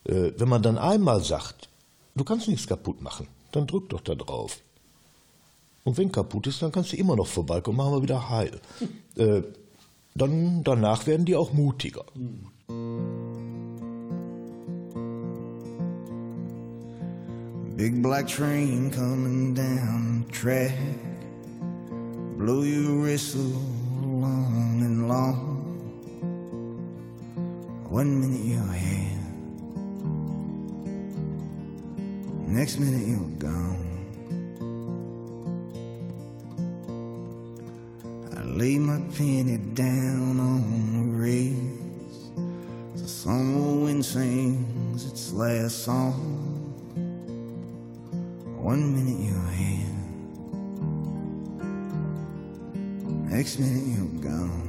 Äh, 0.05 0.31
wenn 0.37 0.47
man 0.47 0.61
dann 0.61 0.77
einmal 0.77 1.23
sagt, 1.23 1.69
du 2.15 2.23
kannst 2.23 2.47
nichts 2.47 2.67
kaputt 2.67 3.01
machen, 3.01 3.27
dann 3.51 3.67
drück 3.67 3.89
doch 3.89 4.01
da 4.01 4.15
drauf. 4.15 4.61
Und 5.83 5.97
wenn 5.97 6.11
kaputt 6.11 6.47
ist, 6.47 6.61
dann 6.61 6.71
kannst 6.71 6.93
du 6.93 6.97
immer 6.97 7.15
noch 7.15 7.27
vorbeikommen, 7.27 7.77
machen 7.77 7.93
wir 7.93 8.01
wieder 8.03 8.29
heil. 8.29 8.61
Äh, 9.15 9.41
dann 10.17 10.63
danach 10.63 11.07
werden 11.07 11.25
die 11.25 11.35
auch 11.35 11.53
mutiger. 11.53 12.05
Big 17.75 18.01
black 18.01 18.27
train 18.27 18.89
coming 18.89 19.53
down 19.53 20.25
the 20.25 20.33
track. 20.33 20.73
Blow 22.37 22.63
your 22.63 23.03
whistle 23.03 23.51
long 24.03 24.81
and 24.83 25.07
long. 25.07 25.57
One 27.89 28.19
minute 28.19 28.45
you're 28.45 28.73
here, 28.73 29.17
next 32.47 32.79
minute 32.79 33.07
you're 33.07 33.39
gone. 33.39 33.86
Penny 39.17 39.57
down 39.73 40.39
on 40.39 40.93
the 40.93 41.03
rails. 41.17 42.29
The 43.01 43.07
summer 43.07 43.85
wind 43.85 44.05
sings 44.05 45.05
its 45.07 45.33
last 45.33 45.85
song. 45.85 46.13
One 48.61 48.93
minute 48.93 49.19
you're 49.19 49.51
here, 49.57 49.95
next 53.35 53.57
minute 53.57 53.87
you're 53.97 54.21
gone. 54.21 54.66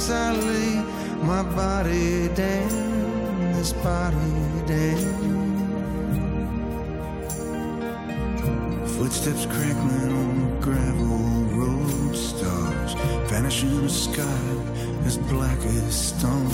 Banks 0.00 0.10
I 0.10 0.32
lay 0.32 0.82
my 1.22 1.42
body 1.42 2.28
down, 2.28 3.52
this 3.52 3.72
body 3.72 4.16
down. 4.66 5.28
Footsteps 8.86 9.46
crackling 9.46 10.12
on 10.12 10.28
the 10.40 10.56
gravel 10.64 11.44
road, 11.58 12.16
stars 12.16 12.94
vanish 13.28 13.62
in 13.62 13.82
the 13.82 13.88
sky 13.88 14.44
as 15.04 15.18
black 15.18 15.58
as 15.58 15.94
stone. 16.08 16.50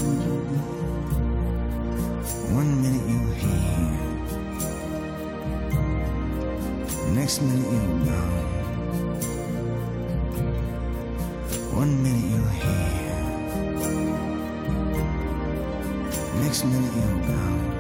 One 2.55 2.83
minute 2.83 3.07
you're 3.13 3.35
here, 3.45 3.99
next 7.15 7.43
minute 7.43 7.71
you're 7.73 8.05
gone. 8.07 8.45
One 11.77 12.03
minute 12.03 12.31
you're 12.33 12.55
here, 12.65 13.06
next 16.71 16.97
minute 16.97 17.76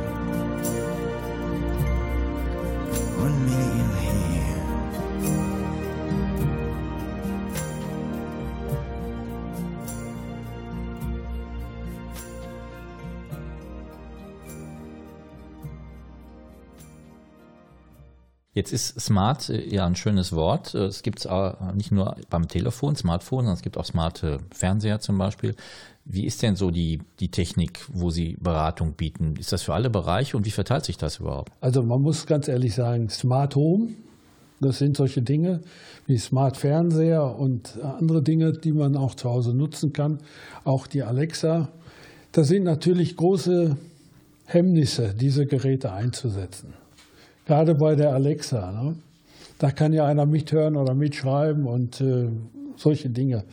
Jetzt 18.66 18.72
ist 18.72 19.00
Smart 19.00 19.48
äh, 19.48 19.72
ja 19.72 19.86
ein 19.86 19.94
schönes 19.94 20.32
Wort. 20.32 20.74
Äh, 20.74 20.86
Es 20.86 21.04
gibt 21.04 21.24
es 21.24 21.28
nicht 21.76 21.92
nur 21.92 22.16
beim 22.30 22.48
Telefon, 22.48 22.96
Smartphone, 22.96 23.40
sondern 23.40 23.54
es 23.54 23.62
gibt 23.62 23.78
auch 23.78 23.84
smarte 23.84 24.38
Fernseher 24.50 24.98
zum 24.98 25.18
Beispiel. 25.18 25.54
Wie 26.04 26.24
ist 26.26 26.42
denn 26.42 26.56
so 26.56 26.72
die, 26.72 27.00
die 27.20 27.28
Technik, 27.28 27.86
wo 27.92 28.10
Sie 28.10 28.36
Beratung 28.40 28.94
bieten? 28.94 29.36
Ist 29.38 29.52
das 29.52 29.62
für 29.62 29.74
alle 29.74 29.88
Bereiche 29.88 30.36
und 30.36 30.46
wie 30.46 30.50
verteilt 30.50 30.84
sich 30.84 30.96
das 30.96 31.20
überhaupt? 31.20 31.52
Also 31.60 31.80
man 31.84 32.02
muss 32.02 32.26
ganz 32.26 32.48
ehrlich 32.48 32.74
sagen, 32.74 33.08
Smart 33.08 33.54
Home, 33.54 33.90
das 34.60 34.78
sind 34.78 34.96
solche 34.96 35.22
Dinge 35.22 35.60
wie 36.08 36.18
Smart 36.18 36.56
Fernseher 36.56 37.36
und 37.38 37.78
andere 37.80 38.20
Dinge, 38.20 38.52
die 38.52 38.72
man 38.72 38.96
auch 38.96 39.14
zu 39.14 39.30
Hause 39.30 39.54
nutzen 39.56 39.92
kann. 39.92 40.18
Auch 40.64 40.88
die 40.88 41.04
Alexa. 41.04 41.68
Das 42.32 42.48
sind 42.48 42.64
natürlich 42.64 43.14
große 43.16 43.76
Hemmnisse, 44.46 45.14
diese 45.14 45.46
Geräte 45.46 45.92
einzusetzen. 45.92 46.74
Gerade 47.46 47.74
bei 47.76 47.94
der 47.94 48.12
Alexa. 48.12 48.72
Ne? 48.72 48.96
Da 49.58 49.70
kann 49.70 49.92
ja 49.92 50.04
einer 50.04 50.26
mithören 50.26 50.76
oder 50.76 50.94
mitschreiben 50.94 51.64
und 51.64 52.00
äh, 52.00 52.28
solche 52.76 53.08
Dinge. 53.08 53.44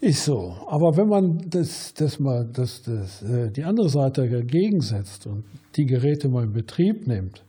Ist 0.00 0.24
so. 0.24 0.54
Aber 0.68 0.96
wenn 0.96 1.08
man 1.08 1.38
das, 1.48 1.92
das 1.94 2.20
mal 2.20 2.46
das, 2.52 2.82
das, 2.82 3.22
äh, 3.22 3.50
die 3.50 3.64
andere 3.64 3.88
Seite 3.88 4.28
dagegen 4.28 4.80
setzt 4.80 5.26
und 5.26 5.44
die 5.76 5.86
Geräte 5.86 6.28
mal 6.28 6.44
in 6.44 6.52
Betrieb 6.52 7.06
nimmt 7.06 7.42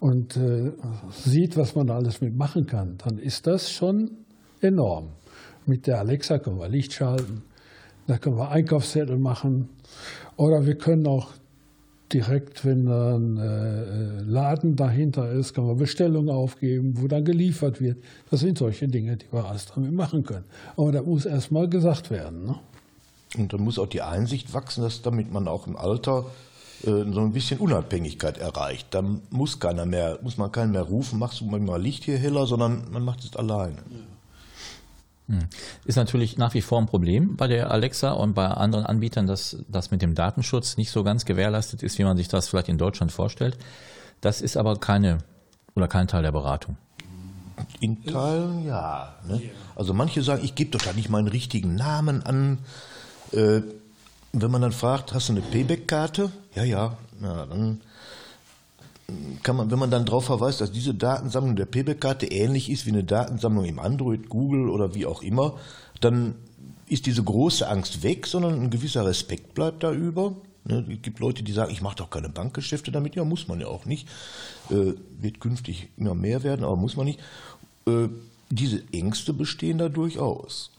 und 0.00 0.36
äh, 0.36 0.72
sieht, 1.10 1.56
was 1.56 1.76
man 1.76 1.86
da 1.86 1.96
alles 1.96 2.20
mitmachen 2.20 2.66
kann, 2.66 2.96
dann 3.04 3.18
ist 3.18 3.46
das 3.46 3.70
schon 3.70 4.10
enorm. 4.60 5.10
Mit 5.66 5.86
der 5.86 6.00
Alexa 6.00 6.38
können 6.38 6.58
wir 6.58 6.68
Licht 6.68 6.92
schalten, 6.92 7.42
da 8.06 8.18
können 8.18 8.36
wir 8.36 8.50
Einkaufszettel 8.50 9.18
machen 9.18 9.68
oder 10.36 10.66
wir 10.66 10.76
können 10.76 11.06
auch 11.06 11.34
direkt, 12.12 12.64
wenn 12.64 12.88
ein 12.88 13.36
äh, 13.36 14.22
Laden 14.22 14.76
dahinter 14.76 15.30
ist, 15.30 15.54
kann 15.54 15.66
man 15.66 15.76
Bestellungen 15.76 16.30
aufgeben, 16.30 16.94
wo 16.96 17.08
dann 17.08 17.24
geliefert 17.24 17.80
wird. 17.80 17.98
Das 18.30 18.40
sind 18.40 18.58
solche 18.58 18.88
Dinge, 18.88 19.16
die 19.16 19.26
wir 19.32 19.44
alles 19.44 19.66
damit 19.66 19.92
machen 19.92 20.24
können. 20.24 20.44
Aber 20.76 20.92
da 20.92 21.02
muss 21.02 21.26
erst 21.26 21.50
mal 21.50 21.68
gesagt 21.68 22.10
werden. 22.10 22.46
Ne? 22.46 22.56
Und 23.36 23.52
dann 23.52 23.62
muss 23.62 23.78
auch 23.78 23.88
die 23.88 24.02
Einsicht 24.02 24.54
wachsen, 24.54 24.82
dass 24.82 25.02
damit 25.02 25.32
man 25.32 25.48
auch 25.48 25.66
im 25.66 25.76
Alter 25.76 26.26
äh, 26.84 27.04
so 27.12 27.20
ein 27.20 27.32
bisschen 27.32 27.58
Unabhängigkeit 27.58 28.38
erreicht. 28.38 28.88
Dann 28.92 29.22
muss 29.30 29.58
keiner 29.58 29.86
mehr, 29.86 30.18
muss 30.22 30.38
man 30.38 30.52
keinen 30.52 30.72
mehr 30.72 30.82
rufen, 30.82 31.18
machst 31.18 31.40
du 31.40 31.44
mal 31.44 31.80
Licht 31.80 32.04
hier 32.04 32.18
heller, 32.18 32.46
sondern 32.46 32.90
man 32.90 33.04
macht 33.04 33.24
es 33.24 33.34
alleine. 33.36 33.78
Hm. 33.78 34.15
Ist 35.84 35.96
natürlich 35.96 36.38
nach 36.38 36.54
wie 36.54 36.62
vor 36.62 36.80
ein 36.80 36.86
Problem 36.86 37.36
bei 37.36 37.48
der 37.48 37.72
Alexa 37.72 38.12
und 38.12 38.34
bei 38.34 38.46
anderen 38.46 38.86
Anbietern, 38.86 39.26
dass 39.26 39.56
das 39.68 39.90
mit 39.90 40.00
dem 40.00 40.14
Datenschutz 40.14 40.76
nicht 40.76 40.90
so 40.90 41.02
ganz 41.02 41.24
gewährleistet 41.24 41.82
ist, 41.82 41.98
wie 41.98 42.04
man 42.04 42.16
sich 42.16 42.28
das 42.28 42.48
vielleicht 42.48 42.68
in 42.68 42.78
Deutschland 42.78 43.10
vorstellt. 43.10 43.58
Das 44.20 44.40
ist 44.40 44.56
aber 44.56 44.76
keine 44.78 45.18
oder 45.74 45.88
kein 45.88 46.06
Teil 46.06 46.22
der 46.22 46.32
Beratung. 46.32 46.76
In 47.80 48.04
Teilen 48.04 48.64
ja. 48.66 49.16
Ne? 49.26 49.50
Also 49.74 49.94
manche 49.94 50.22
sagen, 50.22 50.44
ich 50.44 50.54
gebe 50.54 50.70
doch 50.70 50.82
da 50.82 50.92
nicht 50.92 51.08
meinen 51.08 51.28
richtigen 51.28 51.74
Namen 51.74 52.22
an. 52.22 52.58
Äh, 53.32 53.62
wenn 54.32 54.50
man 54.50 54.62
dann 54.62 54.72
fragt, 54.72 55.12
hast 55.12 55.28
du 55.28 55.32
eine 55.32 55.40
Payback-Karte? 55.40 56.30
Ja, 56.54 56.64
ja. 56.64 56.96
Na, 57.20 57.46
dann 57.46 57.80
kann 59.42 59.56
man, 59.56 59.70
wenn 59.70 59.78
man 59.78 59.90
dann 59.90 60.04
darauf 60.04 60.24
verweist, 60.24 60.60
dass 60.60 60.72
diese 60.72 60.94
Datensammlung 60.94 61.54
der 61.56 61.66
Payback-Karte 61.66 62.26
ähnlich 62.26 62.70
ist 62.70 62.86
wie 62.86 62.90
eine 62.90 63.04
Datensammlung 63.04 63.64
im 63.64 63.78
Android, 63.78 64.28
Google 64.28 64.68
oder 64.68 64.94
wie 64.94 65.06
auch 65.06 65.22
immer, 65.22 65.54
dann 66.00 66.34
ist 66.88 67.06
diese 67.06 67.22
große 67.22 67.68
Angst 67.68 68.02
weg, 68.02 68.26
sondern 68.26 68.60
ein 68.60 68.70
gewisser 68.70 69.06
Respekt 69.06 69.54
bleibt 69.54 69.82
da 69.82 69.92
über. 69.92 70.34
Ne, 70.64 70.84
es 70.90 71.02
gibt 71.02 71.20
Leute, 71.20 71.44
die 71.44 71.52
sagen, 71.52 71.70
ich 71.70 71.82
mache 71.82 71.96
doch 71.96 72.10
keine 72.10 72.28
Bankgeschäfte 72.28 72.90
damit. 72.90 73.14
Ja, 73.14 73.24
muss 73.24 73.46
man 73.46 73.60
ja 73.60 73.68
auch 73.68 73.86
nicht. 73.86 74.08
Äh, 74.70 74.94
wird 75.20 75.40
künftig 75.40 75.88
immer 75.96 76.14
mehr 76.14 76.42
werden, 76.42 76.64
aber 76.64 76.76
muss 76.76 76.96
man 76.96 77.06
nicht. 77.06 77.20
Äh, 77.86 78.08
diese 78.50 78.82
Ängste 78.92 79.32
bestehen 79.32 79.78
da 79.78 79.88
durchaus. 79.88 80.72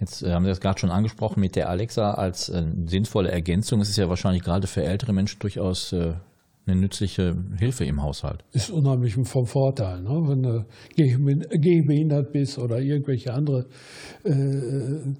Jetzt 0.00 0.22
äh, 0.22 0.32
haben 0.32 0.44
Sie 0.44 0.50
das 0.50 0.60
gerade 0.60 0.80
schon 0.80 0.90
angesprochen 0.90 1.40
mit 1.40 1.54
der 1.54 1.68
Alexa 1.68 2.14
als 2.14 2.52
sinnvolle 2.86 3.30
Ergänzung. 3.30 3.80
Es 3.80 3.88
ist 3.88 3.96
ja 3.98 4.08
wahrscheinlich 4.08 4.42
gerade 4.42 4.66
für 4.66 4.82
ältere 4.82 5.12
Menschen 5.12 5.38
durchaus 5.38 5.92
äh, 5.92 6.14
eine 6.66 6.76
nützliche 6.80 7.36
Hilfe 7.58 7.84
im 7.84 8.02
Haushalt. 8.02 8.44
Ist 8.52 8.70
unheimlich 8.70 9.14
vom 9.14 9.46
Vorteil. 9.46 10.02
Ne? 10.02 10.10
Wenn 10.28 10.42
du 10.42 10.64
gehbehin- 10.96 11.48
gehbehindert 11.58 12.32
bist 12.32 12.58
oder 12.58 12.80
irgendwelche 12.80 13.34
andere 13.34 13.66
äh, 14.24 14.30
äh, 14.30 15.12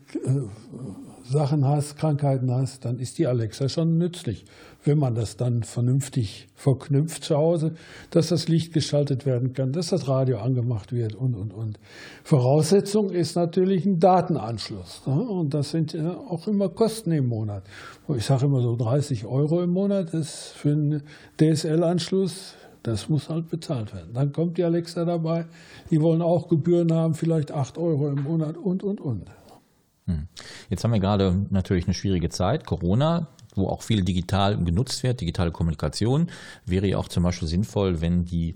Sachen 1.24 1.64
hast, 1.64 1.97
Krankheiten 1.97 2.51
hast, 2.51 2.84
dann 2.84 2.99
ist 2.99 3.18
die 3.18 3.26
Alexa 3.26 3.68
schon 3.68 3.99
nützlich. 3.99 4.45
Wenn 4.85 4.99
man 4.99 5.14
das 5.14 5.37
dann 5.37 5.62
vernünftig 5.62 6.49
verknüpft 6.55 7.24
zu 7.24 7.37
Hause, 7.37 7.74
dass 8.11 8.28
das 8.28 8.49
Licht 8.49 8.72
geschaltet 8.72 9.26
werden 9.26 9.53
kann, 9.53 9.72
dass 9.72 9.89
das 9.89 10.09
Radio 10.09 10.39
angemacht 10.39 10.93
wird 10.93 11.14
und, 11.14 11.35
und, 11.35 11.53
und. 11.53 11.78
Voraussetzung 12.24 13.11
ist 13.11 13.37
natürlich 13.37 13.87
ein 13.87 14.01
Datenanschluss. 14.01 15.03
Ne? 15.07 15.14
Und 15.14 15.55
das 15.55 15.70
sind 15.70 15.93
ja 15.93 16.16
auch 16.16 16.49
immer 16.49 16.68
Kosten 16.68 17.12
im 17.12 17.28
Monat. 17.28 17.62
Ich 18.16 18.24
sage 18.24 18.47
immer 18.47 18.61
so 18.61 18.76
30 18.76 19.26
Euro 19.26 19.62
im 19.62 19.70
Monat 19.70 20.12
ist 20.14 20.53
für 20.57 20.72
einen 20.72 21.03
DSL-Anschluss 21.41 22.55
das 22.85 23.09
muss 23.09 23.28
halt 23.28 23.49
bezahlt 23.49 23.95
werden. 23.95 24.12
Dann 24.12 24.33
kommt 24.33 24.59
die 24.59 24.64
Alexa 24.64 25.05
dabei. 25.05 25.47
Die 25.93 26.01
wollen 26.01 26.20
auch 26.20 26.49
Gebühren 26.49 26.93
haben, 26.93 27.14
vielleicht 27.14 27.53
8 27.53 27.78
Euro 27.78 28.09
im 28.09 28.24
Monat 28.24 28.57
und, 28.57 28.83
und, 28.83 29.01
und. 29.01 29.30
Jetzt 30.68 30.85
haben 30.85 30.93
wir 30.93 31.01
gerade 31.01 31.47
natürlich 31.51 31.87
eine 31.87 31.95
schwierige 31.95 32.28
Zeit, 32.28 32.66
Corona, 32.66 33.28
wo 33.55 33.69
auch 33.69 33.83
viel 33.83 34.03
digital 34.03 34.57
genutzt 34.63 35.03
wird, 35.03 35.21
digitale 35.21 35.51
Kommunikation. 35.51 36.29
Wäre 36.67 36.87
ja 36.87 36.99
auch 36.99 37.09
zum 37.09 37.23
Beispiel 37.23 37.49
sinnvoll, 37.49 38.01
wenn 38.01 38.25
die, 38.25 38.55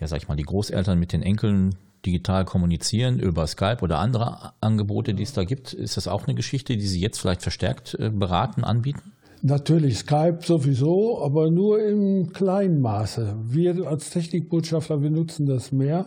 ja 0.00 0.06
sag 0.06 0.22
ich 0.22 0.28
mal, 0.28 0.36
die 0.36 0.44
Großeltern 0.44 0.98
mit 0.98 1.12
den 1.12 1.22
Enkeln 1.22 1.74
digital 2.06 2.44
kommunizieren 2.44 3.18
über 3.18 3.46
Skype 3.46 3.78
oder 3.82 3.98
andere 3.98 4.52
Angebote, 4.60 5.14
die 5.14 5.24
es 5.24 5.32
da 5.32 5.44
gibt. 5.44 5.72
Ist 5.72 5.96
das 5.96 6.08
auch 6.08 6.26
eine 6.26 6.34
Geschichte, 6.34 6.76
die 6.76 6.86
Sie 6.86 7.00
jetzt 7.00 7.18
vielleicht 7.18 7.42
verstärkt 7.42 7.94
äh, 7.98 8.10
beraten, 8.10 8.64
anbieten? 8.64 9.12
Natürlich 9.42 9.98
Skype 9.98 10.40
sowieso, 10.42 11.22
aber 11.22 11.50
nur 11.50 11.82
im 11.82 12.32
kleinen 12.32 12.80
Maße. 12.80 13.36
Wir 13.44 13.86
als 13.86 14.10
Technikbotschafter, 14.10 15.00
wir 15.00 15.10
nutzen 15.10 15.46
das 15.46 15.70
mehr. 15.70 16.06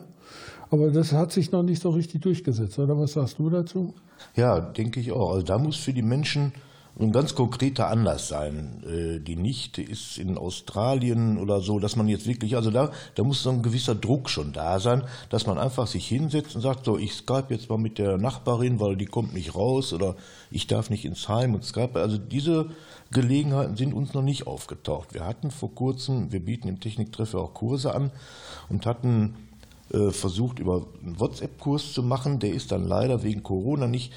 Aber 0.70 0.90
das 0.90 1.12
hat 1.12 1.32
sich 1.32 1.52
noch 1.52 1.64
nicht 1.64 1.82
so 1.82 1.90
richtig 1.90 2.22
durchgesetzt, 2.22 2.80
oder 2.80 2.98
was 2.98 3.14
sagst 3.14 3.40
du 3.40 3.50
dazu? 3.50 3.94
Ja, 4.36 4.60
denke 4.60 5.00
ich 5.00 5.12
auch. 5.12 5.32
Also 5.32 5.46
da 5.46 5.58
muss 5.58 5.78
für 5.78 5.94
die 5.94 6.02
Menschen 6.02 6.54
ein 7.02 7.12
ganz 7.12 7.36
konkreter 7.36 7.88
Anlass 7.88 8.28
sein. 8.28 8.84
Äh, 8.86 9.20
Die 9.20 9.36
Nichte 9.36 9.82
ist 9.82 10.18
in 10.18 10.38
Australien 10.38 11.38
oder 11.38 11.62
so, 11.62 11.80
dass 11.80 11.96
man 11.96 12.08
jetzt 12.08 12.28
wirklich, 12.28 12.56
also 12.56 12.72
da, 12.72 12.92
da 13.16 13.24
muss 13.24 13.44
so 13.44 13.50
ein 13.50 13.62
gewisser 13.62 13.96
Druck 13.96 14.30
schon 14.30 14.54
da 14.54 14.80
sein, 14.80 15.04
dass 15.30 15.48
man 15.48 15.58
einfach 15.58 15.88
sich 15.88 16.08
hinsetzt 16.08 16.56
und 16.56 16.62
sagt, 16.62 16.86
so, 16.86 16.98
ich 16.98 17.14
Skype 17.14 17.48
jetzt 17.50 17.70
mal 17.70 17.78
mit 17.78 17.98
der 17.98 18.18
Nachbarin, 18.18 18.80
weil 18.80 18.96
die 18.96 19.06
kommt 19.06 19.34
nicht 19.34 19.56
raus 19.56 19.94
oder 19.94 20.16
ich 20.50 20.68
darf 20.68 20.90
nicht 20.90 21.06
ins 21.06 21.28
Heim 21.28 21.56
und 21.56 21.64
Skype. 21.64 22.00
Also 22.00 22.18
diese 22.18 22.68
Gelegenheiten 23.12 23.76
sind 23.76 23.94
uns 23.94 24.14
noch 24.14 24.24
nicht 24.24 24.48
aufgetaucht. 24.48 25.14
Wir 25.14 25.26
hatten 25.26 25.52
vor 25.52 25.74
kurzem, 25.74 26.32
wir 26.32 26.40
bieten 26.40 26.68
im 26.68 26.80
Techniktreffer 26.80 27.40
auch 27.40 27.54
Kurse 27.54 27.94
an 27.94 28.12
und 28.70 28.86
hatten 28.86 29.36
äh, 29.94 30.12
versucht, 30.12 30.60
über 30.60 30.86
einen 31.04 31.20
WhatsApp-Kurs 31.20 31.94
zu 31.94 32.04
machen. 32.04 32.40
Der 32.40 32.54
ist 32.54 32.72
dann 32.72 32.88
leider 32.88 33.24
wegen 33.24 33.44
Corona 33.44 33.88
nicht 33.88 34.14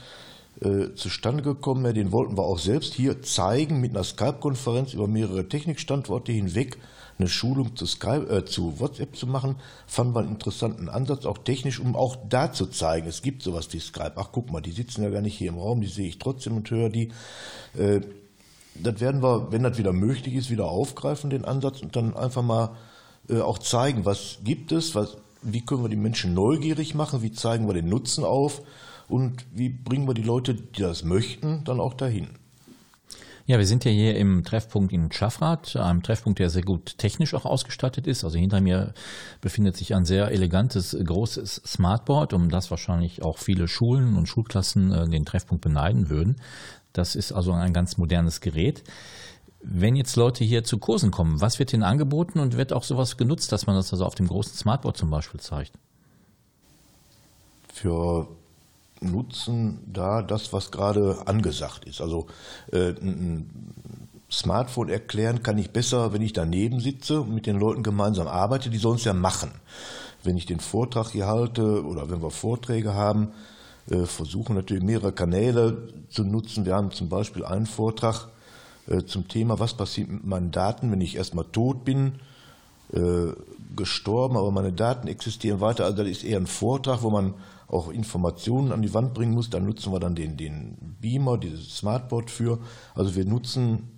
äh, 0.60 0.94
zustande 0.94 1.42
gekommen. 1.42 1.84
Ja, 1.84 1.92
Den 1.92 2.12
wollten 2.12 2.36
wir 2.36 2.44
auch 2.44 2.58
selbst 2.58 2.94
hier 2.94 3.22
zeigen 3.22 3.80
mit 3.80 3.90
einer 3.90 4.04
Skype-Konferenz 4.04 4.94
über 4.94 5.08
mehrere 5.08 5.48
Technikstandorte 5.48 6.32
hinweg. 6.32 6.78
Eine 7.18 7.28
Schulung 7.28 7.76
zu, 7.76 7.86
Skype, 7.86 8.28
äh, 8.28 8.44
zu 8.44 8.80
WhatsApp 8.80 9.16
zu 9.16 9.26
machen, 9.26 9.56
fanden 9.86 10.14
wir 10.14 10.20
einen 10.20 10.30
interessanten 10.30 10.88
Ansatz, 10.88 11.26
auch 11.26 11.38
technisch, 11.38 11.78
um 11.78 11.94
auch 11.94 12.16
da 12.28 12.52
zu 12.52 12.66
zeigen, 12.66 13.06
es 13.06 13.22
gibt 13.22 13.42
sowas 13.42 13.68
wie 13.72 13.78
Skype. 13.78 14.14
Ach, 14.16 14.30
guck 14.32 14.50
mal, 14.50 14.60
die 14.60 14.72
sitzen 14.72 15.02
ja 15.02 15.10
gar 15.10 15.22
nicht 15.22 15.36
hier 15.36 15.50
im 15.50 15.58
Raum, 15.58 15.80
die 15.80 15.86
sehe 15.86 16.08
ich 16.08 16.18
trotzdem 16.18 16.56
und 16.56 16.70
höre 16.70 16.88
die. 16.88 17.12
Äh, 17.78 18.00
das 18.74 19.00
werden 19.00 19.22
wir, 19.22 19.52
wenn 19.52 19.62
das 19.62 19.78
wieder 19.78 19.92
möglich 19.92 20.34
ist, 20.34 20.50
wieder 20.50 20.66
aufgreifen, 20.66 21.30
den 21.30 21.44
Ansatz, 21.44 21.82
und 21.82 21.94
dann 21.94 22.16
einfach 22.16 22.42
mal 22.42 22.76
äh, 23.28 23.40
auch 23.40 23.58
zeigen, 23.58 24.04
was 24.04 24.38
gibt 24.42 24.72
es, 24.72 24.96
was, 24.96 25.16
wie 25.42 25.64
können 25.64 25.82
wir 25.82 25.88
die 25.88 25.96
Menschen 25.96 26.34
neugierig 26.34 26.94
machen, 26.96 27.22
wie 27.22 27.32
zeigen 27.32 27.68
wir 27.68 27.74
den 27.74 27.88
Nutzen 27.88 28.24
auf 28.24 28.62
und 29.08 29.44
wie 29.52 29.68
bringen 29.68 30.06
wir 30.06 30.14
die 30.14 30.22
Leute, 30.22 30.54
die 30.54 30.82
das 30.82 31.04
möchten, 31.04 31.64
dann 31.64 31.80
auch 31.80 31.94
dahin. 31.94 32.28
Ja, 33.46 33.58
wir 33.58 33.66
sind 33.66 33.84
ja 33.84 33.90
hier 33.90 34.16
im 34.16 34.42
Treffpunkt 34.42 34.90
in 34.90 35.12
Schaffrath, 35.12 35.76
einem 35.76 36.02
Treffpunkt, 36.02 36.38
der 36.38 36.48
sehr 36.48 36.62
gut 36.62 36.96
technisch 36.96 37.34
auch 37.34 37.44
ausgestattet 37.44 38.06
ist. 38.06 38.24
Also 38.24 38.38
hinter 38.38 38.62
mir 38.62 38.94
befindet 39.42 39.76
sich 39.76 39.94
ein 39.94 40.06
sehr 40.06 40.30
elegantes, 40.30 40.96
großes 40.98 41.60
Smartboard, 41.66 42.32
um 42.32 42.48
das 42.48 42.70
wahrscheinlich 42.70 43.22
auch 43.22 43.36
viele 43.36 43.68
Schulen 43.68 44.16
und 44.16 44.28
Schulklassen 44.28 44.92
äh, 44.92 45.08
den 45.08 45.26
Treffpunkt 45.26 45.62
beneiden 45.62 46.08
würden. 46.08 46.36
Das 46.94 47.16
ist 47.16 47.32
also 47.32 47.52
ein 47.52 47.74
ganz 47.74 47.98
modernes 47.98 48.40
Gerät. 48.40 48.82
Wenn 49.60 49.94
jetzt 49.94 50.16
Leute 50.16 50.42
hier 50.42 50.64
zu 50.64 50.78
Kursen 50.78 51.10
kommen, 51.10 51.42
was 51.42 51.58
wird 51.58 51.72
ihnen 51.74 51.82
angeboten 51.82 52.38
und 52.38 52.56
wird 52.56 52.72
auch 52.72 52.84
sowas 52.84 53.18
genutzt, 53.18 53.52
dass 53.52 53.66
man 53.66 53.76
das 53.76 53.92
also 53.92 54.06
auf 54.06 54.14
dem 54.14 54.28
großen 54.28 54.54
Smartboard 54.54 54.96
zum 54.96 55.10
Beispiel 55.10 55.40
zeigt? 55.40 55.72
für 57.74 58.28
Nutzen 59.10 59.80
da 59.86 60.22
das, 60.22 60.52
was 60.52 60.70
gerade 60.70 61.26
angesagt 61.26 61.84
ist. 61.84 62.00
Also 62.00 62.26
äh, 62.72 62.90
ein 62.90 63.72
Smartphone 64.30 64.88
erklären 64.88 65.42
kann 65.42 65.58
ich 65.58 65.70
besser, 65.70 66.12
wenn 66.12 66.22
ich 66.22 66.32
daneben 66.32 66.80
sitze 66.80 67.20
und 67.20 67.34
mit 67.34 67.46
den 67.46 67.58
Leuten 67.58 67.82
gemeinsam 67.82 68.26
arbeite, 68.26 68.70
die 68.70 68.78
sollen 68.78 68.96
es 68.96 69.04
ja 69.04 69.12
machen. 69.12 69.52
Wenn 70.22 70.36
ich 70.36 70.46
den 70.46 70.60
Vortrag 70.60 71.10
hier 71.10 71.26
halte 71.26 71.84
oder 71.84 72.10
wenn 72.10 72.22
wir 72.22 72.30
Vorträge 72.30 72.94
haben, 72.94 73.32
äh, 73.90 74.06
versuchen 74.06 74.56
natürlich 74.56 74.82
mehrere 74.82 75.12
Kanäle 75.12 75.88
zu 76.08 76.24
nutzen. 76.24 76.64
Wir 76.64 76.74
haben 76.74 76.90
zum 76.90 77.08
Beispiel 77.08 77.44
einen 77.44 77.66
Vortrag 77.66 78.28
äh, 78.86 79.04
zum 79.04 79.28
Thema, 79.28 79.58
was 79.58 79.74
passiert 79.74 80.10
mit 80.10 80.26
meinen 80.26 80.50
Daten, 80.50 80.90
wenn 80.90 81.00
ich 81.00 81.16
erstmal 81.16 81.44
tot 81.44 81.84
bin, 81.84 82.14
äh, 82.92 83.32
gestorben, 83.76 84.36
aber 84.36 84.50
meine 84.50 84.72
Daten 84.72 85.08
existieren 85.08 85.60
weiter. 85.60 85.84
Also 85.84 85.98
das 85.98 86.08
ist 86.08 86.24
eher 86.24 86.38
ein 86.38 86.46
Vortrag, 86.46 87.02
wo 87.02 87.10
man 87.10 87.34
auch 87.74 87.90
Informationen 87.90 88.72
an 88.72 88.82
die 88.82 88.94
Wand 88.94 89.14
bringen 89.14 89.34
muss. 89.34 89.50
Da 89.50 89.60
nutzen 89.60 89.92
wir 89.92 90.00
dann 90.00 90.14
den, 90.14 90.36
den 90.36 90.96
Beamer, 91.00 91.38
dieses 91.38 91.76
Smartboard 91.76 92.30
für. 92.30 92.60
Also 92.94 93.16
wir 93.16 93.24
nutzen 93.24 93.88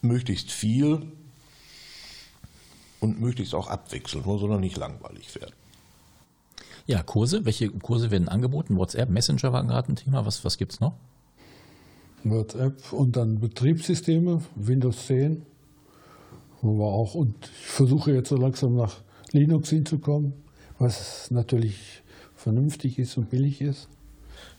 möglichst 0.00 0.50
viel 0.50 1.02
und 3.00 3.20
möglichst 3.20 3.54
auch 3.54 3.68
abwechselnd, 3.68 4.26
nur 4.26 4.38
soll 4.38 4.52
er 4.52 4.58
nicht 4.58 4.76
langweilig 4.76 5.34
werden. 5.34 5.54
Ja, 6.86 7.02
Kurse. 7.02 7.44
Welche 7.44 7.68
Kurse 7.68 8.10
werden 8.10 8.28
angeboten? 8.28 8.76
WhatsApp, 8.76 9.10
Messenger 9.10 9.52
war 9.52 9.62
gerade 9.64 9.92
ein 9.92 9.96
Thema. 9.96 10.24
Was, 10.24 10.44
was 10.44 10.56
gibt's 10.56 10.80
noch? 10.80 10.94
WhatsApp 12.24 12.92
und 12.92 13.16
dann 13.16 13.40
Betriebssysteme, 13.40 14.42
Windows 14.56 15.06
10, 15.06 15.42
wo 16.62 16.78
wir 16.78 16.86
auch, 16.86 17.14
und 17.14 17.34
ich 17.42 17.66
versuche 17.66 18.12
jetzt 18.12 18.30
so 18.30 18.36
langsam 18.36 18.74
nach 18.74 18.96
Linux 19.32 19.68
hinzukommen, 19.68 20.32
was 20.78 21.30
natürlich 21.30 22.02
vernünftig 22.38 22.98
ist 22.98 23.16
und 23.18 23.30
billig 23.30 23.60
ist. 23.60 23.88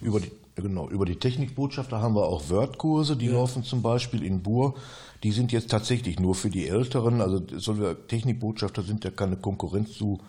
Über 0.01 0.19
die, 0.19 0.31
genau, 0.55 0.89
über 0.89 1.05
die 1.05 1.15
Technikbotschafter 1.15 2.01
haben 2.01 2.15
wir 2.15 2.25
auch 2.25 2.49
Word-Kurse, 2.49 3.15
die 3.15 3.29
laufen 3.29 3.63
zum 3.63 3.81
Beispiel 3.81 4.23
in 4.23 4.41
Bur. 4.43 4.75
Die 5.23 5.31
sind 5.31 5.51
jetzt 5.51 5.71
tatsächlich 5.71 6.19
nur 6.19 6.35
für 6.35 6.49
die 6.49 6.67
Älteren. 6.67 7.21
Also 7.21 7.39
Technikbotschafter 7.39 8.83
sind 8.83 9.03
ja 9.03 9.11
keine 9.11 9.37
Konkurrenz 9.37 9.93
zu 9.93 10.19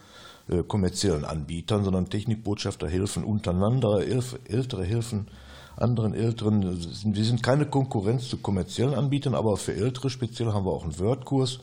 äh, 0.49 0.63
kommerziellen 0.63 1.25
Anbietern, 1.25 1.85
sondern 1.85 2.09
Technikbotschafter 2.09 2.89
helfen 2.89 3.25
untereinander, 3.25 4.07
Elf, 4.07 4.39
Ältere 4.49 4.85
helfen 4.85 5.29
anderen 5.77 6.15
Älteren. 6.15 6.79
Wir 7.05 7.25
sind 7.25 7.43
keine 7.43 7.67
Konkurrenz 7.67 8.29
zu 8.29 8.39
kommerziellen 8.39 8.95
Anbietern, 8.95 9.35
aber 9.35 9.57
für 9.57 9.75
Ältere 9.75 10.11
speziell 10.11 10.53
haben 10.53 10.67
wir 10.67 10.73
auch 10.73 10.85
einen 10.85 10.99
Word-Kurs. 10.99 11.61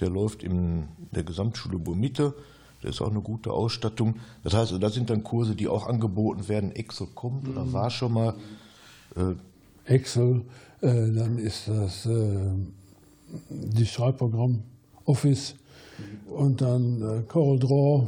Der 0.00 0.10
läuft 0.10 0.42
in 0.42 0.88
der 1.12 1.22
Gesamtschule 1.22 1.78
Burmitte. 1.78 2.34
Der 2.84 2.90
ist 2.90 3.00
auch 3.00 3.10
eine 3.10 3.22
gute 3.22 3.50
Ausstattung. 3.50 4.16
Das 4.42 4.54
heißt, 4.54 4.74
das 4.80 4.94
sind 4.94 5.10
dann 5.10 5.24
Kurse, 5.24 5.56
die 5.56 5.68
auch 5.68 5.86
angeboten 5.86 6.48
werden. 6.48 6.70
Excel 6.72 7.08
kommt 7.14 7.48
oder 7.48 7.72
war 7.72 7.90
schon 7.90 8.12
mal. 8.12 8.34
Äh, 9.16 9.34
Excel, 9.92 10.42
äh, 10.80 11.12
dann 11.12 11.38
ist 11.38 11.68
das 11.68 12.06
äh, 12.06 12.52
die 13.50 13.86
Schreibprogramm 13.86 14.62
Office 15.04 15.54
und 16.26 16.60
dann 16.60 17.02
äh, 17.02 17.22
Corel 17.22 17.58
Draw 17.58 18.06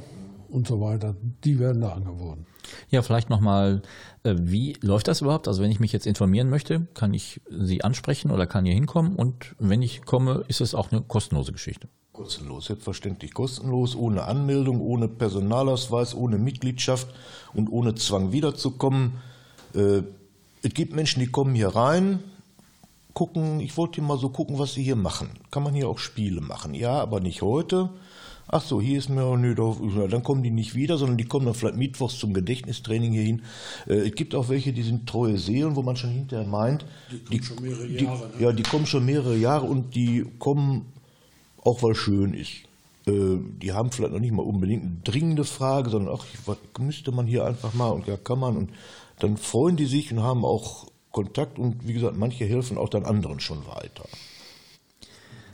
und 0.48 0.66
so 0.66 0.80
weiter. 0.80 1.14
Die 1.44 1.58
werden 1.58 1.82
da 1.82 1.92
angeboten. 1.92 2.46
Ja, 2.90 3.02
vielleicht 3.02 3.30
nochmal, 3.30 3.82
äh, 4.24 4.34
wie 4.38 4.76
läuft 4.80 5.08
das 5.08 5.20
überhaupt? 5.20 5.48
Also 5.48 5.62
wenn 5.62 5.70
ich 5.70 5.80
mich 5.80 5.92
jetzt 5.92 6.06
informieren 6.06 6.50
möchte, 6.50 6.86
kann 6.94 7.14
ich 7.14 7.40
Sie 7.48 7.84
ansprechen 7.84 8.30
oder 8.30 8.46
kann 8.46 8.64
hier 8.64 8.74
hinkommen? 8.74 9.16
Und 9.16 9.54
wenn 9.58 9.82
ich 9.82 10.02
komme, 10.02 10.44
ist 10.48 10.60
es 10.60 10.74
auch 10.74 10.90
eine 10.90 11.02
kostenlose 11.02 11.52
Geschichte. 11.52 11.88
Kostenlos, 12.16 12.64
selbstverständlich 12.64 13.34
kostenlos, 13.34 13.94
ohne 13.94 14.24
Anmeldung, 14.24 14.80
ohne 14.80 15.06
Personalausweis, 15.06 16.14
ohne 16.14 16.38
Mitgliedschaft 16.38 17.08
und 17.52 17.70
ohne 17.70 17.94
Zwang 17.94 18.32
wiederzukommen. 18.32 19.18
Äh, 19.74 20.02
es 20.62 20.72
gibt 20.72 20.94
Menschen, 20.94 21.20
die 21.20 21.26
kommen 21.26 21.54
hier 21.54 21.68
rein, 21.68 22.20
gucken, 23.12 23.60
ich 23.60 23.76
wollte 23.76 24.00
mal 24.00 24.16
so 24.16 24.30
gucken, 24.30 24.58
was 24.58 24.72
sie 24.72 24.82
hier 24.82 24.96
machen. 24.96 25.28
Kann 25.50 25.62
man 25.62 25.74
hier 25.74 25.90
auch 25.90 25.98
Spiele 25.98 26.40
machen? 26.40 26.72
Ja, 26.72 26.92
aber 26.92 27.20
nicht 27.20 27.42
heute. 27.42 27.90
Ach 28.48 28.62
so, 28.62 28.80
hier 28.80 28.98
ist 28.98 29.10
mir, 29.10 29.36
nö, 29.36 29.54
dann 30.08 30.22
kommen 30.22 30.42
die 30.42 30.50
nicht 30.50 30.74
wieder, 30.74 30.96
sondern 30.96 31.18
die 31.18 31.24
kommen 31.24 31.44
dann 31.44 31.54
vielleicht 31.54 31.76
mittwochs 31.76 32.18
zum 32.18 32.32
Gedächtnistraining 32.32 33.12
hier 33.12 33.24
hin. 33.24 33.42
Äh, 33.86 34.08
es 34.08 34.14
gibt 34.14 34.34
auch 34.34 34.48
welche, 34.48 34.72
die 34.72 34.82
sind 34.82 35.06
treue 35.06 35.36
Seelen, 35.36 35.76
wo 35.76 35.82
man 35.82 35.96
schon 35.96 36.10
hinterher 36.10 36.46
meint, 36.46 36.86
die, 37.30 37.42
schon 37.42 37.60
mehrere 37.60 37.86
die, 37.86 38.04
Jahre, 38.04 38.28
ne? 38.28 38.42
ja, 38.42 38.52
die 38.52 38.62
kommen 38.62 38.86
schon 38.86 39.04
mehrere 39.04 39.36
Jahre 39.36 39.66
und 39.66 39.94
die 39.94 40.24
kommen 40.38 40.86
auch, 41.66 41.82
weil 41.82 41.94
schön 41.94 42.34
ist. 42.34 42.52
Äh, 43.06 43.38
Die 43.62 43.72
haben 43.72 43.90
vielleicht 43.90 44.12
noch 44.12 44.20
nicht 44.20 44.32
mal 44.32 44.42
unbedingt 44.42 44.84
eine 44.84 44.96
dringende 45.04 45.44
Frage, 45.44 45.90
sondern 45.90 46.14
ach, 46.14 46.24
was 46.46 46.58
müsste 46.78 47.12
man 47.12 47.26
hier 47.26 47.44
einfach 47.44 47.74
mal 47.74 47.90
und 47.90 48.06
ja, 48.06 48.16
kann 48.16 48.38
man 48.38 48.56
und 48.56 48.70
dann 49.18 49.36
freuen 49.36 49.76
die 49.76 49.86
sich 49.86 50.12
und 50.12 50.22
haben 50.22 50.44
auch 50.44 50.86
Kontakt 51.10 51.58
und 51.58 51.86
wie 51.86 51.94
gesagt, 51.94 52.16
manche 52.16 52.44
helfen 52.44 52.76
auch 52.76 52.90
dann 52.90 53.06
anderen 53.06 53.40
schon 53.40 53.66
weiter. 53.66 54.04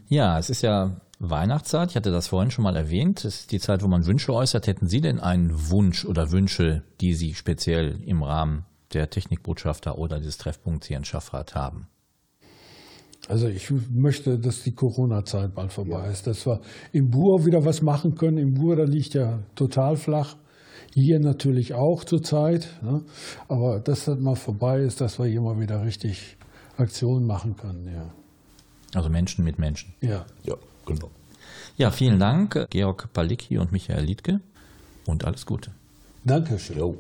Ja, 0.09 0.39
es 0.39 0.51
ist 0.51 0.63
ja 0.63 1.01
Weihnachtszeit. 1.21 1.91
Ich 1.91 1.97
hatte 1.97 2.11
das 2.11 2.27
vorhin 2.27 2.51
schon 2.51 2.65
mal 2.65 2.75
erwähnt. 2.77 3.25
Es 3.25 3.41
ist 3.41 3.53
die 3.53 3.61
Zeit, 3.61 3.83
wo 3.83 3.87
man 3.87 4.05
Wünsche 4.05 4.35
äußert. 4.35 4.67
Hätten 4.67 4.89
Sie 4.89 5.01
denn 5.01 5.21
einen 5.21 5.71
Wunsch 5.71 6.05
oder 6.05 6.33
Wünsche, 6.33 6.83
die 7.01 7.15
Sie 7.15 7.35
speziell 7.35 8.01
im 8.05 8.25
Rahmen 8.25 8.65
der 8.93 9.09
Technikbotschafter 9.09 9.99
oder 9.99 10.21
des 10.21 10.37
Treffpunkts 10.37 10.89
hier 10.89 10.97
in 10.97 11.05
Schaffrath 11.05 11.55
haben? 11.55 11.87
Also 13.29 13.47
ich 13.47 13.70
möchte, 13.91 14.39
dass 14.39 14.62
die 14.62 14.73
Corona-Zeit 14.73 15.55
bald 15.55 15.73
vorbei 15.73 16.09
ist, 16.11 16.27
dass 16.27 16.45
wir 16.47 16.61
im 16.93 17.09
Bur 17.11 17.47
wieder 17.47 17.64
was 17.64 17.81
machen 17.81 18.14
können. 18.16 18.39
Im 18.39 18.55
Bur, 18.55 18.77
da 18.77 18.83
liegt 18.85 19.14
ja 19.14 19.39
total 19.55 19.97
flach. 19.97 20.37
Hier 20.95 21.20
natürlich 21.20 21.73
auch 21.73 22.05
zurzeit. 22.05 22.68
Ne? 22.83 23.03
Aber 23.49 23.81
dass 23.81 24.07
das 24.07 24.18
mal 24.18 24.35
vorbei 24.35 24.81
ist, 24.81 25.01
dass 25.01 25.18
wir 25.18 25.27
hier 25.27 25.41
mal 25.41 25.59
wieder 25.59 25.85
richtig 25.85 26.37
Aktionen 26.77 27.27
machen 27.27 27.57
können. 27.57 27.87
Ja. 27.95 28.12
Also 28.95 29.09
Menschen 29.09 29.45
mit 29.45 29.59
Menschen. 29.59 29.95
ja. 30.01 30.27
Ja, 30.43 30.57
genau. 30.85 31.11
Ja, 31.79 31.91
vielen 31.91 32.18
Dank, 32.18 32.66
Georg 32.68 33.09
Palicki 33.14 33.57
und 33.57 33.73
Michael 33.73 34.05
Liedke. 34.05 34.41
Und 35.07 35.25
alles 35.25 35.47
Gute. 35.47 35.70
Dankeschön. 36.25 36.77
Jo. 36.79 36.97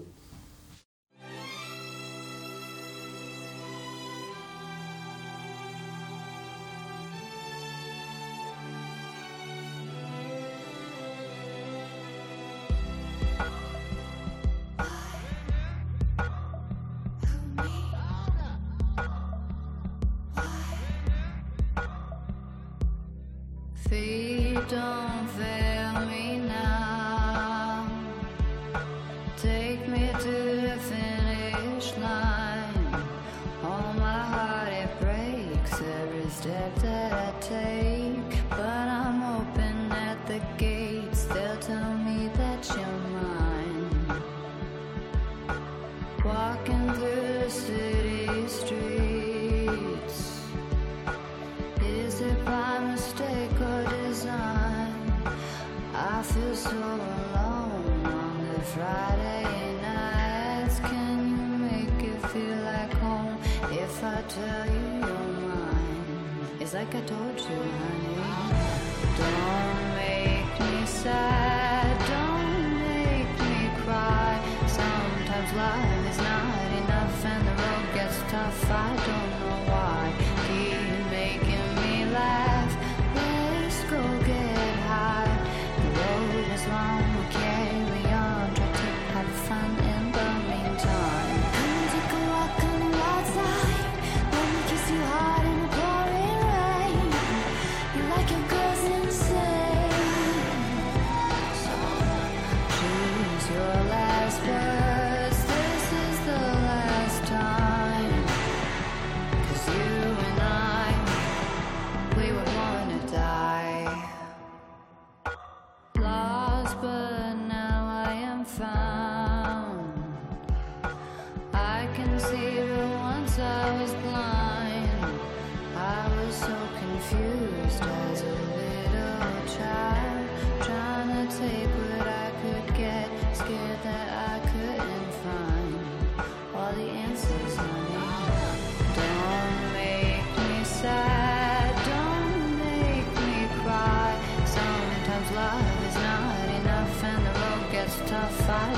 Don't 79.12 79.40
know 79.40 79.72
why. 79.72 80.31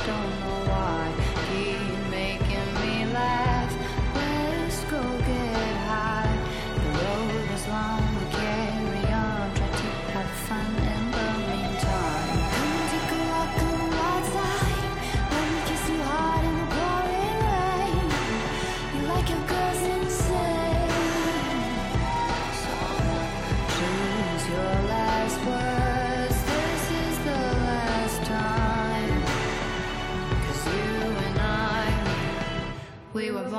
Don't 0.07 0.34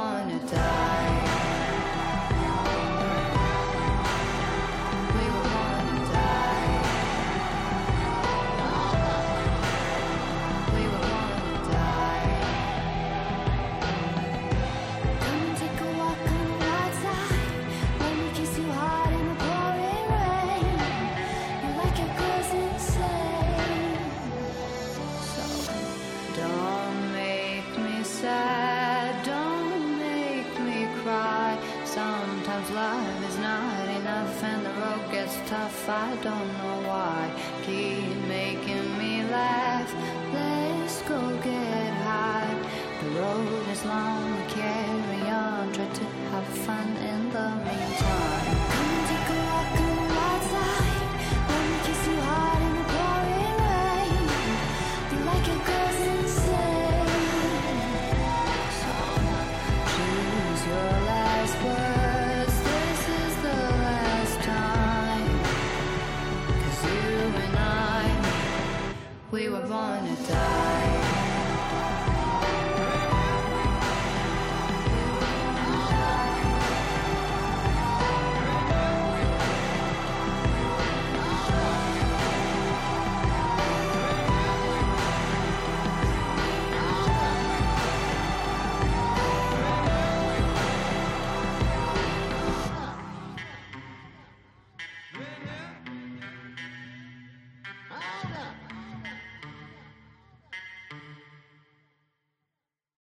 wanna 0.06 0.40
die. 0.52 0.76